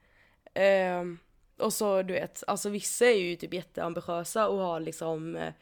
Ehm, 0.55 1.19
och 1.57 1.73
så 1.73 2.03
du 2.03 2.15
vet, 2.15 2.45
alltså 2.47 2.69
vissa 2.71 3.07
är 3.07 3.17
ju 3.17 3.37
typ 3.37 3.55
jätteambitiösa 3.55 4.49
och 4.49 4.59
har 4.59 4.81
liksom 4.81 5.37
eh, 5.37 5.53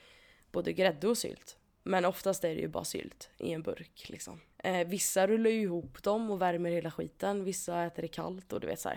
både 0.53 0.73
grädde 0.73 1.09
och 1.09 1.19
sylt. 1.19 1.59
Men 1.83 2.05
oftast 2.05 2.45
är 2.45 2.55
det 2.55 2.61
ju 2.61 2.69
bara 2.69 2.85
sylt 2.85 3.31
i 3.39 3.53
en 3.53 3.63
burk 3.63 4.09
liksom. 4.09 4.41
Eh, 4.59 4.87
vissa 4.87 5.27
rullar 5.27 5.51
ju 5.51 5.61
ihop 5.63 6.03
dem 6.03 6.31
och 6.31 6.43
värmer 6.43 6.71
hela 6.71 6.91
skiten, 6.91 7.45
vissa 7.45 7.85
äter 7.85 8.03
det 8.03 8.09
kallt 8.09 8.53
och 8.53 8.61
du 8.61 8.67
vet 8.67 8.81
så. 8.81 8.91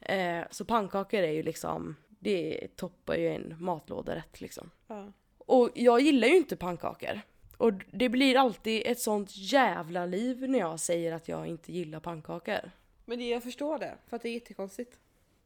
Eh, 0.00 0.44
så 0.50 0.64
pannkakor 0.64 1.20
är 1.20 1.32
ju 1.32 1.42
liksom, 1.42 1.96
det 2.08 2.68
toppar 2.76 3.14
ju 3.14 3.28
en 3.28 3.56
matlåderätt 3.58 4.40
liksom. 4.40 4.70
Ja. 4.86 5.12
Och 5.38 5.70
jag 5.74 6.00
gillar 6.00 6.28
ju 6.28 6.36
inte 6.36 6.56
pannkakor. 6.56 7.20
Och 7.60 7.72
det 7.90 8.08
blir 8.08 8.36
alltid 8.36 8.82
ett 8.86 8.98
sånt 9.00 9.36
jävla 9.36 10.06
liv 10.06 10.48
när 10.48 10.58
jag 10.58 10.80
säger 10.80 11.12
att 11.12 11.28
jag 11.28 11.46
inte 11.46 11.72
gillar 11.72 12.00
pannkakor. 12.00 12.70
Men 13.04 13.18
det, 13.18 13.28
jag 13.28 13.42
förstår 13.42 13.78
det, 13.78 13.94
för 14.08 14.16
att 14.16 14.22
det 14.22 14.28
är 14.28 14.34
jättekonstigt. 14.34 14.98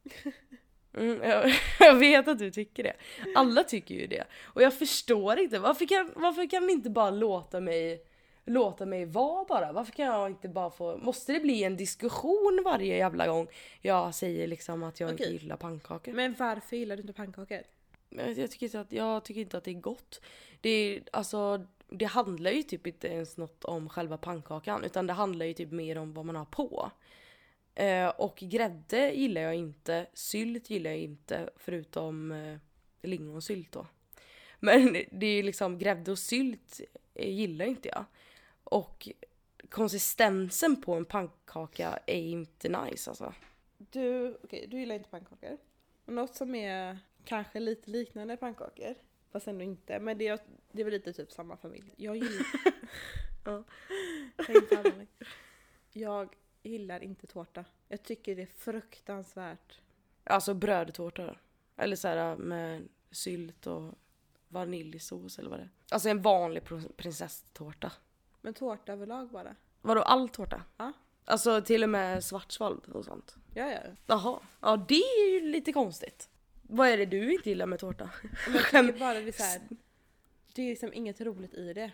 Mm, 0.96 1.22
jag, 1.22 1.52
jag 1.80 1.94
vet 1.94 2.28
att 2.28 2.38
du 2.38 2.50
tycker 2.50 2.82
det. 2.82 2.92
Alla 3.34 3.64
tycker 3.64 3.94
ju 3.94 4.06
det. 4.06 4.24
Och 4.42 4.62
jag 4.62 4.74
förstår 4.74 5.38
inte, 5.38 5.58
varför 5.58 5.86
kan, 5.86 6.12
varför 6.16 6.50
kan 6.50 6.66
ni 6.66 6.72
inte 6.72 6.90
bara 6.90 7.10
låta 7.10 7.60
mig 7.60 8.04
låta 8.44 8.86
mig 8.86 9.04
vara 9.04 9.44
bara? 9.44 9.72
Varför 9.72 9.92
kan 9.92 10.06
jag 10.06 10.30
inte 10.30 10.48
bara 10.48 10.70
få, 10.70 10.96
måste 10.96 11.32
det 11.32 11.40
bli 11.40 11.64
en 11.64 11.76
diskussion 11.76 12.62
varje 12.64 12.96
jävla 12.96 13.26
gång 13.26 13.48
jag 13.80 14.14
säger 14.14 14.46
liksom 14.46 14.82
att 14.82 15.00
jag 15.00 15.12
Okej. 15.12 15.26
inte 15.26 15.42
gillar 15.42 15.56
pannkakor? 15.56 16.12
Men 16.12 16.34
varför 16.38 16.76
gillar 16.76 16.96
du 16.96 17.02
inte 17.02 17.12
pannkakor? 17.12 17.62
Jag, 18.08 18.38
jag, 18.38 18.50
tycker 18.50 18.66
inte 18.66 18.80
att, 18.80 18.92
jag 18.92 19.24
tycker 19.24 19.40
inte 19.40 19.58
att 19.58 19.64
det 19.64 19.70
är 19.70 19.80
gott. 19.80 20.20
Det, 20.60 20.70
är, 20.70 21.02
alltså, 21.12 21.66
det 21.98 22.04
handlar 22.04 22.50
ju 22.50 22.62
typ 22.62 22.86
inte 22.86 23.08
ens 23.08 23.36
något 23.36 23.64
om 23.64 23.88
själva 23.88 24.16
pannkakan 24.16 24.84
utan 24.84 25.06
det 25.06 25.12
handlar 25.12 25.46
ju 25.46 25.52
typ 25.52 25.70
mer 25.70 25.98
om 25.98 26.14
vad 26.14 26.26
man 26.26 26.36
har 26.36 26.44
på. 26.44 26.90
Eh, 27.74 28.08
och 28.08 28.36
grädde 28.36 29.12
gillar 29.14 29.40
jag 29.40 29.54
inte, 29.54 30.06
sylt 30.14 30.70
gillar 30.70 30.90
jag 30.90 31.00
inte 31.00 31.50
förutom 31.56 32.32
eh, 32.32 32.58
lingonsylt 33.02 33.72
då. 33.72 33.86
Men 34.60 34.92
det 35.10 35.26
är 35.26 35.36
ju 35.36 35.42
liksom 35.42 35.78
grädde 35.78 36.10
och 36.10 36.18
sylt 36.18 36.80
eh, 37.14 37.30
gillar 37.30 37.66
inte 37.66 37.88
jag. 37.88 38.04
Och 38.64 39.08
konsistensen 39.68 40.82
på 40.82 40.94
en 40.94 41.04
pannkaka 41.04 41.98
är 42.06 42.22
inte 42.22 42.68
nice 42.68 43.10
alltså. 43.10 43.34
Du, 43.78 44.38
okej, 44.44 44.66
du 44.70 44.78
gillar 44.78 44.94
inte 44.94 45.10
pannkakor. 45.10 45.58
Något 46.06 46.34
som 46.34 46.54
är 46.54 46.98
kanske 47.24 47.60
lite 47.60 47.90
liknande 47.90 48.36
pannkakor, 48.36 48.94
fast 49.32 49.48
ändå 49.48 49.64
inte, 49.64 50.00
men 50.00 50.18
det 50.18 50.28
är, 50.28 50.38
det 50.74 50.80
är 50.82 50.84
väl 50.84 50.92
lite 50.94 51.12
typ 51.12 51.32
samma 51.32 51.56
familj. 51.56 51.94
Jag 51.96 52.16
gillar... 52.16 52.46
Ja. 53.44 53.64
Jag 55.92 56.34
gillar 56.62 57.02
inte 57.02 57.26
tårta. 57.26 57.64
Jag 57.88 58.02
tycker 58.02 58.36
det 58.36 58.42
är 58.42 58.46
fruktansvärt. 58.46 59.80
Alltså 60.24 60.54
brödtårta. 60.54 61.36
Eller 61.76 61.96
så 61.96 62.08
här 62.08 62.36
med 62.36 62.88
sylt 63.10 63.66
och 63.66 63.94
vaniljsås 64.48 65.38
eller 65.38 65.50
vad 65.50 65.58
det 65.58 65.62
är. 65.62 65.70
Alltså 65.90 66.08
en 66.08 66.22
vanlig 66.22 66.62
pr- 66.62 66.92
prinsesstårta. 66.96 67.92
Men 68.40 68.54
tårta 68.54 68.92
överlag 68.92 69.30
bara. 69.30 69.56
Vadå 69.82 70.02
all 70.02 70.28
tårta? 70.28 70.62
Ja. 70.76 70.92
Alltså 71.24 71.60
till 71.60 71.82
och 71.82 71.88
med 71.90 72.24
svartsvald 72.24 72.84
och 72.88 73.04
sånt. 73.04 73.36
Ja, 73.54 73.70
ja. 73.70 73.80
Jaha, 74.06 74.40
ja 74.60 74.76
det 74.88 74.94
är 74.94 75.32
ju 75.32 75.40
lite 75.50 75.72
konstigt. 75.72 76.28
Vad 76.62 76.88
är 76.88 76.96
det 76.98 77.06
du 77.06 77.32
inte 77.34 77.48
gillar 77.48 77.66
med 77.66 77.78
tårta? 77.78 78.10
Men 78.46 78.54
jag 78.54 78.64
tycker 78.64 78.98
bara 78.98 79.14
det 79.14 79.28
är 79.28 79.32
så 79.32 79.42
här, 79.42 79.60
Det 80.54 80.62
är 80.62 80.70
liksom 80.70 80.92
inget 80.92 81.20
roligt 81.20 81.54
i 81.54 81.72
det. 81.72 81.90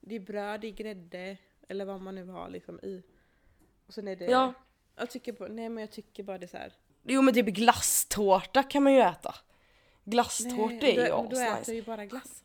Det 0.00 0.14
är 0.14 0.20
bröd, 0.20 0.60
det 0.60 0.66
är 0.66 0.72
grädde, 0.72 1.36
eller 1.68 1.84
vad 1.84 2.00
man 2.00 2.14
nu 2.14 2.24
har 2.24 2.48
liksom 2.48 2.80
i. 2.82 3.02
Och 3.86 3.94
sen 3.94 4.08
är 4.08 4.16
det... 4.16 4.24
Ja, 4.24 4.52
Jag 4.96 5.10
tycker 5.10 5.32
bara, 5.32 5.48
nej 5.48 5.68
men 5.68 5.80
jag 5.80 5.90
tycker 5.90 6.22
bara 6.22 6.38
det 6.38 6.46
är 6.46 6.48
så 6.48 6.56
här. 6.56 6.72
jo 7.02 7.22
men 7.22 7.34
typ 7.34 7.46
glasstårta 7.46 8.62
kan 8.62 8.82
man 8.82 8.94
ju 8.94 9.00
äta. 9.00 9.34
Glasstårta 10.04 10.74
nej, 10.82 10.96
är 10.98 11.04
ju 11.04 11.10
då, 11.10 11.16
då 11.16 11.36
äter 11.36 11.46
asnice. 11.46 11.70
jag 11.70 11.76
ju 11.76 11.82
bara 11.82 12.06
glass. 12.06 12.44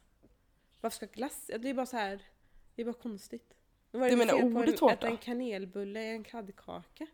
Varför 0.82 0.96
ska 0.96 1.06
glass? 1.06 1.52
Det 1.60 1.70
är 1.70 1.74
bara 1.74 1.86
så 1.86 1.98
här. 1.98 2.22
Det 2.76 2.82
är 2.82 2.86
bara 2.86 2.94
konstigt. 2.94 3.54
Vad 3.92 4.02
är 4.02 4.06
Du 4.06 4.12
det 4.12 4.26
menar 4.26 4.40
på 4.40 4.60
ordet 4.60 4.70
en, 4.70 4.78
tårta? 4.78 4.94
Äta 4.94 5.08
en 5.08 5.18
kanelbulle, 5.18 6.00
en 6.04 6.24
kladdkaka. 6.24 7.08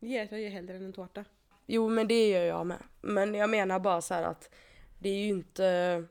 Det 0.00 0.18
äter 0.18 0.38
jag 0.38 0.44
ju 0.44 0.48
hellre 0.48 0.76
än 0.76 0.84
en 0.84 0.92
tårta. 0.92 1.24
Jo 1.66 1.88
men 1.88 2.08
det 2.08 2.28
gör 2.28 2.44
jag 2.44 2.66
med. 2.66 2.82
Men 3.00 3.34
jag 3.34 3.50
menar 3.50 3.78
bara 3.78 4.00
så 4.00 4.14
här 4.14 4.22
att 4.22 4.50
det 4.98 5.08
är 5.08 5.18
ju 5.18 5.28
inte... 5.28 6.04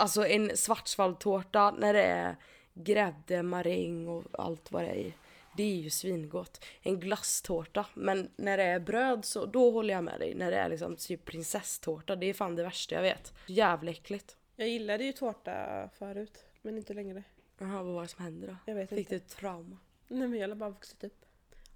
Alltså 0.00 0.26
en 0.26 0.56
svartsvalltårta 0.56 1.70
när 1.70 1.94
det 1.94 2.02
är 2.02 2.36
grädde, 2.74 3.42
maräng 3.42 4.08
och 4.08 4.24
allt 4.32 4.72
vad 4.72 4.82
det 4.82 4.88
är 4.88 4.94
i. 4.94 5.14
Det 5.56 5.62
är 5.62 5.76
ju 5.76 5.90
svingott. 5.90 6.64
En 6.82 7.00
glasstårta. 7.00 7.86
Men 7.94 8.30
när 8.36 8.56
det 8.56 8.62
är 8.62 8.80
bröd 8.80 9.24
så 9.24 9.46
då 9.46 9.70
håller 9.70 9.94
jag 9.94 10.04
med 10.04 10.20
dig. 10.20 10.34
När 10.34 10.50
det 10.50 10.56
är 10.56 10.68
liksom 10.68 10.96
typ 10.96 11.24
prinsesstårta. 11.24 12.16
Det 12.16 12.26
är 12.26 12.34
fan 12.34 12.56
det 12.56 12.62
värsta 12.62 12.94
jag 12.94 13.02
vet. 13.02 13.32
Jävla 13.46 13.90
äckligt. 13.90 14.36
Jag 14.56 14.68
gillade 14.68 15.04
ju 15.04 15.12
tårta 15.12 15.88
förut, 15.98 16.44
men 16.62 16.76
inte 16.76 16.94
längre. 16.94 17.22
Jaha 17.58 17.82
vad 17.82 17.94
var 17.94 18.02
det 18.02 18.08
som 18.08 18.24
hände 18.24 18.46
då? 18.46 18.56
Jag 18.66 18.74
vet 18.74 18.88
Fick 18.88 18.98
inte. 18.98 19.10
du 19.10 19.16
ett 19.16 19.28
trauma? 19.28 19.76
Nej 20.08 20.28
men 20.28 20.38
jag 20.38 20.48
har 20.48 20.54
bara 20.54 20.70
vuxit 20.70 21.04
upp. 21.04 21.24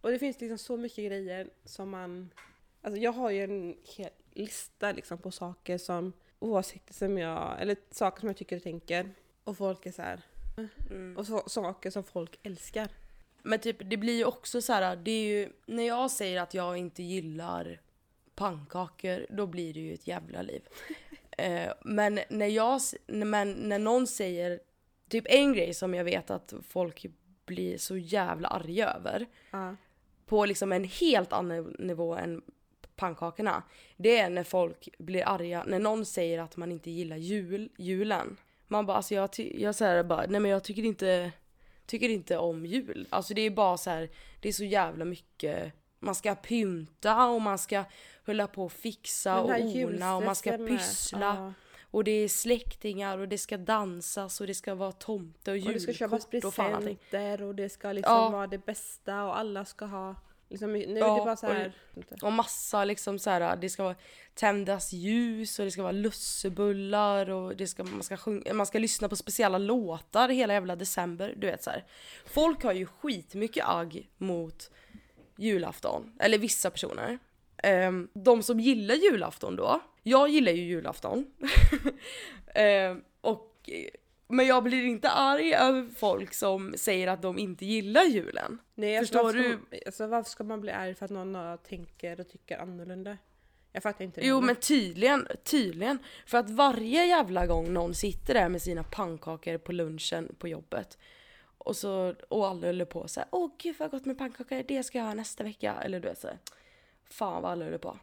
Och 0.01 0.11
det 0.11 0.19
finns 0.19 0.41
liksom 0.41 0.59
så 0.59 0.77
mycket 0.77 1.05
grejer 1.07 1.51
som 1.65 1.91
man... 1.91 2.31
Alltså 2.83 3.01
jag 3.01 3.13
har 3.13 3.31
ju 3.31 3.45
en 3.45 3.77
hel 3.97 4.11
lista 4.33 4.93
liksom 4.93 5.19
på 5.19 5.31
saker 5.31 5.79
som... 5.79 6.13
Åsikter 6.45 6.95
som 6.95 7.19
jag... 7.19 7.63
Eller 7.63 7.77
saker 7.91 8.21
som 8.21 8.29
jag 8.29 8.37
tycker 8.37 8.57
och 8.57 8.63
tänker. 8.63 9.11
Och 9.45 9.57
folk 9.57 9.87
är 9.87 9.93
så 9.93 10.03
här. 10.03 10.21
Mm. 10.91 11.17
Och 11.17 11.27
så, 11.27 11.43
saker 11.47 11.91
som 11.91 12.05
folk 12.05 12.39
älskar. 12.43 12.89
Men 13.43 13.59
typ 13.59 13.77
det 13.91 13.97
blir 13.97 14.17
ju 14.17 14.25
också 14.25 14.63
så 14.63 14.73
här, 14.73 14.97
det 14.97 15.11
är 15.11 15.25
ju, 15.25 15.53
när 15.67 15.87
jag 15.87 16.11
säger 16.11 16.41
att 16.41 16.55
jag 16.55 16.77
inte 16.77 17.03
gillar 17.03 17.81
pannkakor, 18.35 19.27
då 19.31 19.47
blir 19.47 19.75
det 19.75 19.81
ju 19.81 19.95
ett 19.95 20.07
jävla 20.07 20.43
liv. 20.43 20.63
eh, 21.31 21.73
men 21.85 22.21
när 22.31 22.47
jag, 22.47 22.81
men 23.07 23.53
när 23.53 23.79
någon 23.79 24.07
säger, 24.07 24.61
typ 25.09 25.25
en 25.29 25.53
grej 25.53 25.75
som 25.75 25.95
jag 25.95 26.05
vet 26.05 26.31
att 26.31 26.55
folk 26.69 27.07
blir 27.47 27.79
så 27.79 27.97
jävla 27.97 28.49
arga 28.49 28.89
över, 28.93 29.27
Ja. 29.51 29.77
på 30.27 30.45
liksom 30.45 30.73
en 30.73 30.85
helt 30.85 31.33
annan 31.33 31.77
nivå 31.79 32.15
än 32.15 32.43
pannkakorna. 32.97 33.63
Det 33.97 34.19
är 34.19 34.31
när 34.31 34.45
folk 34.45 34.89
blir 34.99 35.29
arga, 35.29 35.65
när 35.67 35.79
någon 35.79 36.07
säger 36.07 36.39
att 36.39 36.57
man 36.57 36.73
inte 36.73 36.91
gillar 36.91 37.17
jul, 37.17 37.69
julen. 37.79 38.37
Man 38.69 38.87
bara 38.87 38.97
alltså 38.97 39.15
jag, 39.15 39.29
jag 39.37 39.75
säger 39.75 40.03
bara, 40.05 40.27
nej 40.29 40.41
men 40.41 40.51
jag 40.51 40.65
tycker 40.65 40.83
inte, 40.85 41.33
tycker 41.87 42.09
inte 42.09 42.39
om 42.39 42.67
jul. 42.67 43.07
Alltså 43.11 43.35
det 43.35 43.41
är 43.41 43.51
bara 43.51 43.77
så 43.77 43.91
här, 43.91 44.11
det 44.41 44.49
är 44.49 44.53
så 44.53 44.65
jävla 44.65 45.05
mycket, 45.05 45.73
man 45.99 46.15
ska 46.15 46.35
pynta 46.35 47.27
och 47.27 47.43
man 47.43 47.59
ska 47.59 47.85
hålla 48.27 48.47
på 48.47 48.65
och 48.65 48.73
fixa 48.73 49.41
och 49.41 49.51
ona 49.75 50.17
och 50.17 50.23
man 50.23 50.35
ska 50.35 50.59
med- 50.59 50.69
pyssla. 50.69 51.21
Ja. 51.39 51.53
Och 51.91 52.05
det 52.05 52.11
är 52.11 52.29
släktingar 52.29 53.19
och 53.19 53.29
det 53.29 53.39
ska 53.39 53.57
dansas 53.57 54.41
och 54.41 54.47
det 54.47 54.55
ska 54.55 54.75
vara 54.75 54.93
tomte 54.93 55.51
och 55.53 55.57
Och 55.67 55.73
det 55.73 55.81
ska 55.81 55.93
köpas 55.93 56.29
julkort 56.33 56.49
och 56.49 56.55
fan 56.55 56.73
presenter 56.83 57.43
och 57.43 57.55
det 57.55 57.69
ska 57.69 57.93
liksom 57.93 58.13
Ja. 58.15 58.29
vara 58.31 58.47
det 58.47 58.67
bästa 58.67 59.25
och 59.25 59.39
alla 59.39 59.65
ska 59.65 59.85
ha... 59.85 60.15
Liksom, 60.49 60.73
nu 60.73 60.79
är 60.79 60.99
Ja, 60.99 61.19
det 61.19 61.25
bara 61.25 61.37
så 61.37 61.47
här... 61.47 61.73
Och 62.23 62.33
massa 62.33 62.85
liksom 62.85 63.19
så 63.19 63.31
här, 63.31 63.57
det 63.57 63.69
ska 63.69 63.83
vara 63.83 63.97
tändas 64.35 64.93
ljus 64.93 65.59
och 65.59 65.65
det 65.65 65.71
ska 65.71 65.83
vara 65.83 65.93
lussebullar 65.93 67.31
och 67.31 67.57
det 67.57 67.67
ska, 67.67 67.85
man, 67.85 68.03
ska 68.03 68.17
sjunga, 68.17 68.55
man 68.55 68.67
ska 68.67 68.79
lyssna 68.79 69.09
på 69.09 69.17
speciella 69.17 69.59
låtar 69.59 70.29
hela 70.29 70.55
jävla 70.55 70.77
december. 70.77 71.35
Du 71.37 71.47
vet 71.47 71.63
så 71.63 71.71
här. 71.71 71.85
Folk 72.27 72.63
har 72.63 72.73
ju 72.73 72.87
skitmycket 72.87 73.65
agg 73.67 74.11
mot 74.19 74.71
julafton, 75.37 76.13
eller 76.19 76.39
vissa 76.39 76.71
personer. 76.71 77.19
Ehm, 77.57 78.09
de 78.13 78.43
som 78.43 78.61
gillar 78.61 78.95
julafton 78.95 79.57
då, 79.57 79.81
jag 80.03 80.29
gillar 80.29 80.53
ju 80.53 80.63
julafton. 80.63 81.27
Ehm, 82.55 83.03
och, 83.21 83.71
men 84.29 84.47
jag 84.47 84.63
blir 84.63 84.85
inte 84.85 85.11
arg 85.11 85.55
över 85.55 85.89
folk 85.97 86.35
som 86.35 86.75
säger 86.77 87.09
att 87.09 87.23
de 87.23 87.39
inte 87.39 87.65
gillar 87.65 88.05
julen. 88.05 88.59
Nej, 88.75 88.97
alltså, 88.97 89.13
Förstår 89.13 89.25
varför 89.25 89.39
du? 89.39 89.49
Man, 89.49 89.67
alltså, 89.87 90.07
varför 90.07 90.31
ska 90.31 90.45
man 90.45 90.61
bli 90.61 90.71
arg 90.71 90.95
för 90.95 91.05
att 91.05 91.11
någon 91.11 91.59
tänker 91.59 92.21
och 92.21 92.29
tycker 92.29 92.59
annorlunda? 92.59 93.17
Jag 93.73 93.83
fattar 93.83 94.05
inte 94.05 94.21
det. 94.21 94.27
Jo 94.27 94.41
men 94.41 94.57
tydligen, 94.57 95.29
tydligen. 95.45 95.99
För 96.27 96.39
att 96.39 96.51
varje 96.51 97.07
jävla 97.07 97.47
gång 97.47 97.73
någon 97.73 97.95
sitter 97.95 98.35
där 98.35 98.49
med 98.49 98.63
sina 98.63 98.83
pannkakor 98.83 99.59
på 99.59 99.73
lunchen 99.73 100.35
på 100.39 100.49
jobbet 100.49 100.99
och, 101.65 101.77
så, 101.77 102.15
och 102.29 102.47
alla 102.47 102.67
håller 102.67 102.85
på 102.85 103.09
så 103.09 103.21
här, 103.21 103.29
åh 103.33 103.51
gud 103.59 103.77
vad 103.79 103.91
gott 103.91 104.05
med 104.05 104.19
pannkakor, 104.19 104.63
det 104.69 104.83
ska 104.83 104.99
jag 104.99 105.05
ha 105.05 105.15
nästa 105.15 105.45
vecka. 105.45 105.75
Eller 105.83 106.01
du 106.01 106.09
vet 106.09 106.19
så 106.19 106.27
här, 106.27 106.39
fan 107.05 107.43
vad 107.43 107.53
alla 107.53 107.65
håller 107.65 107.79
på. 107.79 107.99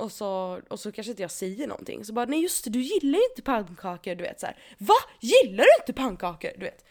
Och 0.00 0.12
så, 0.12 0.60
och 0.68 0.80
så 0.80 0.92
kanske 0.92 1.10
inte 1.10 1.22
jag 1.22 1.30
säger 1.30 1.66
någonting. 1.66 2.04
Så 2.04 2.12
bara, 2.12 2.26
nej 2.26 2.42
just 2.42 2.64
det, 2.64 2.70
du 2.70 2.80
gillar 2.80 3.30
inte 3.30 3.42
pannkakor. 3.42 4.14
Du 4.14 4.24
vet 4.24 4.40
så 4.40 4.46
här, 4.46 4.56
va? 4.78 4.94
Gillar 5.20 5.64
du 5.64 5.82
inte 5.82 5.92
pannkakor? 5.92 6.50
Du 6.56 6.64
vet. 6.64 6.84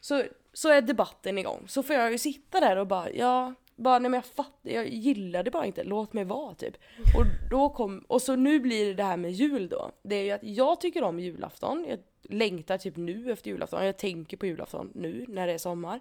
Så, 0.00 0.22
så 0.52 0.68
är 0.68 0.80
debatten 0.80 1.38
igång. 1.38 1.64
Så 1.68 1.82
får 1.82 1.96
jag 1.96 2.12
ju 2.12 2.18
sitta 2.18 2.60
där 2.60 2.76
och 2.76 2.86
bara, 2.86 3.10
ja, 3.10 3.54
bara 3.76 3.98
nej 3.98 4.10
men 4.10 4.18
jag 4.18 4.26
fattar, 4.26 4.70
jag 4.70 4.88
gillar 4.88 5.42
det 5.42 5.50
bara 5.50 5.66
inte, 5.66 5.84
låt 5.84 6.12
mig 6.12 6.24
vara 6.24 6.54
typ. 6.54 6.76
Och 7.16 7.24
då 7.50 7.68
kom, 7.68 8.04
och 8.08 8.22
så 8.22 8.36
nu 8.36 8.60
blir 8.60 8.86
det 8.86 8.94
det 8.94 9.04
här 9.04 9.16
med 9.16 9.32
jul 9.32 9.68
då. 9.68 9.90
Det 10.02 10.14
är 10.14 10.22
ju 10.22 10.30
att 10.30 10.44
jag 10.44 10.80
tycker 10.80 11.02
om 11.02 11.20
julafton, 11.20 11.86
jag 11.88 11.98
längtar 12.22 12.78
typ 12.78 12.96
nu 12.96 13.32
efter 13.32 13.50
julafton, 13.50 13.86
jag 13.86 13.98
tänker 13.98 14.36
på 14.36 14.46
julafton 14.46 14.90
nu 14.94 15.24
när 15.28 15.46
det 15.46 15.52
är 15.52 15.58
sommar. 15.58 16.00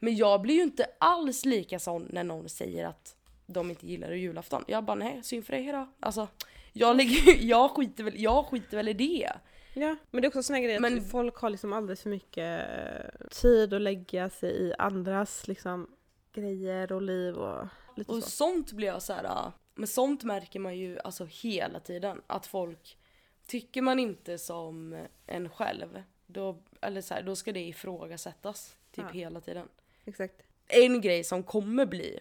Men 0.00 0.16
jag 0.16 0.40
blir 0.40 0.54
ju 0.54 0.62
inte 0.62 0.86
alls 0.98 1.44
lika 1.44 1.78
sån 1.78 2.08
när 2.10 2.24
någon 2.24 2.48
säger 2.48 2.84
att 2.84 3.15
de 3.46 3.70
inte 3.70 3.86
gillar 3.86 4.12
julafton. 4.12 4.64
Jag 4.68 4.84
bara 4.84 4.94
nej, 4.94 5.20
synd 5.22 5.46
för 5.46 5.52
dig 5.52 5.72
då. 5.72 5.88
Alltså 6.00 6.28
jag, 6.72 6.96
lägger, 6.96 7.36
jag, 7.44 7.70
skiter 7.70 8.04
väl, 8.04 8.20
jag 8.22 8.46
skiter 8.46 8.76
väl 8.76 8.88
i 8.88 8.92
det. 8.92 9.32
Ja, 9.74 9.96
men 10.10 10.22
det 10.22 10.26
är 10.26 10.28
också 10.28 10.42
såna 10.42 10.60
grejer 10.60 10.80
Men- 10.80 10.98
att 10.98 11.10
folk 11.10 11.36
har 11.36 11.50
liksom 11.50 11.72
alldeles 11.72 12.02
för 12.02 12.10
mycket 12.10 12.68
eh, 12.68 13.28
tid 13.30 13.74
att 13.74 13.82
lägga 13.82 14.30
sig 14.30 14.50
i 14.62 14.74
andras 14.78 15.48
liksom 15.48 15.90
grejer 16.32 16.92
och 16.92 17.02
liv 17.02 17.34
och 17.36 17.66
lite 17.96 18.12
Och 18.12 18.22
så. 18.22 18.30
sånt 18.30 18.72
blir 18.72 18.88
jag 18.88 19.02
så 19.02 19.12
här. 19.12 19.24
ah, 19.24 19.52
Men 19.74 19.86
sånt 19.86 20.24
märker 20.24 20.60
man 20.60 20.76
ju 20.78 20.98
alltså 21.04 21.24
hela 21.24 21.80
tiden. 21.80 22.22
Att 22.26 22.46
folk, 22.46 22.98
tycker 23.46 23.82
man 23.82 23.98
inte 23.98 24.38
som 24.38 24.98
en 25.26 25.48
själv, 25.48 26.02
då, 26.26 26.58
eller 26.80 27.00
så 27.00 27.14
här, 27.14 27.22
då 27.22 27.36
ska 27.36 27.52
det 27.52 27.60
ifrågasättas. 27.68 28.76
Typ 28.92 29.04
Ja. 29.08 29.10
hela 29.12 29.40
tiden. 29.40 29.68
Exakt. 30.04 30.42
En 30.68 31.00
grej 31.00 31.24
som 31.24 31.42
kommer 31.42 31.86
bli 31.86 32.20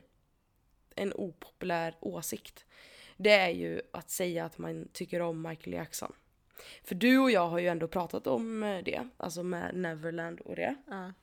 en 0.96 1.14
opopulär 1.14 1.96
åsikt. 2.00 2.66
Det 3.18 3.32
är 3.32 3.50
ju 3.50 3.82
att 3.91 4.10
säga 4.10 4.46
att 4.46 4.58
man 4.58 4.88
tycker 4.93 5.22
om 5.22 5.41
Michael 5.41 5.74
Jackson. 5.74 6.14
För 6.84 6.96
du 6.96 7.20
och 7.20 7.32
jag 7.32 7.48
har 7.48 7.60
ju 7.60 7.68
ändå 7.68 7.88
pratat 7.88 8.28
om 8.28 8.64
eh, 8.64 8.84
det, 8.84 9.10
alltså 9.18 9.43
med 9.43 9.76
Neverland 9.76 10.39
och 10.39 10.56
det. 10.56 10.76
Ja. 10.88 11.14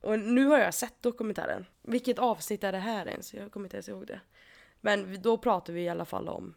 Och 0.00 0.18
nu 0.18 0.46
har 0.46 0.58
jag 0.58 0.74
sett 0.74 1.02
dokumentären. 1.02 1.66
Vilket 1.82 2.18
avsnitt 2.18 2.64
är 2.64 2.72
det 2.72 2.78
här 2.78 3.08
ens? 3.08 3.34
Jag 3.34 3.52
kommer 3.52 3.66
inte 3.66 3.76
ens 3.76 3.88
ihåg 3.88 4.06
det. 4.06 4.20
Men 4.80 5.22
då 5.22 5.38
pratar 5.38 5.72
vi 5.72 5.82
i 5.82 5.88
alla 5.88 6.04
fall 6.04 6.28
om 6.28 6.54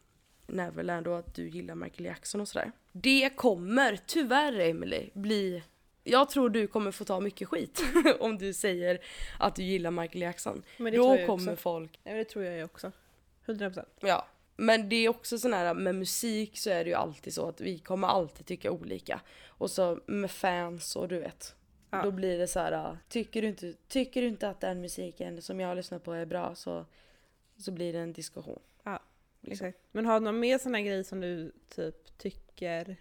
Neverland 0.48 1.08
och 1.08 1.20
att 1.20 1.36
du 1.36 1.50
gillar 1.50 1.76
Michael 1.76 2.06
Jackson 2.06 2.42
och 2.42 2.48
sådär. 2.48 2.72
Det 2.92 3.30
kommer 3.36 4.00
tyvärr 4.06 4.60
Emily 4.60 5.10
bli... 5.14 5.64
Jag 6.04 6.30
tror 6.30 6.50
du 6.50 6.68
kommer 6.68 6.92
få 6.92 7.06
ta 7.06 7.20
mycket 7.20 7.48
skit 7.48 7.84
om 8.20 8.38
du 8.38 8.54
säger 8.54 9.00
att 9.40 9.56
du 9.56 9.64
gillar 9.64 9.92
Michael 9.92 10.22
Jackson. 10.22 10.64
Men 10.78 10.94
det 10.94 10.98
tror 10.98 11.10
Då 11.10 11.18
jag 11.18 11.28
kommer 11.28 11.52
också. 11.52 11.62
folk... 11.62 12.00
Men 12.04 12.18
det 12.18 12.26
tror 12.26 12.46
jag 12.46 12.58
ju 12.58 12.64
också. 12.64 12.92
100%. 13.46 13.86
Ja. 14.00 14.28
Men 14.56 14.90
det 14.90 14.96
är 14.96 15.10
också 15.10 15.38
sån 15.38 15.54
här, 15.54 15.74
med 15.74 15.96
musik 15.96 16.58
så 16.58 16.70
är 16.70 16.84
det 16.84 16.90
ju 16.90 16.96
alltid 16.96 17.34
så 17.34 17.48
att 17.48 17.62
vi 17.62 17.80
kommer 17.80 18.08
alltid 18.08 18.46
tycka 18.46 18.72
olika. 18.72 19.22
Och 19.48 19.72
så 19.72 20.00
med 20.06 20.32
fans 20.32 20.96
och 20.96 21.08
du 21.08 21.20
vet. 21.20 21.56
Ja. 21.90 22.04
Då 22.04 22.12
blir 22.12 22.38
det 22.38 22.48
så 22.48 22.60
här, 22.60 22.98
tycker 23.10 23.42
du, 23.42 23.48
inte, 23.48 23.74
tycker 23.88 24.22
du 24.22 24.28
inte 24.28 24.50
att 24.50 24.60
den 24.60 24.82
musiken 24.82 25.42
som 25.42 25.60
jag 25.60 25.68
har 25.68 25.76
lyssnat 25.76 26.04
på 26.04 26.14
är 26.14 26.26
bra 26.26 26.56
så, 26.56 26.86
så 27.58 27.72
blir 27.72 27.94
det 27.94 28.00
en 28.00 28.14
diskussion. 28.14 28.62
Ja, 28.84 29.00
liksom. 29.42 29.68
Exakt. 29.68 29.84
Men 29.92 30.06
har 30.06 30.20
du 30.20 30.26
någon 30.26 30.40
mer 30.40 30.58
sån 30.58 30.74
här 30.74 30.82
grej 30.82 31.04
som 31.04 31.22
du 31.22 31.52
typ 31.70 32.18
tycker 32.18 32.96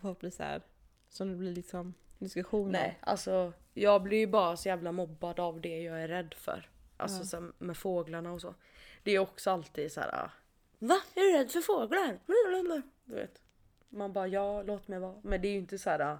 folk 0.00 0.20
blir 0.20 0.30
så 0.30 0.42
här, 0.42 0.62
som 1.08 1.30
det 1.30 1.36
blir 1.36 1.52
liksom 1.52 1.94
diskussion 2.18 2.66
om? 2.66 2.72
Nej, 2.72 2.98
alltså 3.00 3.52
jag 3.74 4.02
blir 4.02 4.18
ju 4.18 4.26
bara 4.26 4.56
så 4.56 4.68
jävla 4.68 4.92
mobbad 4.92 5.40
av 5.40 5.60
det 5.60 5.82
jag 5.82 6.02
är 6.02 6.08
rädd 6.08 6.34
för. 6.38 6.70
Alltså 6.96 7.18
Ja. 7.20 7.24
som 7.24 7.52
med 7.58 7.76
fåglarna 7.76 8.32
och 8.32 8.40
så. 8.40 8.54
Det 9.02 9.10
är 9.12 9.18
också 9.18 9.50
alltid 9.50 9.92
så 9.92 10.00
här. 10.00 10.30
Va? 10.78 11.00
Är 11.14 11.20
du 11.20 11.32
rädd 11.38 11.50
för 11.50 11.60
fåglar? 11.60 12.18
Du 13.04 13.14
vet. 13.14 13.40
Man 13.88 14.12
bara 14.12 14.28
ja, 14.28 14.62
låt 14.62 14.88
mig 14.88 14.98
vara. 14.98 15.20
Men 15.22 15.42
det 15.42 15.48
är 15.48 15.52
ju 15.52 15.58
inte 15.58 15.78
så 15.78 15.90
här. 15.90 16.18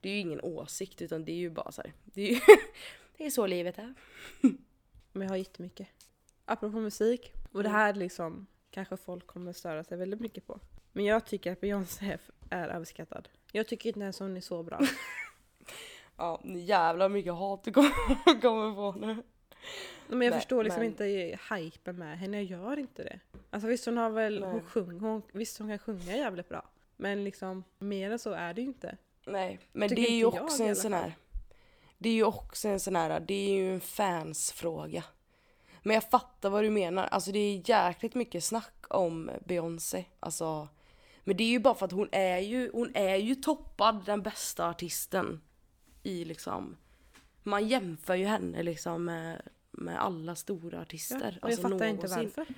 Det 0.00 0.08
är 0.08 0.12
ju 0.14 0.18
ingen 0.20 0.40
åsikt 0.40 1.02
utan 1.02 1.24
det 1.24 1.32
är 1.32 1.36
ju 1.36 1.50
bara 1.50 1.72
så 1.72 1.82
här. 1.82 1.92
Det 2.04 2.22
är, 2.22 2.30
ju, 2.34 2.40
det 3.16 3.26
är 3.26 3.30
så 3.30 3.46
livet 3.46 3.78
är. 3.78 3.94
Men 5.12 5.22
jag 5.22 5.28
har 5.28 5.36
jättemycket. 5.36 5.88
Apropå 6.44 6.80
musik, 6.80 7.32
och 7.52 7.62
det 7.62 7.68
här 7.68 7.94
liksom 7.94 8.46
kanske 8.70 8.96
folk 8.96 9.26
kommer 9.26 9.52
störa 9.52 9.84
sig 9.84 9.98
väldigt 9.98 10.20
mycket 10.20 10.46
på. 10.46 10.60
Men 10.92 11.04
jag 11.04 11.26
tycker 11.26 11.52
att 11.52 11.60
Beyoncé 11.60 12.06
är- 12.12 12.20
är 12.50 12.68
överskattad. 12.68 13.28
Jag 13.52 13.66
tycker 13.66 13.88
inte 13.88 14.00
ens 14.00 14.18
hon 14.18 14.36
är 14.36 14.40
så 14.40 14.62
bra. 14.62 14.80
Ja, 16.16 16.40
jävlar 16.44 17.08
mycket 17.08 17.32
hat 17.34 17.64
du 17.64 17.72
kommer, 17.72 18.40
kommer 18.40 18.74
få 18.74 18.92
nu. 18.92 19.22
Men 20.08 20.20
jag 20.22 20.30
Nej, 20.30 20.40
förstår 20.40 20.64
liksom 20.64 20.80
men- 20.80 20.90
inte 20.90 21.38
hypen 21.54 21.98
med 21.98 22.18
henne, 22.18 22.36
jag 22.42 22.44
gör 22.44 22.76
inte 22.78 23.04
det. 23.04 23.20
Alltså 23.50 23.68
visst 23.68 23.86
hon 23.86 23.96
har 23.96 24.10
väl, 24.10 24.40
Nej. 24.40 24.50
hon 24.50 24.62
sjunger, 24.62 25.00
hon, 25.00 25.22
visst 25.32 25.58
hon 25.58 25.68
kan 25.68 25.78
sjunga 25.78 26.16
jävligt 26.16 26.48
bra. 26.48 26.68
Men 26.96 27.24
liksom 27.24 27.64
mer 27.78 28.10
än 28.10 28.18
så 28.18 28.30
är 28.32 28.54
det 28.54 28.60
ju 28.60 28.66
inte. 28.66 28.96
Nej, 29.26 29.58
men 29.72 29.88
Tycker 29.88 30.02
det 30.02 30.08
är 30.08 30.16
ju 30.16 30.24
också 30.26 30.62
en 30.62 30.76
sån 30.76 30.92
här. 30.92 31.12
Det 31.98 32.08
är 32.08 32.12
ju 32.14 32.24
också 32.24 32.68
en 32.68 32.80
sån 32.80 32.96
här, 32.96 33.20
det 33.20 33.34
är 33.34 33.54
ju 33.54 33.74
en 33.74 33.80
fansfråga. 33.80 35.04
Men 35.82 35.94
jag 35.94 36.04
fattar 36.10 36.50
vad 36.50 36.64
du 36.64 36.70
menar. 36.70 37.04
Alltså 37.06 37.32
det 37.32 37.38
är 37.38 37.70
jäkligt 37.70 38.14
mycket 38.14 38.44
snack 38.44 38.84
om 38.88 39.30
Beyoncé. 39.44 40.04
Alltså, 40.20 40.68
men 41.24 41.36
det 41.36 41.44
är 41.44 41.48
ju 41.48 41.58
bara 41.58 41.74
för 41.74 41.86
att 41.86 41.92
hon 41.92 42.08
är 42.12 42.38
ju, 42.38 42.70
hon 42.72 42.96
är 42.96 43.16
ju 43.16 43.34
toppad 43.34 44.04
den 44.06 44.22
bästa 44.22 44.68
artisten 44.68 45.40
i 46.06 46.24
liksom. 46.24 46.76
Man 47.42 47.68
jämför 47.68 48.14
ju 48.14 48.24
henne 48.24 48.62
liksom 48.62 49.04
med, 49.04 49.42
med 49.70 50.02
alla 50.02 50.34
stora 50.34 50.80
artister. 50.80 51.38
och 51.42 51.50
jag 51.50 51.58
alltså 51.58 51.68
fattar 51.68 51.86
inte 51.86 52.06
varför. 52.06 52.46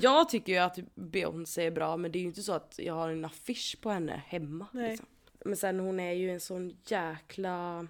Jag 0.00 0.28
tycker 0.28 0.52
ju 0.52 0.58
att 0.58 0.78
Beyoncé 0.94 1.66
är 1.66 1.70
bra 1.70 1.96
men 1.96 2.12
det 2.12 2.18
är 2.18 2.20
ju 2.20 2.26
inte 2.26 2.42
så 2.42 2.52
att 2.52 2.74
jag 2.78 2.94
har 2.94 3.08
en 3.08 3.24
affisch 3.24 3.78
på 3.80 3.90
henne 3.90 4.22
hemma. 4.26 4.66
Liksom. 4.72 5.06
Men 5.44 5.56
sen 5.56 5.80
hon 5.80 6.00
är 6.00 6.12
ju 6.12 6.30
en 6.30 6.40
sån 6.40 6.76
jäkla... 6.86 7.86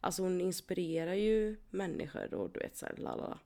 Alltså 0.00 0.22
hon 0.22 0.40
inspirerar 0.40 1.14
ju 1.14 1.56
människor 1.70 2.34
och 2.34 2.50
du 2.50 2.60
vet 2.60 2.76
såhär 2.76 2.96
lalala. 2.96 3.38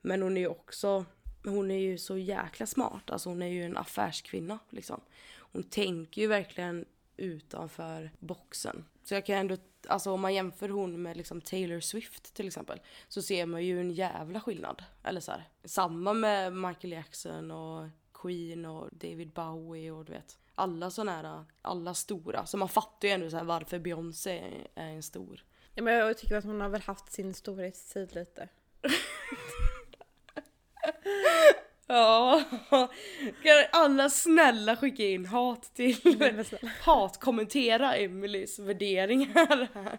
Men 0.00 0.22
hon 0.22 0.36
är 0.36 0.40
ju 0.40 0.48
också... 0.48 1.04
Hon 1.44 1.70
är 1.70 1.78
ju 1.78 1.98
så 1.98 2.18
jäkla 2.18 2.66
smart. 2.66 3.10
Alltså 3.10 3.28
hon 3.28 3.42
är 3.42 3.46
ju 3.46 3.64
en 3.64 3.76
affärskvinna 3.76 4.58
liksom. 4.70 5.00
Hon 5.38 5.62
tänker 5.62 6.22
ju 6.22 6.28
verkligen 6.28 6.84
utanför 7.16 8.10
boxen. 8.18 8.84
Så 9.04 9.14
jag 9.14 9.26
kan 9.26 9.36
ändå... 9.36 9.56
Alltså 9.88 10.10
om 10.10 10.20
man 10.20 10.34
jämför 10.34 10.68
hon 10.68 11.02
med 11.02 11.16
liksom 11.16 11.40
Taylor 11.40 11.80
Swift 11.80 12.34
till 12.34 12.46
exempel. 12.46 12.80
Så 13.08 13.22
ser 13.22 13.46
man 13.46 13.64
ju 13.64 13.80
en 13.80 13.90
jävla 13.90 14.40
skillnad. 14.40 14.84
Eller 15.02 15.20
så 15.20 15.32
här. 15.32 15.48
Samma 15.64 16.12
med 16.12 16.52
Michael 16.52 16.92
Jackson 16.92 17.50
och 17.50 17.88
Queen 18.14 18.64
och 18.64 18.88
David 18.92 19.30
Bowie 19.30 19.90
och 19.90 20.04
du 20.04 20.12
vet. 20.12 20.38
Alla 20.54 20.90
såna 20.90 21.12
här, 21.12 21.44
alla 21.62 21.94
stora. 21.94 22.46
Så 22.46 22.56
man 22.56 22.68
fattar 22.68 23.08
ju 23.08 23.14
ändå 23.14 23.30
så 23.30 23.36
här 23.36 23.44
varför 23.44 23.78
Beyoncé 23.78 24.42
är 24.74 24.88
en 24.88 25.02
stor. 25.02 25.44
Ja, 25.74 25.82
men 25.82 25.94
jag 25.94 26.18
tycker 26.18 26.36
att 26.36 26.44
hon 26.44 26.60
har 26.60 26.68
väl 26.68 26.82
haft 26.82 27.12
sin 27.12 27.34
storhetstid 27.34 28.14
lite. 28.14 28.48
Ja, 31.86 32.44
kan 33.42 33.64
alla 33.72 34.10
snälla 34.10 34.76
skicka 34.76 35.02
in 35.02 35.26
hat 35.26 35.74
till 35.74 35.96
Men 36.18 36.44
snälla. 36.44 36.70
hat 36.82 37.20
kommentera 37.20 37.96
Emelies 37.96 38.58
värderingar 38.58 39.68
här. 39.74 39.98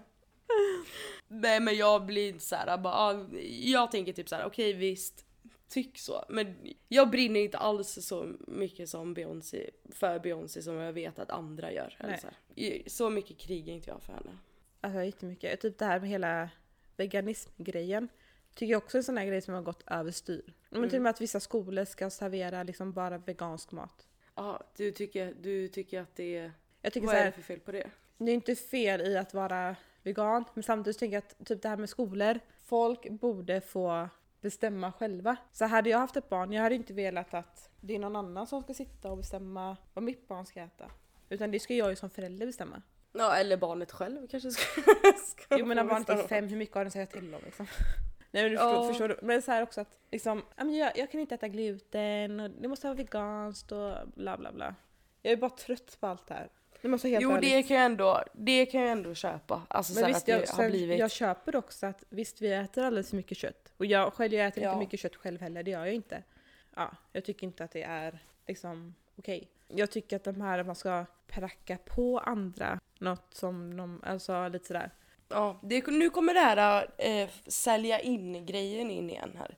Nej 1.27 1.59
men 1.59 1.77
jag 1.77 2.05
blir 2.05 2.29
inte 2.29 2.45
såhär 2.45 2.77
bara, 2.77 2.93
ah, 2.93 3.25
jag 3.61 3.91
tänker 3.91 4.13
typ 4.13 4.29
såhär 4.29 4.45
okej 4.45 4.73
visst, 4.73 5.25
tyck 5.69 5.99
så. 5.99 6.25
Men 6.29 6.55
jag 6.88 7.09
brinner 7.09 7.39
inte 7.39 7.57
alls 7.57 7.97
så 8.01 8.33
mycket 8.47 8.89
som 8.89 9.13
Beyoncé, 9.13 9.69
för 9.89 10.19
Beyoncé 10.19 10.61
som 10.61 10.75
jag 10.75 10.93
vet 10.93 11.19
att 11.19 11.31
andra 11.31 11.71
gör. 11.71 11.97
Nej. 11.99 12.19
så, 12.21 12.27
här. 12.27 12.89
så 12.89 13.09
mycket 13.09 13.38
krigar 13.38 13.73
inte 13.73 13.89
jag 13.89 14.01
för 14.01 14.13
henne. 14.13 14.38
Alltså 14.81 15.03
jättemycket. 15.03 15.61
Typ 15.61 15.77
det 15.77 15.85
här 15.85 15.99
med 15.99 16.09
hela 16.09 16.49
veganismgrejen. 16.97 18.09
Tycker 18.57 18.71
jag 18.71 18.83
också 18.83 18.97
är 18.97 18.99
en 18.99 19.03
sån 19.03 19.17
här 19.17 19.25
grej 19.25 19.41
som 19.41 19.53
har 19.53 19.61
gått 19.61 19.83
överstyr. 19.87 20.53
Men 20.69 20.77
Mm. 20.77 20.89
till 20.89 20.99
och 20.99 21.03
med 21.03 21.09
att 21.09 21.21
vissa 21.21 21.39
skolor 21.39 21.85
ska 21.85 22.09
servera 22.09 22.63
liksom 22.63 22.91
bara 22.93 23.17
vegansk 23.17 23.71
mat. 23.71 24.07
Ja, 24.35 24.63
du 24.75 24.91
tycker, 24.91 25.33
du 25.41 25.67
tycker 25.67 26.01
att 26.01 26.15
det 26.15 26.37
är, 26.37 26.51
Jag 26.81 26.93
tycker 26.93 27.07
vad 27.07 27.13
så 27.15 27.19
är 27.19 27.23
här, 27.23 27.31
det 27.31 27.35
för 27.35 27.41
fel 27.41 27.59
på 27.59 27.71
det? 27.71 27.89
det 28.17 28.31
är 28.31 28.35
inte 28.35 28.55
fel 28.55 29.01
i 29.01 29.17
att 29.17 29.33
vara 29.33 29.75
vegan, 30.03 30.43
men 30.53 30.63
samtidigt 30.63 30.99
tycker 30.99 31.13
jag 31.13 31.23
att 31.23 31.45
typ 31.47 31.61
det 31.61 31.69
här 31.69 31.77
med 31.77 31.89
skolor, 31.89 32.39
folk 32.65 33.09
borde 33.09 33.61
få 33.61 34.09
bestämma 34.41 34.91
själva. 34.91 35.35
Så 35.53 35.65
hade 35.65 35.89
jag 35.89 35.97
haft 35.99 36.15
ett 36.17 36.29
barn, 36.29 36.53
jag 36.53 36.63
hade 36.63 36.75
inte 36.75 36.93
velat 36.93 37.33
att 37.33 37.69
det 37.81 37.95
är 37.95 37.99
någon 37.99 38.15
annan 38.15 38.47
som 38.47 38.63
ska 38.63 38.73
sitta 38.73 39.11
och 39.11 39.17
bestämma 39.17 39.77
vad 39.93 40.03
mitt 40.03 40.27
barn 40.27 40.45
ska 40.45 40.61
äta. 40.61 40.91
Utan 41.29 41.51
det 41.51 41.59
ska 41.59 41.73
jag 41.73 41.89
ju 41.89 41.95
som 41.95 42.09
förälder 42.09 42.45
bestämma. 42.45 42.81
Ja, 43.13 43.35
eller 43.35 43.57
barnet 43.57 43.91
själv 43.91 44.27
kanske 44.27 44.51
ska, 44.51 44.81
ska 45.27 45.57
Jo 45.57 45.65
men 45.65 45.77
när 45.77 45.83
barnet 45.83 46.09
är 46.09 46.27
fem, 46.27 46.47
hur 46.47 46.57
mycket 46.57 46.75
har 46.75 46.81
den 46.81 46.87
att 46.87 46.93
säga 46.93 47.05
till 47.05 47.35
om 47.35 47.41
liksom? 47.45 47.67
Nej 48.32 48.43
men 48.43 48.51
du 48.51 48.57
förstår, 48.57 48.88
förstår 48.88 49.07
du? 49.07 49.19
Men 49.21 49.41
så 49.41 49.51
här 49.51 49.63
också 49.63 49.82
att 49.82 49.97
liksom, 50.11 50.43
jag, 50.57 50.97
jag 50.97 51.11
kan 51.11 51.21
inte 51.21 51.36
äta 51.36 51.47
gluten 51.47 52.39
och 52.39 52.49
det 52.49 52.67
måste 52.67 52.88
vara 52.88 52.95
veganskt 52.95 53.71
och 53.71 53.93
bla 54.15 54.38
bla 54.38 54.51
bla. 54.51 54.75
Jag 55.21 55.34
är 55.34 55.38
bara 55.38 55.49
trött 55.49 55.97
på 55.99 56.07
allt 56.07 56.28
det 56.28 56.34
här. 56.34 56.49
Det 56.82 56.88
måste 56.88 57.09
helt 57.09 57.23
Jo 57.23 57.32
ärligt. 57.32 57.49
det 57.51 57.63
kan 57.63 57.78
jag 57.78 57.86
ändå, 57.86 58.23
det 58.34 58.65
kan 58.65 58.82
jag 58.82 58.91
ändå 58.91 59.13
köpa. 59.13 59.61
Alltså 59.67 59.93
så 59.93 59.99
Men 59.99 60.03
här 60.03 60.09
visst, 60.13 60.19
att 60.21 60.25
det 60.25 60.32
jag, 60.32 60.39
har 60.39 60.45
sen, 60.45 60.71
blivit... 60.71 60.99
jag 60.99 61.11
köper 61.11 61.55
också 61.55 61.86
att 61.86 62.03
visst 62.09 62.41
vi 62.41 62.53
äter 62.53 62.84
alldeles 62.84 63.09
för 63.09 63.17
mycket 63.17 63.38
kött. 63.38 63.73
Och 63.78 63.86
jag 63.86 64.13
själv 64.13 64.34
jag 64.34 64.47
äter 64.47 64.63
Ja. 64.63 64.69
inte 64.69 64.80
mycket 64.80 64.99
kött 64.99 65.15
själv 65.15 65.41
heller, 65.41 65.63
det 65.63 65.71
gör 65.71 65.86
jag 65.86 65.93
inte. 65.95 66.23
Ja, 66.75 66.91
jag 67.13 67.25
tycker 67.25 67.47
inte 67.47 67.63
att 67.63 67.71
det 67.71 67.84
är 67.84 68.19
liksom 68.47 68.95
okej. 69.15 69.47
Jag 69.67 69.91
tycker 69.91 70.15
att 70.15 70.23
de 70.23 70.41
här 70.41 70.59
att 70.59 70.65
man 70.65 70.75
ska 70.75 71.05
pracka 71.28 71.78
på 71.86 72.19
andra 72.19 72.80
något 72.99 73.34
som 73.34 73.78
de, 73.78 74.01
alltså 74.05 74.47
lite 74.47 74.65
sådär. 74.67 74.91
Ja, 75.30 75.59
det, 75.63 75.88
nu 75.88 76.09
kommer 76.09 76.34
det 76.34 76.39
här 76.39 76.89
äh, 76.97 77.30
sälja 77.47 77.99
in 77.99 78.45
grejen 78.45 78.91
in 78.91 79.09
igen 79.09 79.32
här. 79.38 79.57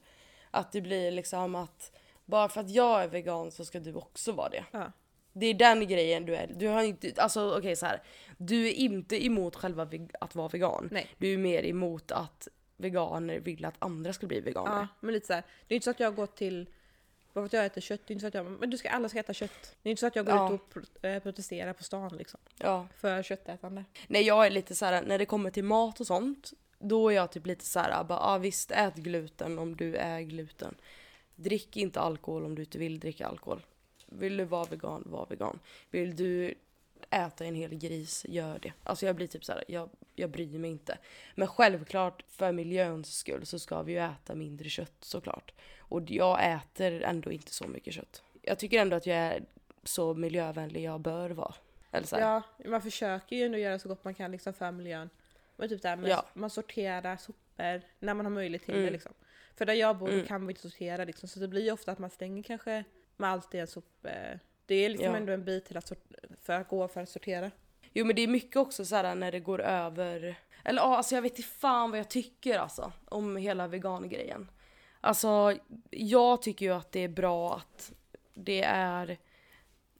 Att 0.51 0.71
det 0.71 0.81
blir 0.81 1.11
liksom 1.11 1.55
att 1.55 1.91
bara 2.25 2.49
för 2.49 2.61
att 2.61 2.69
jag 2.69 3.03
är 3.03 3.07
vegan 3.07 3.51
så 3.51 3.65
ska 3.65 3.79
du 3.79 3.93
också 3.93 4.31
vara 4.31 4.49
det. 4.49 4.65
Ja. 4.71 4.91
Det 5.33 5.45
är 5.45 5.53
den 5.53 5.87
grejen 5.87 6.25
du 6.25 6.35
är. 6.35 6.47
Du 6.55 6.67
har 6.67 6.83
inte, 6.83 7.13
alltså 7.17 7.57
okej 7.57 7.75
så 7.75 7.85
här. 7.85 8.01
Du 8.37 8.67
är 8.67 8.73
inte 8.73 9.25
emot 9.25 9.55
själva 9.55 9.87
att 10.19 10.35
vara 10.35 10.47
vegan. 10.47 10.89
Nej. 10.91 11.07
Du 11.17 11.33
är 11.33 11.37
mer 11.37 11.65
emot 11.65 12.11
att 12.11 12.47
veganer 12.77 13.39
vill 13.39 13.65
att 13.65 13.75
andra 13.79 14.13
ska 14.13 14.27
bli 14.27 14.39
veganer. 14.39 14.79
Ja, 14.79 14.87
men 14.99 15.13
lite 15.13 15.27
så 15.27 15.33
här. 15.33 15.43
Det 15.67 15.73
är 15.73 15.75
inte 15.75 15.85
så 15.85 15.91
att 15.91 15.99
jag 15.99 16.15
går 16.15 16.25
till 16.25 16.69
bara 17.33 17.41
för 17.41 17.45
att 17.45 17.53
jag 17.53 17.65
äter 17.65 17.81
kött, 17.81 18.01
det 18.07 18.11
är 18.11 18.13
inte 18.15 18.21
så 18.21 18.27
att 18.27 18.33
jag 18.33 18.45
men 18.45 18.69
du 18.69 18.77
ska, 18.77 18.89
alla 18.89 19.09
ska 19.09 19.19
äta 19.19 19.33
kött. 19.33 19.75
Det 19.81 19.89
är 19.89 19.91
inte 19.91 19.99
så 19.99 20.07
att 20.07 20.15
jag 20.15 20.25
går 20.25 20.35
Ja. 20.35 20.53
ut 20.53 20.61
och 20.97 21.05
eh, 21.05 21.23
protesterar 21.23 21.73
på 21.73 21.83
stan 21.83 22.17
liksom. 22.17 22.39
Ja. 22.57 22.87
För 22.97 23.23
köttätande. 23.23 23.85
Nej 24.07 24.23
jag 24.23 24.45
är 24.45 24.49
lite 24.49 24.75
så 24.75 24.85
här 24.85 25.01
när 25.01 25.17
det 25.17 25.25
kommer 25.25 25.51
till 25.51 25.63
mat 25.63 25.99
och 25.99 26.07
sånt. 26.07 26.53
Då 26.79 27.09
är 27.09 27.15
jag 27.15 27.31
typ 27.31 27.45
lite 27.45 27.65
så 27.65 27.79
här, 27.79 28.03
bara, 28.03 28.19
ah, 28.19 28.37
visst 28.37 28.71
ät 28.71 28.95
gluten 28.95 29.59
om 29.59 29.75
du 29.75 29.95
är 29.95 30.21
gluten. 30.21 30.75
Drick 31.35 31.77
inte 31.77 31.99
alkohol 31.99 32.45
om 32.45 32.55
du 32.55 32.61
inte 32.61 32.77
vill 32.77 32.99
dricka 32.99 33.27
alkohol. 33.27 33.61
Vill 34.05 34.37
du 34.37 34.43
vara 34.45 34.63
vegan, 34.65 35.03
var 35.05 35.25
vegan. 35.29 35.59
Vill 35.89 36.15
du 36.15 36.53
äta 37.09 37.45
en 37.45 37.55
hel 37.55 37.75
gris, 37.75 38.25
gör 38.29 38.59
det. 38.59 38.73
Alltså 38.83 39.05
jag 39.05 39.15
blir 39.15 39.27
typ 39.27 39.45
så 39.45 39.51
här, 39.51 39.63
jag, 39.67 39.89
jag 40.15 40.29
bryr 40.29 40.59
mig 40.59 40.71
inte. 40.71 40.97
Men 41.35 41.47
självklart 41.47 42.23
för 42.29 42.51
miljöns 42.51 43.17
skull 43.17 43.45
så 43.45 43.59
ska 43.59 43.81
vi 43.81 43.91
ju 43.91 43.99
äta 43.99 44.35
mindre 44.35 44.69
kött 44.69 44.95
såklart. 44.99 45.53
Och 45.79 46.11
jag 46.11 46.51
äter 46.53 47.03
ändå 47.03 47.31
inte 47.31 47.53
så 47.53 47.67
mycket 47.67 47.93
kött. 47.93 48.23
Jag 48.41 48.59
tycker 48.59 48.79
ändå 48.81 48.95
att 48.95 49.05
jag 49.05 49.17
är 49.17 49.43
så 49.83 50.13
miljövänlig 50.13 50.83
jag 50.83 50.99
bör 50.99 51.29
vara. 51.29 51.53
Ja, 52.19 52.41
man 52.65 52.81
försöker 52.81 53.35
ju 53.35 53.43
ändå 53.43 53.57
göra 53.57 53.79
så 53.79 53.89
gott 53.89 54.03
man 54.03 54.13
kan 54.13 54.31
liksom 54.31 54.53
för 54.53 54.71
miljön. 54.71 55.09
Men 55.55 55.69
typ 55.69 55.81
där 55.81 55.95
med, 55.95 56.09
Ja. 56.09 56.25
man 56.33 56.49
sorterar 56.49 57.17
sopor 57.17 57.81
när 57.99 58.13
man 58.13 58.25
har 58.25 58.31
möjlighet 58.33 58.65
till 58.65 58.73
det 58.73 58.79
Mm. 58.81 58.93
liksom. 58.93 59.13
För 59.55 59.65
där 59.65 59.73
jag 59.73 59.97
bor 59.97 60.09
Mm. 60.09 60.25
kan 60.25 60.47
vi 60.47 60.51
inte 60.51 60.61
sortera 60.69 61.05
liksom, 61.05 61.29
så 61.29 61.39
det 61.39 61.47
blir 61.47 61.61
ju 61.63 61.71
ofta 61.71 61.91
att 61.91 61.99
man 61.99 62.09
stänger 62.09 62.43
kanske 62.43 62.83
med 63.17 63.29
allt 63.29 63.55
i 63.55 63.59
en 63.59 63.67
sop... 63.67 64.05
Det 64.69 64.75
är 64.85 64.89
liksom 64.89 65.11
Ja. 65.11 65.17
ändå 65.17 65.33
en 65.33 65.43
bit 65.43 65.65
till 65.65 65.77
att, 65.77 65.91
för 66.41 66.53
att 66.53 66.67
gå 66.67 66.87
för 66.87 67.01
att 67.01 67.09
sortera. 67.09 67.51
Jo 67.93 68.05
men 68.05 68.15
det 68.15 68.21
är 68.21 68.27
mycket 68.27 68.55
också 68.55 68.85
så 68.85 68.95
här 68.95 69.15
när 69.15 69.31
det 69.31 69.39
går 69.39 69.61
över, 69.61 70.35
eller 70.63 70.81
ja 70.81 70.97
alltså 70.97 71.15
jag 71.15 71.21
vet 71.21 71.37
inte 71.37 71.49
fan 71.49 71.91
vad 71.91 71.99
jag 71.99 72.09
tycker 72.09 72.59
alltså 72.59 72.91
om 73.09 73.35
hela 73.35 73.67
vegangrejen. 73.67 74.51
Alltså 75.01 75.53
jag 75.89 76.41
tycker 76.41 76.65
ju 76.65 76.71
att 76.73 76.91
det 76.91 76.99
är 76.99 77.07
bra 77.07 77.55
att 77.55 77.91
det 78.33 78.63
är 78.63 79.17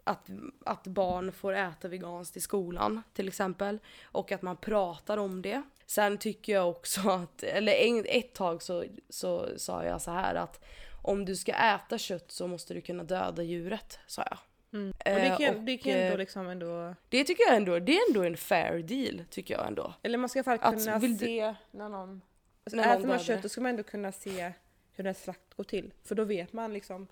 att, 0.04 0.28
att 0.66 0.88
barn 0.88 1.32
får 1.32 1.54
äta 1.54 1.88
veganskt 1.88 2.38
i 2.38 2.42
skolan 2.42 3.02
till 3.14 3.28
exempel 3.28 3.80
och 4.04 4.32
att 4.32 4.42
man 4.42 4.58
pratar 4.58 5.18
om 5.18 5.42
det. 5.42 5.62
Sen 5.86 6.18
tycker 6.18 6.54
jag 6.54 6.70
också 6.70 7.10
att, 7.10 7.44
eller 7.44 7.74
en, 7.74 8.06
ett 8.08 8.34
tag 8.34 8.62
så, 8.62 8.84
så 9.10 9.48
sa 9.58 9.84
jag 9.84 10.02
så 10.02 10.12
här 10.12 10.36
att 10.36 10.66
om 11.04 11.26
du 11.26 11.36
ska 11.36 11.54
äta 11.54 11.98
kött 11.98 12.32
så 12.32 12.48
måste 12.48 12.74
du 12.74 12.82
kunna 12.82 13.04
döda 13.04 13.44
djuret, 13.44 14.00
sa 14.08 14.24
jag. 14.30 14.38
Mm. 14.74 14.90
Och 14.90 14.96
det 15.06 15.36
kan, 15.40 15.56
och, 15.56 15.62
det 15.64 15.78
kan 15.78 15.92
ändå 15.94 16.14
eh, 16.14 16.18
liksom 16.18 16.48
ändå... 16.48 16.96
Det 17.10 17.24
tycker 17.24 17.44
jag 17.48 17.56
ändå, 17.56 17.80
det 17.80 17.98
är 17.98 18.10
ändå 18.10 18.24
en 18.24 18.38
fair 18.38 18.80
deal 18.84 19.24
tycker 19.30 19.54
jag 19.54 19.68
ändå. 19.68 19.94
Eller 20.04 20.18
man 20.18 20.30
ska 20.30 20.40
i 20.40 20.44
alla 20.46 20.58
fall 20.58 20.74
Att 20.74 20.84
kunna 20.86 21.00
du- 21.00 21.18
se 21.18 21.56
när 21.72 21.90
någon... 21.90 22.22
Alltså, 22.64 22.78
När 22.78 22.98
äter 22.98 23.08
man 23.08 23.20
kött 23.20 23.42
då 23.42 23.50
ska 23.50 23.62
man 23.62 23.70
ändå 23.70 23.84
kunna 23.84 24.12
se 24.12 24.52
hur 24.96 25.04
den 25.04 25.16
slakt 25.16 25.54
går 25.54 25.64
till. 25.64 25.94
För 26.04 26.16
då 26.16 26.24
vet 26.24 26.54
man 26.54 26.74
liksom 26.74 27.08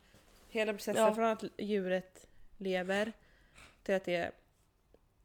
hela 0.50 0.74
processen 0.74 1.04
Ja. 1.04 1.16
från 1.16 1.26
att 1.26 1.44
djuret 1.58 2.28
lever 2.58 3.14
till 3.84 3.96
att 3.96 4.06
det 4.06 4.32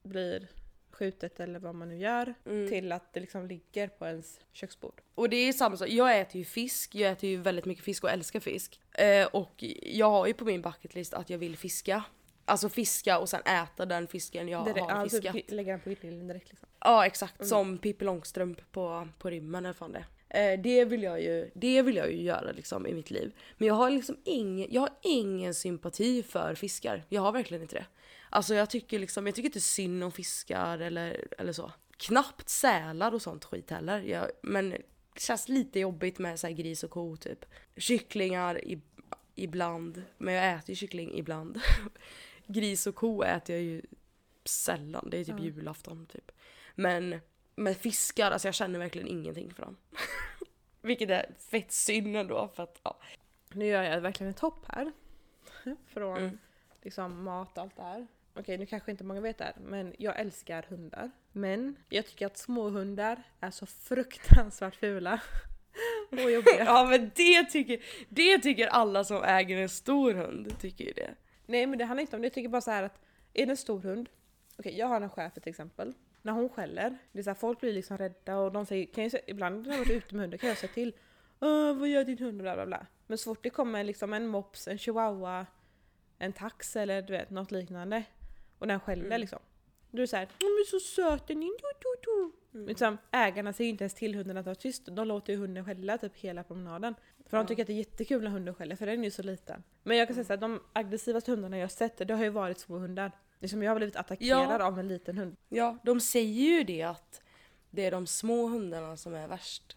blir 0.02 0.48
skjutet 0.90 1.40
eller 1.40 1.58
vad 1.58 1.74
man 1.74 1.88
nu 1.88 1.96
gör 1.96 2.34
Mm. 2.46 2.68
till 2.68 2.92
att 2.92 3.12
det 3.12 3.20
liksom 3.20 3.46
ligger 3.46 3.88
på 3.88 4.06
ens 4.06 4.40
köksbord. 4.52 5.00
Och 5.14 5.28
det 5.28 5.36
är 5.36 5.52
samma 5.52 5.76
sak, 5.76 5.88
jag 5.88 6.20
äter 6.20 6.36
ju 6.38 6.44
fisk, 6.44 6.94
jag 6.94 7.12
äter 7.12 7.30
ju 7.30 7.36
väldigt 7.36 7.64
mycket 7.64 7.84
fisk 7.84 8.04
och 8.04 8.10
älskar 8.10 8.40
fisk. 8.40 8.80
Eh, 8.92 9.26
och 9.26 9.64
jag 9.82 10.10
har 10.10 10.26
ju 10.26 10.34
på 10.34 10.44
min 10.44 10.62
bucketlist 10.62 11.14
att 11.14 11.30
jag 11.30 11.38
vill 11.38 11.56
fiska. 11.56 12.04
Alltså 12.44 12.68
fiska 12.68 13.18
och 13.18 13.28
sen 13.28 13.42
äta 13.42 13.86
den 13.86 14.06
fisken 14.06 14.48
jag 14.48 14.64
det, 14.74 14.80
har 14.80 14.90
ja, 14.90 15.08
fiskat. 15.08 15.50
lägga 15.50 15.72
den 15.72 15.80
på 15.80 15.90
grillen 15.90 16.28
direkt 16.28 16.48
liksom. 16.50 16.68
Ja 16.80 17.06
exakt, 17.06 17.40
Mm. 17.40 17.48
som 17.48 17.78
Pippi 17.78 18.04
Långstrump 18.04 18.72
på, 18.72 19.08
på 19.18 19.30
rymmen 19.30 19.64
eller 19.64 19.74
fan 19.74 19.92
det 19.92 20.04
eh, 20.28 20.60
det 20.60 20.84
vill 20.84 21.02
jag 21.02 21.22
ju, 21.22 21.50
det 21.54 21.82
vill 21.82 21.96
jag 21.96 22.12
ju 22.12 22.22
göra 22.22 22.52
liksom 22.52 22.86
i 22.86 22.94
mitt 22.94 23.10
liv. 23.10 23.32
Men 23.58 23.68
jag 23.68 23.74
har 23.74 23.90
liksom 23.90 24.16
ingen, 24.24 24.68
jag 24.72 24.80
har 24.80 24.90
ingen 25.02 25.54
sympati 25.54 26.22
för 26.22 26.54
fiskar. 26.54 27.04
Jag 27.08 27.22
har 27.22 27.32
verkligen 27.32 27.62
inte 27.62 27.74
det. 27.76 27.86
Alltså 28.30 28.54
jag 28.54 28.70
tycker 28.70 28.98
liksom, 28.98 29.26
jag 29.26 29.34
tycker 29.34 29.48
inte 29.48 29.60
synd 29.60 30.04
om 30.04 30.12
fiskar 30.12 30.78
eller, 30.78 31.24
eller 31.38 31.52
så. 31.52 31.72
Knappt 31.96 32.48
sälar 32.48 33.14
och 33.14 33.22
sånt 33.22 33.44
skit 33.44 33.70
heller. 33.70 34.00
Jag, 34.00 34.26
men 34.42 34.70
det 34.70 35.20
känns 35.20 35.48
lite 35.48 35.80
jobbigt 35.80 36.18
med 36.18 36.40
så 36.40 36.48
gris 36.48 36.84
och 36.84 36.90
ko 36.90 37.16
typ. 37.16 37.44
Kycklingar 37.76 38.64
i, 38.64 38.80
ibland, 39.34 40.02
men 40.18 40.34
jag 40.34 40.54
äter 40.54 40.70
ju 40.70 40.74
kyckling 40.76 41.18
ibland. 41.18 41.60
gris 42.52 42.86
och 42.86 42.94
ko 42.94 43.22
äter 43.22 43.56
jag 43.56 43.64
ju 43.64 43.82
sällan, 44.44 45.08
det 45.10 45.18
är 45.18 45.24
typ 45.24 45.34
Ja. 45.38 45.44
julafton 45.44 46.06
typ. 46.06 46.32
Men 46.74 47.20
med 47.54 47.76
fiskar, 47.76 48.30
alltså 48.30 48.48
jag 48.48 48.54
känner 48.54 48.78
verkligen 48.78 49.08
ingenting 49.08 49.54
för 49.54 49.62
dem. 49.62 49.76
Vilket 50.82 51.10
är 51.10 51.34
fett 51.50 51.72
synd 51.72 52.16
ändå 52.16 52.48
för 52.54 52.62
att 52.62 52.80
ja. 52.82 52.98
Nu 53.52 53.66
gör 53.66 53.82
jag 53.82 54.00
verkligen 54.00 54.30
ett 54.30 54.40
hopp 54.40 54.64
här. 54.68 54.92
Från 55.86 56.16
Mm. 56.18 56.38
liksom 56.82 57.22
mat 57.24 57.56
och 57.58 57.62
allt 57.62 57.76
det 57.76 57.82
här. 57.82 58.06
Okej, 58.34 58.58
nu 58.58 58.66
kanske 58.66 58.90
inte 58.90 59.04
många 59.04 59.20
vet 59.20 59.38
det 59.38 59.44
här, 59.44 59.54
men 59.60 59.94
jag 59.98 60.20
älskar 60.20 60.62
hundar. 60.62 61.10
Men 61.32 61.76
jag 61.88 62.06
tycker 62.06 62.26
att 62.26 62.36
små 62.38 62.68
hundar 62.68 63.22
är 63.40 63.50
så 63.50 63.66
fruktansvärt 63.66 64.74
fula. 64.76 65.20
och 66.10 66.30
jobbiga. 66.30 66.56
Ja 66.64 66.84
men 66.90 67.10
det 67.14 67.44
tycker, 67.44 67.84
det 68.08 68.38
tycker 68.38 68.66
alla 68.66 69.04
som 69.04 69.22
äger 69.24 69.56
en 69.56 69.68
stor 69.68 70.14
hund, 70.14 70.58
tycker 70.60 70.84
ju 70.84 70.92
det. 70.92 71.14
Nej 71.46 71.66
men 71.66 71.78
det 71.78 71.84
handlar 71.84 72.00
inte 72.00 72.16
om 72.16 72.22
det, 72.22 72.26
jag 72.26 72.32
tycker 72.32 72.48
bara 72.48 72.60
så 72.60 72.70
här 72.70 72.82
att 72.82 73.00
är 73.34 73.46
det 73.46 73.52
en 73.52 73.56
stor 73.56 73.80
hund, 73.80 74.08
okej 74.58 74.78
jag 74.78 74.86
har 74.86 75.00
en 75.00 75.10
schäfer 75.10 75.40
till 75.40 75.50
exempel, 75.50 75.94
när 76.22 76.32
hon 76.32 76.48
skäller, 76.48 76.98
det 77.12 77.18
är 77.18 77.22
så 77.22 77.30
här, 77.30 77.34
folk 77.34 77.60
blir 77.60 77.72
liksom 77.72 77.98
rädda 77.98 78.36
och 78.38 78.52
de 78.52 78.66
säger, 78.66 78.86
kan 78.86 79.04
jag, 79.04 79.12
ibland 79.26 79.66
när 79.66 79.72
jag 79.72 79.78
varit 79.78 79.90
ute 79.90 80.14
med 80.14 80.22
hunden 80.22 80.38
kan 80.38 80.48
jag 80.48 80.58
säga 80.58 80.72
till 80.72 80.92
vad 81.78 81.88
gör 81.88 82.04
din 82.04 82.18
hund 82.18 82.42
bla 82.42 82.54
bla 82.54 82.66
bla. 82.66 82.86
Men 83.06 83.18
så 83.18 83.24
fort 83.34 83.42
det 83.42 83.50
kommer 83.50 83.84
liksom 83.84 84.12
en 84.12 84.26
mops, 84.26 84.68
en 84.68 84.78
chihuahua, 84.78 85.46
en 86.18 86.32
tax 86.32 86.76
eller 86.76 87.02
du 87.02 87.12
vet 87.12 87.30
något 87.30 87.50
liknande 87.50 88.04
och 88.58 88.66
den 88.66 88.80
skäller 88.80 89.04
Mm. 89.06 89.20
liksom. 89.20 89.38
Då 89.92 89.98
är 89.98 90.00
det 90.00 90.06
såhär, 90.08 90.28
de 90.38 90.44
är 90.46 90.64
så 90.70 90.80
söta, 90.80 91.24
den 91.26 91.42
är 91.42 91.46
du, 91.46 91.72
du, 91.80 91.96
du. 92.04 92.32
Mm. 92.58 92.68
Liksom, 92.68 92.98
ägarna 93.10 93.52
säger 93.52 93.70
inte 93.70 93.84
ens 93.84 93.94
till 93.94 94.14
hunden 94.14 94.36
att 94.36 94.46
vara 94.46 94.54
tyst, 94.54 94.86
de 94.86 95.08
låter 95.08 95.32
ju 95.32 95.38
hunden 95.38 95.64
skälla 95.64 95.98
typ 95.98 96.16
hela 96.16 96.44
promenaden. 96.44 96.94
För 97.26 97.36
de 97.36 97.46
tycker 97.46 97.62
att 97.62 97.66
det 97.66 97.72
är 97.72 97.74
jättekul 97.74 98.22
när 98.22 98.30
hunden 98.30 98.54
skäller 98.54 98.76
för 98.76 98.86
den 98.86 99.00
är 99.00 99.04
ju 99.04 99.10
så 99.10 99.22
liten. 99.22 99.62
Men 99.82 99.96
jag 99.96 100.08
kan 100.08 100.14
säga 100.14 100.24
såhär, 100.24 100.40
de 100.40 100.60
aggressivaste 100.72 101.30
hundarna 101.30 101.56
jag 101.58 101.64
har 101.64 101.68
sett 101.68 101.96
det 102.08 102.14
har 102.14 102.24
ju 102.24 102.30
varit 102.30 102.58
små 102.58 102.78
hundar. 102.78 103.12
Liksom 103.38 103.62
jag 103.62 103.70
har 103.70 103.76
blivit 103.76 103.96
attackerad 103.96 104.60
Ja. 104.60 104.66
av 104.66 104.78
en 104.78 104.88
liten 104.88 105.18
hund. 105.18 105.36
Ja, 105.48 105.78
de 105.82 106.00
säger 106.00 106.58
ju 106.58 106.64
det 106.64 106.82
att 106.82 107.22
det 107.70 107.84
är 107.84 107.90
de 107.90 108.06
små 108.06 108.46
hundarna 108.46 108.96
som 108.96 109.14
är 109.14 109.28
värst. 109.28 109.76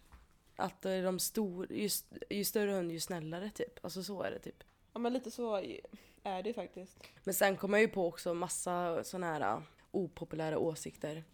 Att 0.56 0.82
det 0.82 0.90
är 0.90 1.02
de 1.02 1.18
stor, 1.18 1.72
ju, 1.72 1.88
ju 2.30 2.44
större 2.44 2.70
hund 2.72 2.92
ju 2.92 3.00
snällare 3.00 3.50
typ. 3.50 3.84
Alltså 3.84 4.02
så 4.02 4.22
är 4.22 4.30
det 4.30 4.38
typ. 4.38 4.64
Ja 4.92 4.98
men 4.98 5.12
lite 5.12 5.30
så 5.30 5.56
är 6.22 6.42
det 6.42 6.48
ju 6.48 6.54
faktiskt. 6.54 6.98
Men 7.24 7.34
sen 7.34 7.56
kommer 7.56 7.78
jag 7.78 7.82
ju 7.82 7.88
på 7.88 8.06
också 8.06 8.34
massa 8.34 9.04
såna 9.04 9.26
här 9.26 9.62
opopulära 9.96 10.58
åsikter. 10.58 11.24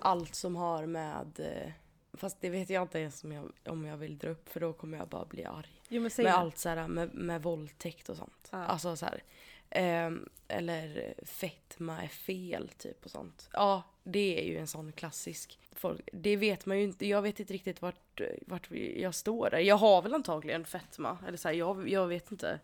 Allt 0.00 0.34
som 0.34 0.56
har 0.56 0.86
med, 0.86 1.40
eh, 1.40 1.72
fast 2.12 2.40
det 2.40 2.50
vet 2.50 2.70
jag 2.70 2.82
inte 2.82 2.98
ens 2.98 3.24
om 3.24 3.32
jag, 3.32 3.52
om 3.66 3.84
jag 3.84 3.96
vill 3.96 4.18
dra 4.18 4.28
upp 4.30 4.48
för 4.48 4.60
då 4.60 4.72
kommer 4.72 4.98
jag 4.98 5.08
bara 5.08 5.24
bli 5.24 5.44
arg. 5.44 5.80
Jo 5.88 6.02
men 6.02 6.10
Med 6.16 6.26
det. 6.26 6.32
allt 6.32 6.58
så 6.58 6.68
här 6.68 6.88
med, 6.88 7.14
med 7.14 7.42
våldtäkt 7.42 8.08
och 8.08 8.16
sånt. 8.16 8.48
Ja. 8.50 8.58
Alltså 8.58 8.96
så 8.96 9.06
här. 9.06 9.22
ehm, 9.70 10.28
eller 10.48 11.14
fetma 11.22 12.02
är 12.02 12.08
fel 12.08 12.68
typ 12.78 13.04
och 13.04 13.10
sånt. 13.10 13.48
Ja, 13.52 13.82
det 14.04 14.40
är 14.40 14.44
ju 14.44 14.58
en 14.58 14.66
sån 14.66 14.92
klassisk. 14.92 15.58
Folk, 15.72 16.08
det 16.12 16.36
vet 16.36 16.66
man 16.66 16.78
ju 16.78 16.84
inte, 16.84 17.06
jag 17.06 17.22
vet 17.22 17.40
inte 17.40 17.54
riktigt 17.54 17.82
vart, 17.82 18.20
vart 18.46 18.70
jag 18.96 19.14
står 19.14 19.50
där. 19.50 19.58
Jag 19.58 19.76
har 19.76 20.02
väl 20.02 20.14
antagligen 20.14 20.64
fetma, 20.64 21.18
eller 21.28 21.36
så 21.38 21.48
här, 21.48 21.54
jag, 21.54 21.88
jag 21.88 22.06
vet 22.06 22.30
inte. 22.32 22.60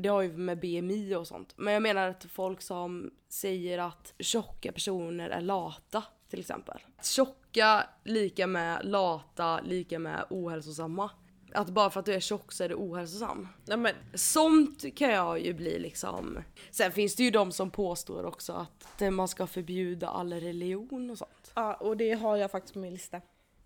Det 0.00 0.08
har 0.08 0.22
ju 0.22 0.36
med 0.36 0.60
BMI 0.60 1.14
och 1.14 1.26
sånt. 1.26 1.54
Men 1.56 1.72
jag 1.74 1.82
menar 1.82 2.08
att 2.08 2.24
folk 2.24 2.62
som 2.62 3.10
säger 3.28 3.78
att 3.78 4.14
tjocka 4.18 4.72
personer 4.72 5.30
är 5.30 5.40
lata 5.40 6.02
till 6.30 6.40
exempel. 6.40 6.78
Tjocka 7.02 7.86
lika 8.04 8.46
med 8.46 8.80
lata 8.84 9.60
lika 9.60 9.98
med 9.98 10.24
ohälsosamma. 10.30 11.10
Att 11.54 11.68
bara 11.70 11.90
för 11.90 12.00
att 12.00 12.06
du 12.06 12.14
är 12.14 12.20
tjock 12.20 12.52
så 12.52 12.64
är 12.64 12.68
du 12.68 12.74
ohälsosam. 12.74 13.48
Ja, 13.66 13.76
men, 13.76 13.92
Sånt 14.14 14.94
kan 14.96 15.10
jag 15.10 15.40
ju 15.40 15.52
bli 15.54 15.78
liksom. 15.78 16.38
Sen 16.70 16.92
finns 16.92 17.16
det 17.16 17.22
ju 17.22 17.30
de 17.30 17.52
som 17.52 17.70
påstår 17.70 18.24
också 18.24 18.52
att 18.52 18.88
det- 18.98 19.10
man 19.10 19.28
ska 19.28 19.46
förbjuda 19.46 20.08
all 20.08 20.32
religion 20.32 21.10
och 21.10 21.18
sånt. 21.18 21.52
ja 21.54 21.74
och 21.74 21.96
det 21.96 22.12
har 22.12 22.36
jag 22.36 22.50
faktiskt 22.50 22.74
på 22.74 22.80
min 22.80 22.92
lista. 22.92 23.20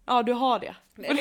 Ja, 0.06 0.22
du 0.22 0.32
har 0.32 0.58
det. 0.58 0.76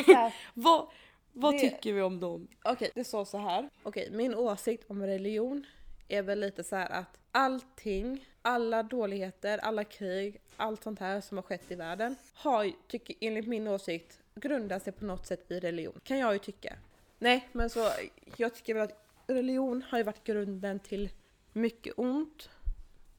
Här, 0.07 0.33
vad 0.53 0.87
vad 1.35 1.53
Det- 1.53 1.59
tycker 1.59 1.93
vi 1.93 2.01
om 2.01 2.19
dem? 2.19 2.47
Okej, 2.63 2.91
det 2.95 3.03
står 3.03 3.25
så 3.25 3.37
här. 3.37 3.69
Okej, 3.83 4.09
min 4.11 4.35
åsikt 4.35 4.83
om 4.91 5.03
religion 5.03 5.65
är 6.07 6.21
väl 6.21 6.39
lite 6.39 6.63
så 6.63 6.75
här 6.75 6.89
att 6.91 7.17
allting, 7.31 8.25
alla 8.41 8.83
dåligheter, 8.83 9.57
alla 9.57 9.83
krig, 9.83 10.41
allt 10.57 10.83
sånt 10.83 10.99
här 10.99 11.21
som 11.21 11.37
har 11.37 11.41
skett 11.43 11.71
i 11.71 11.75
världen 11.75 12.15
har, 12.33 12.71
tycker, 12.87 13.15
enligt 13.21 13.47
min 13.47 13.67
åsikt, 13.67 14.19
grundar 14.35 14.79
sig 14.79 14.93
på 14.93 15.05
något 15.05 15.25
sätt 15.27 15.51
i 15.51 15.59
religion. 15.59 15.99
Kan 16.03 16.17
jag 16.19 16.33
ju 16.33 16.39
tycka. 16.39 16.75
Nej, 17.19 17.49
men 17.51 17.69
så 17.69 17.89
jag 18.37 18.55
tycker 18.55 18.73
väl 18.73 18.83
att 18.83 19.05
religion 19.27 19.83
har 19.89 19.97
ju 19.97 20.03
varit 20.03 20.23
grunden 20.23 20.79
till 20.79 21.09
mycket 21.53 21.93
ont 21.97 22.49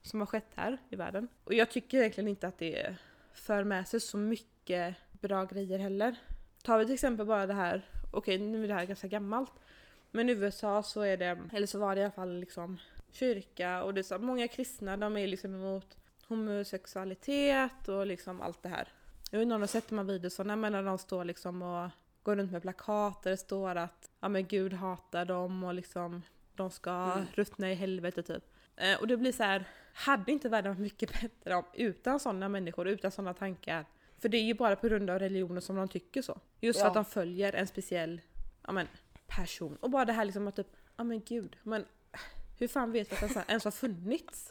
som 0.03 0.21
har 0.21 0.27
skett 0.27 0.47
här 0.55 0.79
i 0.91 0.97
världen. 0.97 1.29
Och 1.45 1.55
jag 1.55 1.71
tycker 1.71 1.99
egentligen 1.99 2.29
inte 2.29 2.49
att 2.49 2.59
det 2.59 2.97
för 3.33 3.65
med 3.65 3.89
sig 3.89 4.01
så 4.01 4.17
mycket 4.17 4.95
bra 5.13 5.45
grejer 5.45 5.79
heller. 5.79 6.17
tar 6.63 6.79
vi 6.79 6.85
till 6.85 6.95
exempel 6.95 7.27
bara 7.27 7.47
det 7.47 7.55
här, 7.55 7.89
okej 8.19 8.39
nu 8.39 8.65
är 8.65 8.69
det 8.69 8.75
här 8.75 8.85
ganska 8.87 9.09
gammalt. 9.09 9.53
Men 10.11 10.29
i 10.29 10.33
USA 10.33 10.83
så 10.83 11.01
är 11.01 11.17
det, 11.17 11.39
eller 11.53 11.67
så 11.67 11.79
var 11.79 11.95
det 11.95 12.01
i 12.01 12.05
alla 12.05 12.13
fall 12.13 12.41
liksom 12.41 12.79
kyrka 13.11 13.83
och 13.83 13.95
det 13.95 14.01
är 14.01 14.03
så, 14.03 14.19
många 14.19 14.49
kristna 14.49 14.97
de 14.97 15.17
är 15.17 15.27
liksom 15.27 15.55
emot 15.55 15.97
homosexualitet 16.29 17.89
och 17.89 18.07
liksom 18.07 18.41
allt 18.41 18.63
det 18.63 18.69
här. 18.69 18.89
Jag 19.31 19.39
vet 19.39 19.43
inte 19.43 19.55
om 19.55 19.61
du 19.61 19.67
sett 19.67 19.89
de 19.89 19.99
här 19.99 20.05
videorna 20.05 20.57
men 20.57 20.73
när 20.73 20.83
de 20.83 20.99
står 20.99 21.25
liksom 21.25 21.63
och 21.63 21.91
går 22.23 22.37
runt 22.37 22.53
med 22.53 22.63
plakat 22.63 23.23
där 23.23 23.31
det 23.31 23.37
står 23.37 23.75
att 23.77 24.11
ja 24.21 24.29
men 24.29 24.47
Gud 24.47 24.73
hatar 24.73 25.25
dem 25.25 25.65
och 25.65 25.75
liksom 25.75 26.23
de 26.55 26.71
ska 26.71 26.91
Mm. 26.91 27.27
ruttna 27.35 27.71
i 27.71 27.75
helvete 27.75 28.23
typ. 28.23 28.45
Eh, 28.77 29.01
och 29.01 29.07
det 29.07 29.17
blir 29.17 29.33
så 29.33 29.43
här, 29.43 29.65
hade 29.95 30.33
inte 30.33 30.49
världen 30.49 30.73
varit 30.73 30.81
mycket 30.83 31.21
bättre 31.21 31.55
om 31.55 31.65
utan 31.75 32.21
sådana 32.21 32.49
människor, 32.49 32.89
utan 32.89 33.11
sådana 33.11 33.35
tankar? 33.35 33.85
För 34.19 34.29
det 34.29 34.37
är 34.37 34.43
ju 34.43 34.55
bara 34.55 34.77
på 34.77 34.89
grund 34.89 35.11
av 35.11 35.19
religionen 35.19 35.63
som 35.63 35.77
de 35.77 35.89
tycker 35.89 36.23
så. 36.23 36.41
Just 36.61 36.79
för 36.79 36.85
Ja. 36.87 36.89
att 36.89 36.95
de 36.95 37.05
följer 37.05 37.53
en 37.53 37.67
speciell 37.67 38.21
ja, 38.67 38.73
men, 38.73 38.87
person. 39.27 39.77
Och 39.81 39.91
bara 39.91 40.05
det 40.05 40.13
här 40.13 40.25
liksom 40.25 40.49
att 40.49 40.57
typ, 40.57 40.67
ja 40.97 41.05
men 41.05 41.21
gud, 41.21 41.57
men 41.63 41.85
hur 42.59 42.69
fan 42.69 42.93
vet 42.93 43.13
vi 43.13 43.17
att 43.27 43.35
den 43.35 43.43
ens 43.49 43.65
har 43.65 43.71
funnits? 43.71 44.51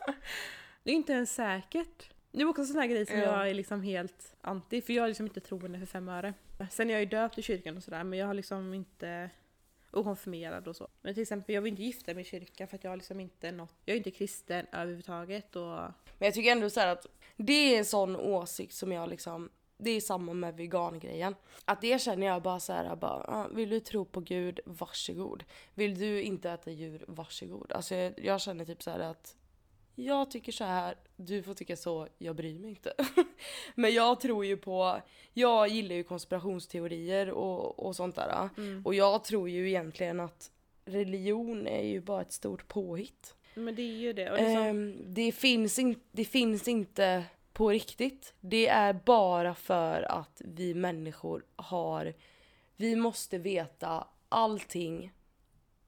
Det 0.83 0.91
är 0.91 0.95
inte 0.95 1.13
ens 1.13 1.35
säkert. 1.35 2.09
Det 2.31 2.41
är 2.41 2.45
också 2.45 2.61
en 2.61 2.67
sån 2.67 2.79
här 2.81 2.87
grej 2.87 3.05
som 3.05 3.17
Ja. 3.17 3.23
jag 3.23 3.49
är 3.49 3.53
liksom 3.53 3.81
helt 3.81 4.35
anti, 4.41 4.81
för 4.81 4.93
jag 4.93 5.03
är 5.03 5.07
liksom 5.07 5.25
inte 5.25 5.39
troende 5.39 5.79
för 5.79 5.85
fem 5.85 6.09
öre. 6.09 6.33
Sen 6.71 6.89
är 6.89 6.93
jag 6.93 6.99
ju 7.01 7.05
döpt 7.05 7.37
i 7.37 7.41
kyrkan 7.41 7.77
och 7.77 7.83
sådär, 7.83 8.03
men 8.03 8.19
jag 8.19 8.27
har 8.27 8.33
liksom 8.33 8.73
inte 8.73 9.29
och 9.95 10.03
konfirmerad 10.03 10.67
och 10.67 10.75
så. 10.75 10.87
Men 11.01 11.13
till 11.13 11.21
exempel, 11.21 11.55
jag 11.55 11.61
vill 11.61 11.71
inte 11.71 11.83
gifta 11.83 12.13
mig 12.13 12.21
i 12.21 12.25
kyrkan 12.25 12.67
för 12.67 12.75
att 12.75 12.83
jag 12.83 12.91
har 12.91 12.97
liksom 12.97 13.19
inte 13.19 13.51
något, 13.51 13.73
jag 13.85 13.93
är 13.93 13.97
inte 13.97 14.11
kristen 14.11 14.65
överhuvudtaget 14.71 15.55
och 15.55 15.79
Men 16.17 16.25
jag 16.25 16.33
tycker 16.33 16.51
ändå 16.51 16.69
så 16.69 16.79
här 16.79 16.87
att 16.87 17.05
det 17.37 17.53
är 17.53 17.77
en 17.77 17.85
sån 17.85 18.15
åsikt 18.15 18.73
som 18.73 18.91
jag 18.91 19.09
liksom 19.09 19.49
det 19.77 19.91
är 19.91 20.01
samma 20.01 20.33
med 20.33 20.57
vegangrejen. 20.57 21.35
Att 21.65 21.81
det 21.81 22.01
känner 22.01 22.27
jag 22.27 22.41
bara 22.41 22.59
så 22.59 22.73
här, 22.73 22.95
bara, 22.95 23.23
ah, 23.27 23.47
vill 23.47 23.69
du 23.69 23.79
tro 23.79 24.05
på 24.05 24.19
Gud, 24.19 24.59
varsågod. 24.65 25.43
Vill 25.73 25.99
du 25.99 26.21
inte 26.21 26.51
äta 26.51 26.71
djur, 26.71 27.05
varsågod. 27.07 27.71
Alltså 27.71 27.95
jag, 27.95 28.13
jag 28.17 28.41
känner 28.41 28.65
typ 28.65 28.83
så 28.83 28.91
här 28.91 28.99
att 28.99 29.35
jag 29.95 30.31
tycker 30.31 30.51
så 30.51 30.63
här, 30.63 30.95
du 31.15 31.43
får 31.43 31.53
tycka 31.53 31.75
så, 31.75 32.07
jag 32.17 32.35
bryr 32.35 32.59
mig 32.59 32.69
inte. 32.69 32.93
Men 33.75 33.93
jag 33.93 34.19
tror 34.19 34.45
ju 34.45 34.57
på, 34.57 35.01
jag 35.33 35.67
gillar 35.67 35.95
ju 35.95 36.03
konspirationsteorier 36.03 37.29
och, 37.29 37.79
och 37.79 37.95
sånt 37.95 38.15
där. 38.15 38.49
Mm. 38.57 38.85
Och 38.85 38.95
jag 38.95 39.23
tror 39.23 39.49
ju 39.49 39.69
egentligen 39.69 40.19
att 40.19 40.51
religion 40.85 41.67
är 41.67 41.83
ju 41.83 42.01
bara 42.01 42.21
ett 42.21 42.33
stort 42.33 42.67
påhitt. 42.67 43.35
Men 43.53 43.75
det 43.75 43.81
är 43.81 43.97
ju 43.97 44.13
det. 44.13 44.31
Och 44.31 44.37
liksom, 44.37 44.63
Ehm, 44.63 44.97
det, 45.05 45.31
finns 45.31 45.79
in, 45.79 45.99
det 46.11 46.25
finns 46.25 46.67
inte 46.67 47.23
på 47.53 47.69
riktigt. 47.69 48.33
Det 48.39 48.67
är 48.67 48.93
bara 48.93 49.55
för 49.55 50.03
att 50.03 50.41
vi 50.45 50.73
människor 50.73 51.45
har... 51.55 52.13
Vi 52.75 52.95
måste 52.95 53.37
veta 53.37 54.07
allting 54.29 55.11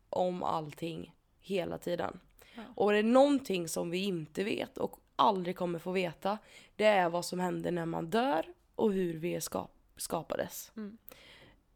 om 0.10 0.43
allting 0.43 1.14
hela 1.39 1.78
tiden. 1.78 2.20
Ja. 2.58 2.64
Och 2.76 2.91
det 2.91 2.97
är 2.97 3.03
någonting 3.03 3.68
som 3.68 3.89
vi 3.89 4.03
inte 4.03 4.43
vet 4.43 4.78
och 4.78 4.99
aldrig 5.16 5.55
kommer 5.55 5.80
få 5.80 5.91
veta. 5.91 6.38
Det 6.76 6.86
är 6.86 7.10
vad 7.10 7.26
som 7.26 7.39
händer 7.39 7.72
när 7.72 7.86
man 7.86 8.10
dör 8.10 8.45
och 8.76 8.93
hur 8.93 9.14
vi 9.14 9.41
skap 9.41 9.72
skapades. 9.97 10.72
Mm. 10.76 10.97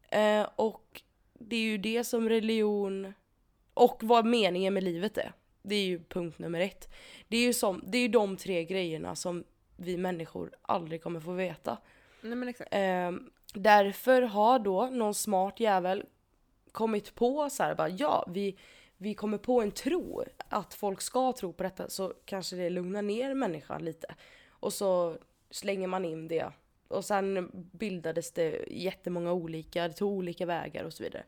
Eh, 0.08 0.48
och 0.56 1.02
det 1.32 1.56
är 1.56 1.60
ju 1.60 1.78
det 1.78 2.04
som 2.04 2.28
religion 2.28 3.14
och 3.74 4.00
vad 4.02 4.26
meningen 4.26 4.74
med 4.74 4.82
livet 4.82 5.18
är. 5.18 5.32
Det 5.62 5.74
är 5.74 5.84
ju 5.84 6.04
punkt 6.04 6.38
nummer 6.38 6.60
ett. 6.60 6.92
Det 7.28 7.36
är 7.36 7.42
ju 7.42 7.52
som, 7.52 7.82
det 7.86 7.98
är 7.98 8.02
ju 8.02 8.08
de 8.08 8.36
tre 8.36 8.64
grejerna 8.64 9.16
som 9.16 9.44
vi 9.76 9.96
människor 9.96 10.50
aldrig 10.62 11.02
kommer 11.02 11.20
få 11.20 11.32
veta. 11.32 11.78
nej 12.20 12.34
men 12.34 12.48
exakt. 12.48 12.74
Eh, 12.74 13.12
därför 13.54 14.22
har 14.22 14.58
då 14.58 14.86
någon 14.86 15.14
smart 15.14 15.60
jävel 15.60 16.04
kommit 16.72 17.14
på 17.14 17.50
så 17.50 17.62
här 17.62 17.74
bara 17.74 17.88
ja, 17.88 18.24
vi, 18.28 18.56
vi 19.02 19.14
kommer 19.14 19.38
på 19.38 19.62
en 19.62 19.70
tro 19.70 20.24
att 20.48 20.74
folk 20.74 21.00
ska 21.00 21.32
tro 21.32 21.52
på 21.52 21.62
detta 21.62 21.88
så 21.88 22.14
kanske 22.24 22.56
det 22.56 22.70
lugnar 22.70 23.02
ner 23.02 23.34
människan 23.34 23.84
lite. 23.84 24.14
Och 24.50 24.72
så 24.72 25.16
slänger 25.50 25.88
man 25.88 26.04
in 26.04 26.28
det. 26.28 26.52
Och 26.88 27.04
sen 27.04 27.50
bildades 27.52 28.32
det 28.32 28.64
jättemånga 28.70 29.32
olika, 29.32 29.88
det 29.88 29.94
tog 29.94 30.12
olika 30.12 30.46
vägar 30.46 30.84
och 30.84 30.92
så 30.92 31.02
vidare. 31.02 31.24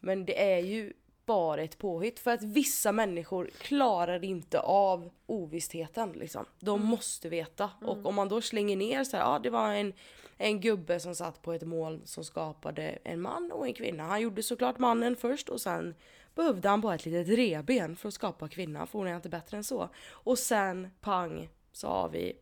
Men 0.00 0.24
det 0.24 0.52
är 0.52 0.58
ju 0.58 0.92
bara 1.26 1.62
ett 1.62 1.78
påhitt 1.78 2.18
för 2.18 2.30
att 2.30 2.42
vissa 2.42 2.92
människor 2.92 3.50
klarar 3.58 4.24
inte 4.24 4.60
av 4.60 5.10
ovissheten 5.26 6.12
liksom. 6.12 6.44
De 6.60 6.84
måste 6.84 7.28
veta. 7.28 7.70
Och 7.80 8.06
om 8.06 8.14
man 8.14 8.28
då 8.28 8.40
slänger 8.40 8.76
ner 8.76 9.04
så 9.04 9.16
här, 9.16 9.24
ja 9.24 9.38
det 9.38 9.50
var 9.50 9.72
en, 9.72 9.92
en 10.36 10.60
gubbe 10.60 11.00
som 11.00 11.14
satt 11.14 11.42
på 11.42 11.52
ett 11.52 11.62
moln 11.62 12.02
som 12.04 12.24
skapade 12.24 12.98
en 13.04 13.20
man 13.20 13.52
och 13.52 13.66
en 13.66 13.74
kvinna. 13.74 14.02
Han 14.02 14.20
gjorde 14.20 14.42
såklart 14.42 14.78
mannen 14.78 15.16
först 15.16 15.48
och 15.48 15.60
sen 15.60 15.94
behövde 16.36 16.68
han 16.68 16.80
bara 16.80 16.94
ett 16.94 17.06
litet 17.06 17.28
reben 17.28 17.96
för 17.96 18.08
att 18.08 18.14
skapa 18.14 18.48
kvinnan 18.48 18.86
för 18.86 18.98
hon 18.98 19.08
är 19.08 19.16
inte 19.16 19.28
bättre 19.28 19.56
än 19.56 19.64
så. 19.64 19.88
Och 20.10 20.38
sen 20.38 20.90
pang 21.00 21.48
så 21.72 21.88
har 21.88 22.08
vi 22.08 22.38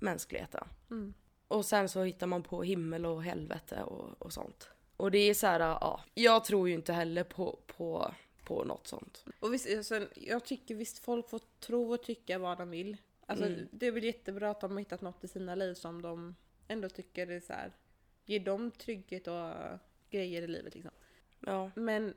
mänskligheten. 0.00 0.68
Mm. 0.90 1.14
Och 1.48 1.64
sen 1.64 1.88
så 1.88 2.02
hittar 2.02 2.26
man 2.26 2.42
på 2.42 2.62
himmel 2.62 3.06
och 3.06 3.22
helvete 3.22 3.82
och, 3.82 4.22
och 4.22 4.32
sånt. 4.32 4.68
Och 4.96 5.10
det 5.10 5.18
är 5.18 5.34
så 5.34 5.46
här, 5.46 5.60
ja, 5.60 6.00
jag 6.14 6.44
tror 6.44 6.68
ju 6.68 6.74
inte 6.74 6.92
heller 6.92 7.24
på, 7.24 7.58
på, 7.66 8.14
på 8.44 8.64
något 8.64 8.86
sånt. 8.86 9.24
Och 9.40 9.54
visst, 9.54 9.76
alltså, 9.76 10.06
jag 10.14 10.44
tycker 10.44 10.74
visst 10.74 10.98
folk 10.98 11.28
får 11.28 11.40
tro 11.60 11.92
och 11.92 12.02
tycka 12.02 12.38
vad 12.38 12.58
de 12.58 12.70
vill. 12.70 12.96
Alltså, 13.26 13.46
Mm. 13.46 13.68
Det 13.70 13.86
är 13.86 13.92
väl 13.92 14.04
jättebra 14.04 14.50
att 14.50 14.60
de 14.60 14.70
har 14.70 14.78
hittat 14.78 15.00
något 15.00 15.24
i 15.24 15.28
sina 15.28 15.54
liv 15.54 15.74
som 15.74 16.02
de 16.02 16.36
ändå 16.68 16.88
tycker 16.88 17.26
är 17.26 17.40
så 17.40 17.52
här, 17.52 17.72
ger 18.24 18.40
dem 18.40 18.70
trygghet 18.70 19.28
och 19.28 19.52
grejer 20.10 20.42
i 20.42 20.46
livet 20.46 20.74
liksom. 20.74 20.92
Ja. 21.40 21.70
Men 21.74 22.14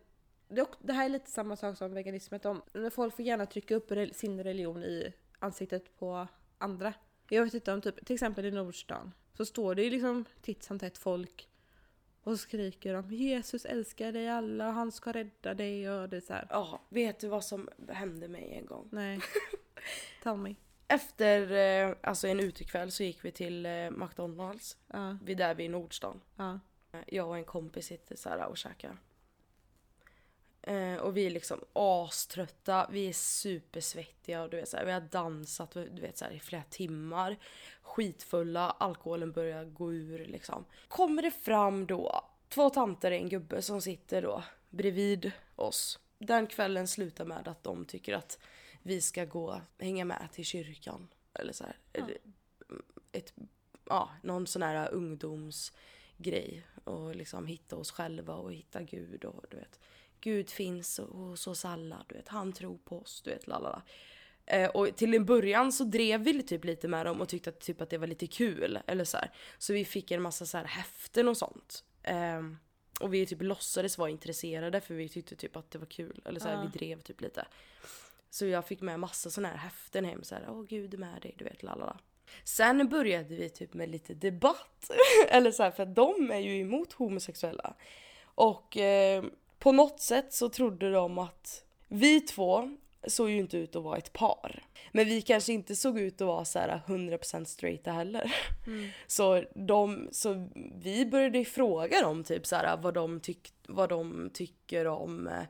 det, 0.79 0.93
här 0.93 1.05
är 1.05 1.09
lite 1.09 1.31
samma 1.31 1.55
sak 1.55 1.77
som 1.77 1.93
veganism, 1.93 2.35
att 2.35 2.41
de, 2.43 2.61
när 2.73 2.89
folk 2.89 3.15
får 3.15 3.25
gärna 3.25 3.45
trycka 3.45 3.75
upp 3.75 3.91
sin 4.13 4.43
religion 4.43 4.83
i 4.83 5.13
ansiktet 5.39 5.97
på 5.99 6.27
andra. 6.57 6.93
Jag 7.29 7.43
vet 7.43 7.53
inte 7.53 7.73
om 7.73 7.81
typ, 7.81 8.05
till 8.05 8.13
exempel 8.13 8.45
i 8.45 8.51
Nordstan, 8.51 9.11
så 9.33 9.45
står 9.45 9.75
det 9.75 9.83
ju 9.83 9.89
liksom 9.89 10.25
titt 10.41 10.63
som 10.63 10.79
tätt 10.79 10.97
folk 10.97 11.49
och 12.23 12.39
skriker 12.39 12.93
om 12.93 13.11
Jesus 13.11 13.65
älskar 13.65 14.11
dig 14.11 14.29
alla 14.29 14.67
och 14.67 14.73
han 14.73 14.91
ska 14.91 15.11
rädda 15.11 15.53
dig 15.53 15.89
och 15.89 16.09
det 16.09 16.17
är 16.17 16.21
så 16.21 16.33
här. 16.33 16.47
ja, 16.49 16.81
vet 16.89 17.19
du 17.19 17.27
vad 17.27 17.45
som 17.45 17.69
hände 17.89 18.27
mig 18.27 18.53
en 18.59 18.65
gång? 18.65 18.89
Nej. 18.91 19.19
Tell 20.23 20.37
me. 20.37 20.55
Efter 20.87 21.51
eh, 21.51 21.95
alltså 22.01 22.27
en 22.27 22.39
utekväll 22.39 22.91
så 22.91 23.03
gick 23.03 23.25
vi 23.25 23.31
till 23.31 23.65
eh, 23.65 23.91
McDonalds, 23.91 24.77
Ja, 24.87 25.17
vid 25.23 25.37
där 25.37 25.55
vid 25.55 25.71
Nordstan. 25.71 26.21
ja. 26.35 26.59
Jag 27.07 27.27
och 27.27 27.37
en 27.37 27.43
kompis 27.45 27.85
sitter 27.85 28.15
så 28.15 28.29
här 28.29 28.45
och 28.45 28.57
käkar. 28.57 28.97
Eh, 30.67 30.95
och 30.95 31.17
vi 31.17 31.25
är 31.25 31.29
liksom 31.29 31.59
aströtta, 31.73 32.87
vi 32.91 33.09
är 33.09 33.13
supersvettiga 33.13 34.43
och 34.43 34.49
du 34.49 34.57
vet 34.57 34.69
så 34.69 34.77
här, 34.77 34.85
vi 34.85 34.91
har 34.91 35.01
dansat 35.01 35.71
du 35.73 36.01
vet, 36.01 36.17
så 36.17 36.25
här, 36.25 36.31
i 36.31 36.39
flera 36.39 36.63
timmar. 36.63 37.37
Skitfulla, 37.81 38.69
alkoholen 38.69 39.31
börjar 39.31 39.65
gå 39.65 39.93
ur 39.93 40.25
liksom. 40.25 40.65
Kommer 40.87 41.21
det 41.21 41.31
fram 41.31 41.85
då 41.85 42.25
två 42.49 42.69
tanter 42.69 43.11
och 43.11 43.17
en 43.17 43.29
gubbe 43.29 43.61
som 43.61 43.81
sitter 43.81 44.21
då 44.21 44.43
bredvid 44.69 45.31
oss. 45.55 45.99
Den 46.17 46.47
kvällen 46.47 46.87
slutar 46.87 47.25
med 47.25 47.47
att 47.47 47.63
de 47.63 47.85
tycker 47.85 48.13
att 48.13 48.39
vi 48.81 49.01
ska 49.01 49.25
gå, 49.25 49.61
hänga 49.79 50.05
med 50.05 50.27
till 50.31 50.45
kyrkan. 50.45 51.07
Eller 51.33 51.53
så 51.53 51.63
här, 51.63 51.77
Ja. 51.93 52.07
ett, 53.11 53.33
ja, 53.85 54.09
någon 54.23 54.47
sån 54.47 54.61
här 54.61 54.91
ungdomsgrej. 54.91 56.67
Och 56.83 57.15
liksom 57.15 57.47
hitta 57.47 57.75
oss 57.75 57.91
själva 57.91 58.33
och 58.35 58.53
hitta 58.53 58.81
Gud 58.81 59.25
och 59.25 59.45
du 59.49 59.57
vet. 59.57 59.79
Gud 60.25 60.49
finns 60.49 60.99
hos 61.09 61.47
oss 61.47 61.65
alla, 61.65 62.05
du 62.07 62.15
vet. 62.15 62.27
Han 62.27 62.53
tror 62.53 62.77
på 62.77 62.99
oss, 62.99 63.21
du 63.21 63.29
vet. 63.29 63.47
Lalala. 63.47 63.81
Eh, 64.45 64.69
och 64.69 64.95
till 64.95 65.13
en 65.13 65.25
början 65.25 65.71
så 65.71 65.83
drev 65.83 66.21
vi 66.21 66.43
typ 66.43 66.65
lite 66.65 66.87
med 66.87 67.05
dem 67.05 67.21
och 67.21 67.29
tyckte 67.29 67.49
att, 67.49 67.59
typ 67.59 67.81
att 67.81 67.89
det 67.89 67.97
var 67.97 68.07
lite 68.07 68.27
kul. 68.27 68.79
Eller 68.87 69.03
så, 69.03 69.17
här. 69.17 69.31
så 69.57 69.73
vi 69.73 69.85
fick 69.85 70.11
en 70.11 70.21
massa 70.21 70.45
så 70.45 70.57
här 70.57 70.65
häften 70.65 71.27
och 71.27 71.37
sånt. 71.37 71.83
Ehm, 72.03 72.57
och 72.99 73.13
vi 73.13 73.25
typ 73.25 73.41
låtsades 73.41 73.97
vara 73.97 74.09
intresserade 74.09 74.81
för 74.81 74.93
vi 74.93 75.09
tyckte 75.09 75.35
typ 75.35 75.55
att 75.55 75.71
det 75.71 75.77
var 75.77 75.85
kul. 75.85 76.21
Eller 76.25 76.39
så 76.39 76.47
här, 76.47 76.55
Ja. 76.55 76.69
vi 76.71 76.79
drev 76.79 77.01
typ 77.01 77.21
lite. 77.21 77.45
Så 78.29 78.45
jag 78.45 78.67
fick 78.67 78.81
med 78.81 78.99
massa 78.99 79.29
såna 79.29 79.47
här 79.47 79.57
häften 79.57 80.05
hem. 80.05 80.23
Så 80.23 80.35
här, 80.35 80.45
åh 80.49 80.63
gud 80.63 80.93
är 80.93 80.97
med 80.97 81.21
dig, 81.21 81.35
du 81.37 81.45
vet 81.45 81.63
lalala. 81.63 81.99
Sen 82.43 82.89
började 82.89 83.35
vi 83.35 83.49
typ 83.49 83.73
med 83.73 83.89
lite 83.89 84.13
debatt. 84.13 84.91
Eller 85.29 85.51
så 85.51 85.63
här, 85.63 85.71
för 85.71 85.85
de 85.85 86.31
är 86.31 86.39
ju 86.39 86.59
emot 86.59 86.93
homosexuella. 86.93 87.75
Och 88.23 88.77
eh, 88.77 89.23
på 89.65 89.71
något 89.71 89.99
sätt 89.99 90.33
så 90.33 90.49
trodde 90.49 90.91
de 90.91 91.17
att 91.17 91.63
vi 91.87 92.21
två 92.21 92.77
såg 93.07 93.29
ju 93.29 93.37
inte 93.37 93.57
ut 93.57 93.75
att 93.75 93.83
vara 93.83 93.97
ett 93.97 94.13
par. 94.13 94.63
Men 94.91 95.05
vi 95.05 95.21
kanske 95.21 95.53
inte 95.53 95.75
såg 95.75 95.99
ut 95.99 96.21
att 96.21 96.27
vara 96.27 96.45
så 96.45 96.59
här 96.59 96.81
100% 96.87 97.45
straighta 97.45 97.91
heller. 97.91 98.35
Mm. 98.67 98.89
Så, 99.07 99.43
de, 99.55 100.09
så 100.11 100.49
vi 100.75 101.05
började 101.05 101.45
fråga 101.45 102.01
dem 102.01 102.23
typ 102.23 102.45
så 102.45 102.55
här, 102.55 102.77
vad, 102.77 102.93
de 102.93 103.19
tyck, 103.19 103.53
vad 103.67 103.89
de 103.89 104.29
tycker 104.33 104.87
om 104.87 105.27
eh, 105.27 105.43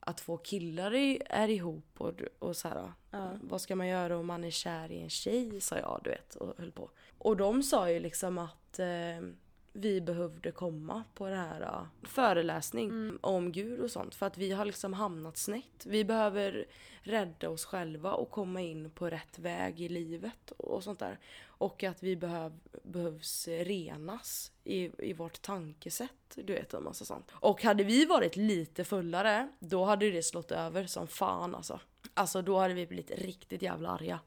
att 0.00 0.16
två 0.16 0.36
killar 0.36 0.94
är 1.30 1.48
ihop 1.48 1.94
och, 1.98 2.20
och 2.38 2.56
så 2.56 2.68
här, 2.68 2.92
Ja. 3.10 3.30
vad 3.42 3.60
ska 3.60 3.76
man 3.76 3.88
göra 3.88 4.18
om 4.18 4.26
man 4.26 4.44
är 4.44 4.50
kär 4.50 4.92
i 4.92 5.00
en 5.00 5.10
tjej 5.10 5.60
sa 5.60 5.78
jag 5.78 6.00
du 6.04 6.10
vet 6.10 6.34
och 6.34 6.58
höll 6.58 6.72
på. 6.72 6.90
Och 7.18 7.36
de 7.36 7.62
sa 7.62 7.90
ju 7.90 8.00
liksom 8.00 8.38
att 8.38 8.78
eh, 8.78 9.28
vi 9.76 10.00
behövde 10.00 10.50
komma 10.52 11.04
på 11.14 11.28
den 11.28 11.38
här 11.38 11.60
uh, 11.60 11.86
föreläsning 12.02 12.88
Mm. 12.90 13.18
om 13.20 13.52
Gud 13.52 13.80
och 13.80 13.90
sånt. 13.90 14.14
För 14.14 14.26
att 14.26 14.38
vi 14.38 14.50
har 14.52 14.64
liksom 14.64 14.92
hamnat 14.92 15.36
snett. 15.36 15.86
Vi 15.86 16.04
behöver 16.04 16.66
rädda 17.02 17.50
oss 17.50 17.64
själva 17.64 18.12
och 18.12 18.30
komma 18.30 18.60
in 18.60 18.90
på 18.90 19.10
rätt 19.10 19.38
väg 19.38 19.80
i 19.80 19.88
livet 19.88 20.50
och 20.56 20.84
sånt 20.84 20.98
där. 20.98 21.18
Och 21.46 21.84
att 21.84 22.02
vi 22.02 22.16
behöv, 22.16 22.58
behövs 22.82 23.48
renas 23.48 24.52
i, 24.64 25.08
i 25.10 25.12
vårt 25.12 25.42
tankesätt. 25.42 26.10
Du 26.34 26.52
vet 26.52 26.74
en 26.74 26.84
massa 26.84 27.04
sånt. 27.04 27.32
Och 27.32 27.62
hade 27.62 27.84
vi 27.84 28.04
varit 28.04 28.36
lite 28.36 28.84
fullare, 28.84 29.48
då 29.58 29.84
hade 29.84 30.10
det 30.10 30.22
slått 30.22 30.50
över 30.50 30.86
som 30.86 31.06
fan 31.06 31.54
alltså. 31.54 31.80
Alltså 32.14 32.42
då 32.42 32.58
hade 32.58 32.74
vi 32.74 32.86
blivit 32.86 33.10
riktigt 33.10 33.62
jävla 33.62 33.88
arga. 33.88 34.20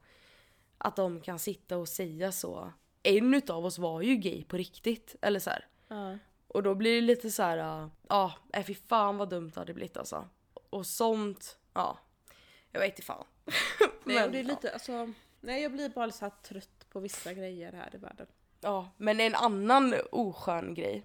Att 0.78 0.96
de 0.96 1.20
kan 1.20 1.38
sitta 1.38 1.76
och 1.76 1.88
säga 1.88 2.32
så. 2.32 2.72
En 3.08 3.34
utav 3.34 3.66
oss 3.66 3.78
var 3.78 4.02
ju 4.02 4.16
gay 4.16 4.44
på 4.44 4.56
riktigt. 4.56 5.16
Eller 5.20 5.40
så 5.40 5.50
här. 5.50 5.66
Ja. 5.88 6.18
Och 6.48 6.62
då 6.62 6.74
blir 6.74 6.94
det 6.94 7.00
lite 7.00 7.30
så 7.30 7.42
här, 7.42 7.56
ja, 8.08 8.32
uh, 8.52 8.60
äh, 8.60 8.64
fy 8.64 8.74
fan 8.74 9.16
vad 9.16 9.30
dumt 9.30 9.50
det 9.54 9.60
hade 9.60 9.74
blivit 9.74 9.96
alltså. 9.96 10.28
Och 10.70 10.86
sånt, 10.86 11.58
ja. 11.74 11.98
Jag 12.72 12.80
vet 12.80 12.90
inte 12.90 13.02
fan. 13.02 13.24
Nej, 14.04 14.24
och 14.24 14.30
det 14.30 14.38
är 14.38 14.42
ja. 14.42 14.48
lite, 14.48 14.72
alltså, 14.72 15.12
nej 15.40 15.62
jag 15.62 15.72
blir 15.72 15.88
bara 15.88 16.10
så 16.10 16.24
här 16.24 16.32
trött 16.42 16.86
på 16.90 17.00
vissa 17.00 17.32
grejer 17.32 17.72
här 17.72 17.94
i 17.94 17.98
världen. 17.98 18.26
Ja, 18.60 18.90
men 18.96 19.20
en 19.20 19.34
annan 19.34 19.94
oskön 20.12 20.74
grej, 20.74 21.04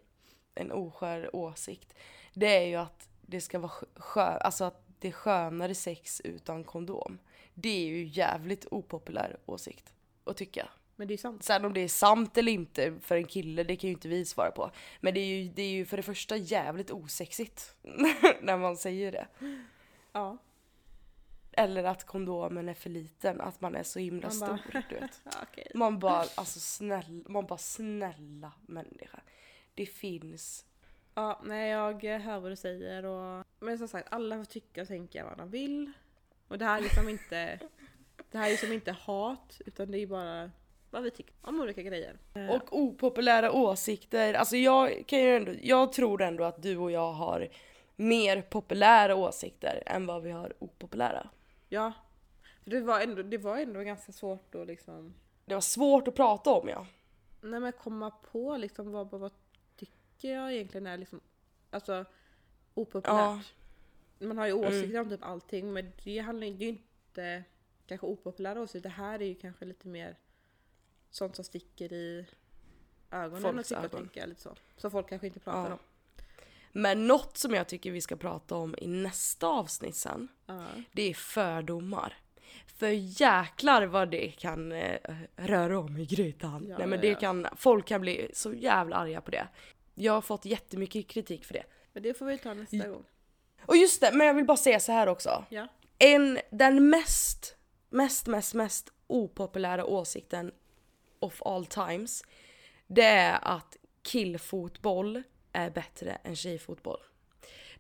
en 0.56 0.72
oskön 0.72 1.30
åsikt, 1.34 1.94
det 2.34 2.58
är 2.58 2.68
ju 2.68 2.76
att 2.76 3.10
det 3.22 3.42
ska 3.42 3.60
vara 3.60 3.72
skö, 3.96 4.22
alltså 4.22 4.64
att 4.64 4.84
det 5.00 5.08
är 5.08 5.12
skönare 5.12 5.76
sex 5.76 6.22
utan 6.22 6.64
kondom. 6.64 7.20
Det 7.54 7.70
är 7.70 7.88
ju 7.88 8.04
jävligt 8.04 8.66
opopulär 8.72 9.38
åsikt 9.46 9.94
att 10.24 10.38
tycka. 10.38 10.70
Men 11.04 11.08
det 11.08 11.14
är 11.14 11.18
sant. 11.18 11.44
Sen 11.44 11.66
om 11.66 11.74
det 11.74 11.80
är 11.82 11.88
sant 11.88 12.38
eller 12.38 12.52
inte 12.52 13.00
för 13.02 13.16
en 13.16 13.26
kille, 13.26 13.64
det 13.64 13.76
kan 13.76 13.88
ju 13.88 13.94
inte 13.94 14.08
vi 14.08 14.26
svara 14.26 14.52
på. 14.52 14.72
Men 15.02 15.14
det 15.14 15.20
är 15.20 15.26
ju, 15.26 15.50
det 15.50 15.62
är 15.62 15.70
ju 15.72 15.86
för 15.86 15.98
det 15.98 16.04
första 16.04 16.38
jävligt 16.38 16.92
osexigt 16.92 17.76
när 18.42 18.58
man 18.58 18.78
säger 18.78 19.12
det. 19.12 19.28
Ja. 20.12 20.38
Eller 21.52 21.84
att 21.84 22.04
kondomen 22.06 22.70
är 22.70 22.74
för 22.74 22.90
liten, 22.90 23.42
att 23.42 23.62
man 23.62 23.76
är 23.76 23.84
så 23.84 24.00
himla 24.00 24.30
Man 24.30 24.40
bara- 24.40 24.58
stor. 24.58 24.84
Du 24.90 24.96
vet. 24.96 25.22
okej. 25.52 25.72
Man 25.76 26.00
bara, 26.00 26.26
alltså 26.36 26.60
snälla, 26.60 27.24
man 27.30 27.46
bara 27.46 27.58
snälla 27.58 28.52
människa. 28.62 29.20
Det 29.74 29.86
finns. 29.86 30.66
Ja, 31.14 31.42
nej 31.46 31.70
jag 31.70 32.04
hör 32.04 32.40
vad 32.40 32.52
du 32.52 32.56
säger 32.56 33.06
och... 33.06 33.46
Men 33.60 33.78
som 33.78 33.88
sagt, 33.88 34.08
alla 34.12 34.38
får 34.38 34.46
tycka 34.46 34.82
och 34.82 34.88
tänka 34.88 35.26
vad 35.26 35.38
de 35.38 35.50
vill. 35.50 35.92
Och 36.48 36.58
det 36.58 36.66
här 36.66 36.78
är 36.78 36.82
liksom 36.82 37.10
inte... 37.10 37.60
Det 38.32 38.38
här 38.38 38.46
är 38.48 38.52
liksom 38.52 38.72
inte 38.72 38.92
hat, 38.92 39.62
utan 39.66 39.92
det 39.92 39.98
är 39.98 40.08
bara 40.08 40.52
vad 40.94 41.04
vi 41.04 41.12
tycker 41.12 41.34
om 41.42 41.62
olika 41.62 41.82
grejer. 41.82 42.18
Och 42.50 42.78
opopulära 42.78 43.52
åsikter. 43.52 44.34
Alltså 44.34 44.58
jag 44.58 45.04
kan 45.08 45.20
ju 45.20 45.36
ändå, 45.36 45.52
jag 45.62 45.94
tror 45.94 46.22
ändå 46.22 46.44
att 46.44 46.62
du 46.62 46.78
och 46.78 46.92
jag 46.92 47.12
har 47.12 47.50
mer 47.96 48.42
populära 48.42 49.16
åsikter 49.16 49.84
än 49.86 50.06
vad 50.06 50.24
vi 50.24 50.32
har 50.32 50.54
opopulära. 50.60 51.30
Ja. 51.70 51.94
För 52.64 52.70
det 52.70 52.82
var 52.82 53.00
ändå, 53.00 53.24
det 53.24 53.38
var 53.38 53.58
ändå 53.58 53.80
ganska 53.80 54.12
svårt 54.12 54.56
att 54.56 54.68
liksom... 54.68 55.14
Det 55.46 55.54
var 55.54 55.62
svårt 55.62 56.08
att 56.08 56.16
prata 56.16 56.50
om 56.50 56.70
ja. 56.70 56.88
Nej 57.42 57.60
men 57.60 57.72
komma 57.72 58.12
på 58.12 58.58
liksom 58.58 58.92
vad, 58.92 59.10
vad, 59.10 59.22
vad 59.22 59.32
tycker 59.76 60.34
jag 60.34 60.54
egentligen 60.54 60.88
är 60.88 60.98
liksom... 60.98 61.22
Alltså 61.70 62.06
opopulärt. 62.74 63.54
Man 64.20 64.38
har 64.38 64.48
ju 64.48 64.54
åsikter 64.54 65.00
om 65.00 65.10
typ 65.10 65.24
allting 65.24 65.74
men 65.74 65.92
det 66.04 66.20
handlar 66.20 66.48
ju 66.48 66.68
inte 66.68 67.44
kanske 67.88 68.08
opopulära 68.08 68.62
åsikter. 68.62 68.90
Det 68.90 68.96
här 68.96 69.22
är 69.22 69.26
ju 69.26 69.36
kanske 69.36 69.66
lite 69.66 69.88
mer 69.88 70.16
sånt 71.16 71.36
som 71.36 71.46
sticker 71.46 71.94
i 71.94 72.26
ögonen 73.12 73.42
Folks 73.42 73.60
och 73.60 73.66
tycka 73.68 73.80
ögon. 73.98 74.10
tänka 74.10 74.26
lite 74.26 74.42
så. 74.42 74.56
Som 74.78 74.92
folk 74.92 75.10
kanske 75.10 75.28
inte 75.28 75.40
pratar 75.40 75.70
Ja. 75.70 75.74
om. 75.74 75.80
Men 76.72 77.08
något 77.08 77.38
som 77.38 77.54
jag 77.54 77.68
tycker 77.68 77.92
vi 77.92 78.02
ska 78.02 78.16
prata 78.16 78.56
om 78.56 78.76
i 78.78 78.88
nästa 78.88 79.48
avsnitt 79.48 79.96
sen, 79.96 80.28
Ja. 80.46 80.66
det 80.92 81.02
är 81.10 81.14
fördomar. 81.14 82.18
För 82.78 82.88
jäklar 83.22 83.84
vad 83.86 84.12
det 84.12 84.32
kan 84.32 84.72
eh, 84.72 84.98
röra 85.36 85.80
om 85.80 85.98
i 85.98 86.06
grytan. 86.06 86.66
Ja, 86.70 86.78
Nej 86.78 86.88
men 86.88 87.02
det 87.02 87.16
kan, 87.16 87.48
folk 87.56 87.88
kan 87.88 88.02
bli 88.02 88.30
så 88.34 88.54
jävla 88.54 88.96
arga 88.96 89.22
på 89.22 89.32
det. 89.32 89.48
Jag 89.96 90.14
har 90.14 90.22
fått 90.22 90.46
jättemycket 90.46 91.08
kritik 91.08 91.46
för 91.46 91.54
det. 91.54 91.64
Men 91.94 92.04
det 92.04 92.14
får 92.14 92.26
vi 92.26 92.38
ta 92.38 92.54
nästa 92.54 92.88
gång. 92.88 93.04
Och 93.66 93.78
just 93.78 94.02
det, 94.02 94.12
men 94.14 94.28
jag 94.28 94.34
vill 94.34 94.46
bara 94.46 94.58
säga 94.58 94.80
så 94.80 94.92
här 94.92 95.08
också. 95.08 95.46
En, 96.00 96.40
den 96.52 96.90
mest, 96.90 97.56
mest, 97.90 98.28
mest, 98.28 98.54
mest 98.54 98.90
opopulära 99.08 99.86
åsikten 99.86 100.52
of 101.24 101.42
all 101.46 101.66
times, 101.66 102.24
det 102.88 103.04
är 103.04 103.40
att 103.42 103.78
killfotboll 104.02 105.24
är 105.52 105.70
bättre 105.70 106.12
än 106.24 106.36
tjejfotboll. 106.36 107.00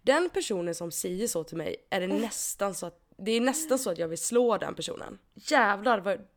Den 0.01 0.29
personen 0.29 0.75
som 0.75 0.91
säger 0.91 1.27
så 1.27 1.43
till 1.43 1.57
mig 1.57 1.75
är 1.89 2.01
det 2.01 2.07
nästan 2.07 2.75
så 2.75 2.85
att 2.85 2.99
det 3.17 3.31
är 3.31 3.41
nästan 3.41 3.79
så 3.79 3.89
att 3.89 3.97
jag 3.97 4.07
vill 4.07 4.17
slå 4.17 4.57
den 4.57 4.75
personen. 4.75 5.19
Jävlar 5.33 5.99
vad... 5.99 6.27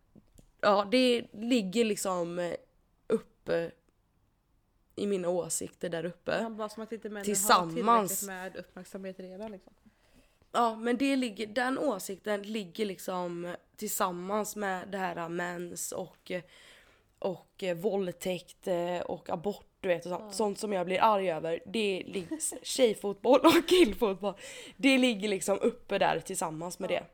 Ja, 0.61 0.89
det 0.91 1.27
ligger 1.33 1.85
liksom 1.85 2.39
eh, 2.39 2.55
uppe 3.07 3.71
i 4.97 5.07
mina 5.07 5.29
åsikter 5.29 5.89
där 5.89 6.05
uppe. 6.05 6.33
Han 6.43 6.57
bara 6.57 6.69
som 6.69 6.83
att 6.83 6.93
inte 6.93 7.09
männen 7.09 7.21
har 7.21 7.25
Tillsammans. 7.25 8.21
tillräckligt 8.21 8.27
med 8.27 8.57
uppmärksamhet 8.57 9.21
redan 9.21 9.53
liksom. 9.53 9.73
Ja 10.53 10.77
men 10.77 10.97
det 10.97 11.17
ligger, 11.17 11.47
den 11.47 11.79
åsikten 11.79 12.43
ligger 12.43 12.87
liksom 12.87 13.55
tillsammans 13.77 14.57
med 14.57 14.89
det 14.89 14.99
här 14.99 15.29
mens 15.29 15.93
och, 15.93 16.33
och 17.19 17.63
eh, 17.63 17.77
våldtäkt 17.77 18.67
eh, 18.67 19.01
och 19.01 19.31
abort 19.31 19.67
du 19.81 19.89
vet 19.89 20.07
och 20.07 20.11
sånt, 20.11 20.35
sånt 20.35 20.59
som 20.59 20.73
jag 20.73 20.87
blir 20.87 21.03
arg 21.03 21.31
över. 21.31 21.61
Det 21.67 22.03
ligger, 22.07 22.39
tjejfotboll 22.65 23.41
och 23.41 23.69
killfotboll, 23.69 24.35
det 24.77 24.99
ligger 24.99 25.29
liksom 25.29 25.59
uppe 25.59 25.99
där 25.99 26.21
tillsammans 26.21 26.79
med 26.79 26.89
det. 26.89 27.05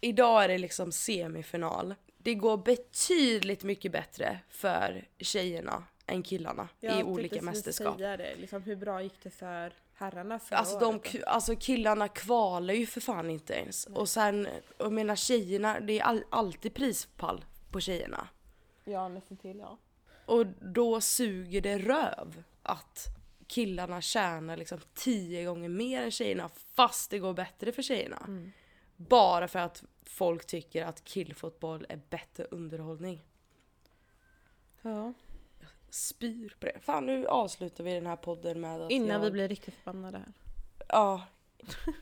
Idag 0.00 0.44
är 0.44 0.48
det 0.48 0.58
liksom 0.58 0.92
semifinal. 0.92 1.94
Det 2.18 2.34
går 2.34 2.56
betydligt 2.56 3.64
mycket 3.64 3.92
bättre 3.92 4.38
för 4.48 5.08
tjejerna 5.18 5.84
än 6.06 6.22
killarna 6.22 6.68
Jag 6.80 7.00
i 7.00 7.02
olika 7.02 7.42
mästerskap. 7.42 7.96
Säga 7.96 8.16
det. 8.16 8.36
Liksom, 8.36 8.62
hur 8.62 8.76
bra 8.76 9.02
gick 9.02 9.22
det 9.22 9.30
för 9.30 9.72
herrarna 9.94 10.38
förra 10.38 10.58
Alltså, 10.58 10.78
de, 10.78 10.94
året 10.94 11.24
alltså 11.26 11.56
killarna 11.56 12.08
kvalar 12.08 12.74
ju 12.74 12.86
för 12.86 13.00
fan 13.00 13.30
inte 13.30 13.52
ens. 13.52 13.86
Och 13.86 14.08
sen, 14.08 14.48
jag 14.78 14.92
menar 14.92 15.16
tjejerna, 15.16 15.80
det 15.80 15.98
är 15.98 16.02
all, 16.02 16.24
alltid 16.30 16.74
prispall 16.74 17.44
på 17.70 17.80
tjejerna. 17.80 18.28
Ja 18.84 19.08
nästan 19.08 19.36
till 19.36 19.58
ja. 19.58 19.78
Och 20.26 20.46
då 20.60 21.00
suger 21.00 21.60
det 21.60 21.78
röv 21.78 22.42
att 22.62 23.06
killarna 23.46 24.00
tjänar 24.00 24.56
liksom 24.56 24.78
tio 24.94 25.44
gånger 25.44 25.68
mer 25.68 26.02
än 26.02 26.10
tjejerna 26.10 26.50
fast 26.74 27.10
det 27.10 27.18
går 27.18 27.34
bättre 27.34 27.72
för 27.72 27.82
tjejerna. 27.82 28.50
Bara 28.96 29.48
för 29.48 29.58
att 29.58 29.84
folk 30.04 30.46
tycker 30.46 30.84
att 30.84 31.04
killfotboll 31.04 31.86
är 31.88 32.00
bättre 32.10 32.44
underhållning. 32.44 33.24
ja. 34.82 35.12
Spyr 35.90 36.56
på 36.60 36.66
det. 36.66 36.80
Fan 36.80 37.06
nu 37.06 37.26
avslutar 37.26 37.84
vi 37.84 37.94
den 37.94 38.06
här 38.06 38.16
podden 38.16 38.60
med 38.60 38.80
att 38.80 38.90
Innan 38.90 39.08
jag... 39.08 39.20
vi 39.20 39.30
blir 39.30 39.48
riktigt 39.48 39.74
förbannade 39.74 40.18
här. 40.18 40.32
Ja. 40.88 41.22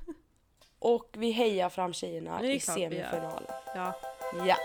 Och 0.78 1.14
vi 1.18 1.30
hejar 1.30 1.68
fram 1.68 1.92
tjejerna 1.92 2.44
i 2.44 2.60
semifinalen. 2.60 3.44
Ja. 3.74 4.00
Ja. 4.46 4.56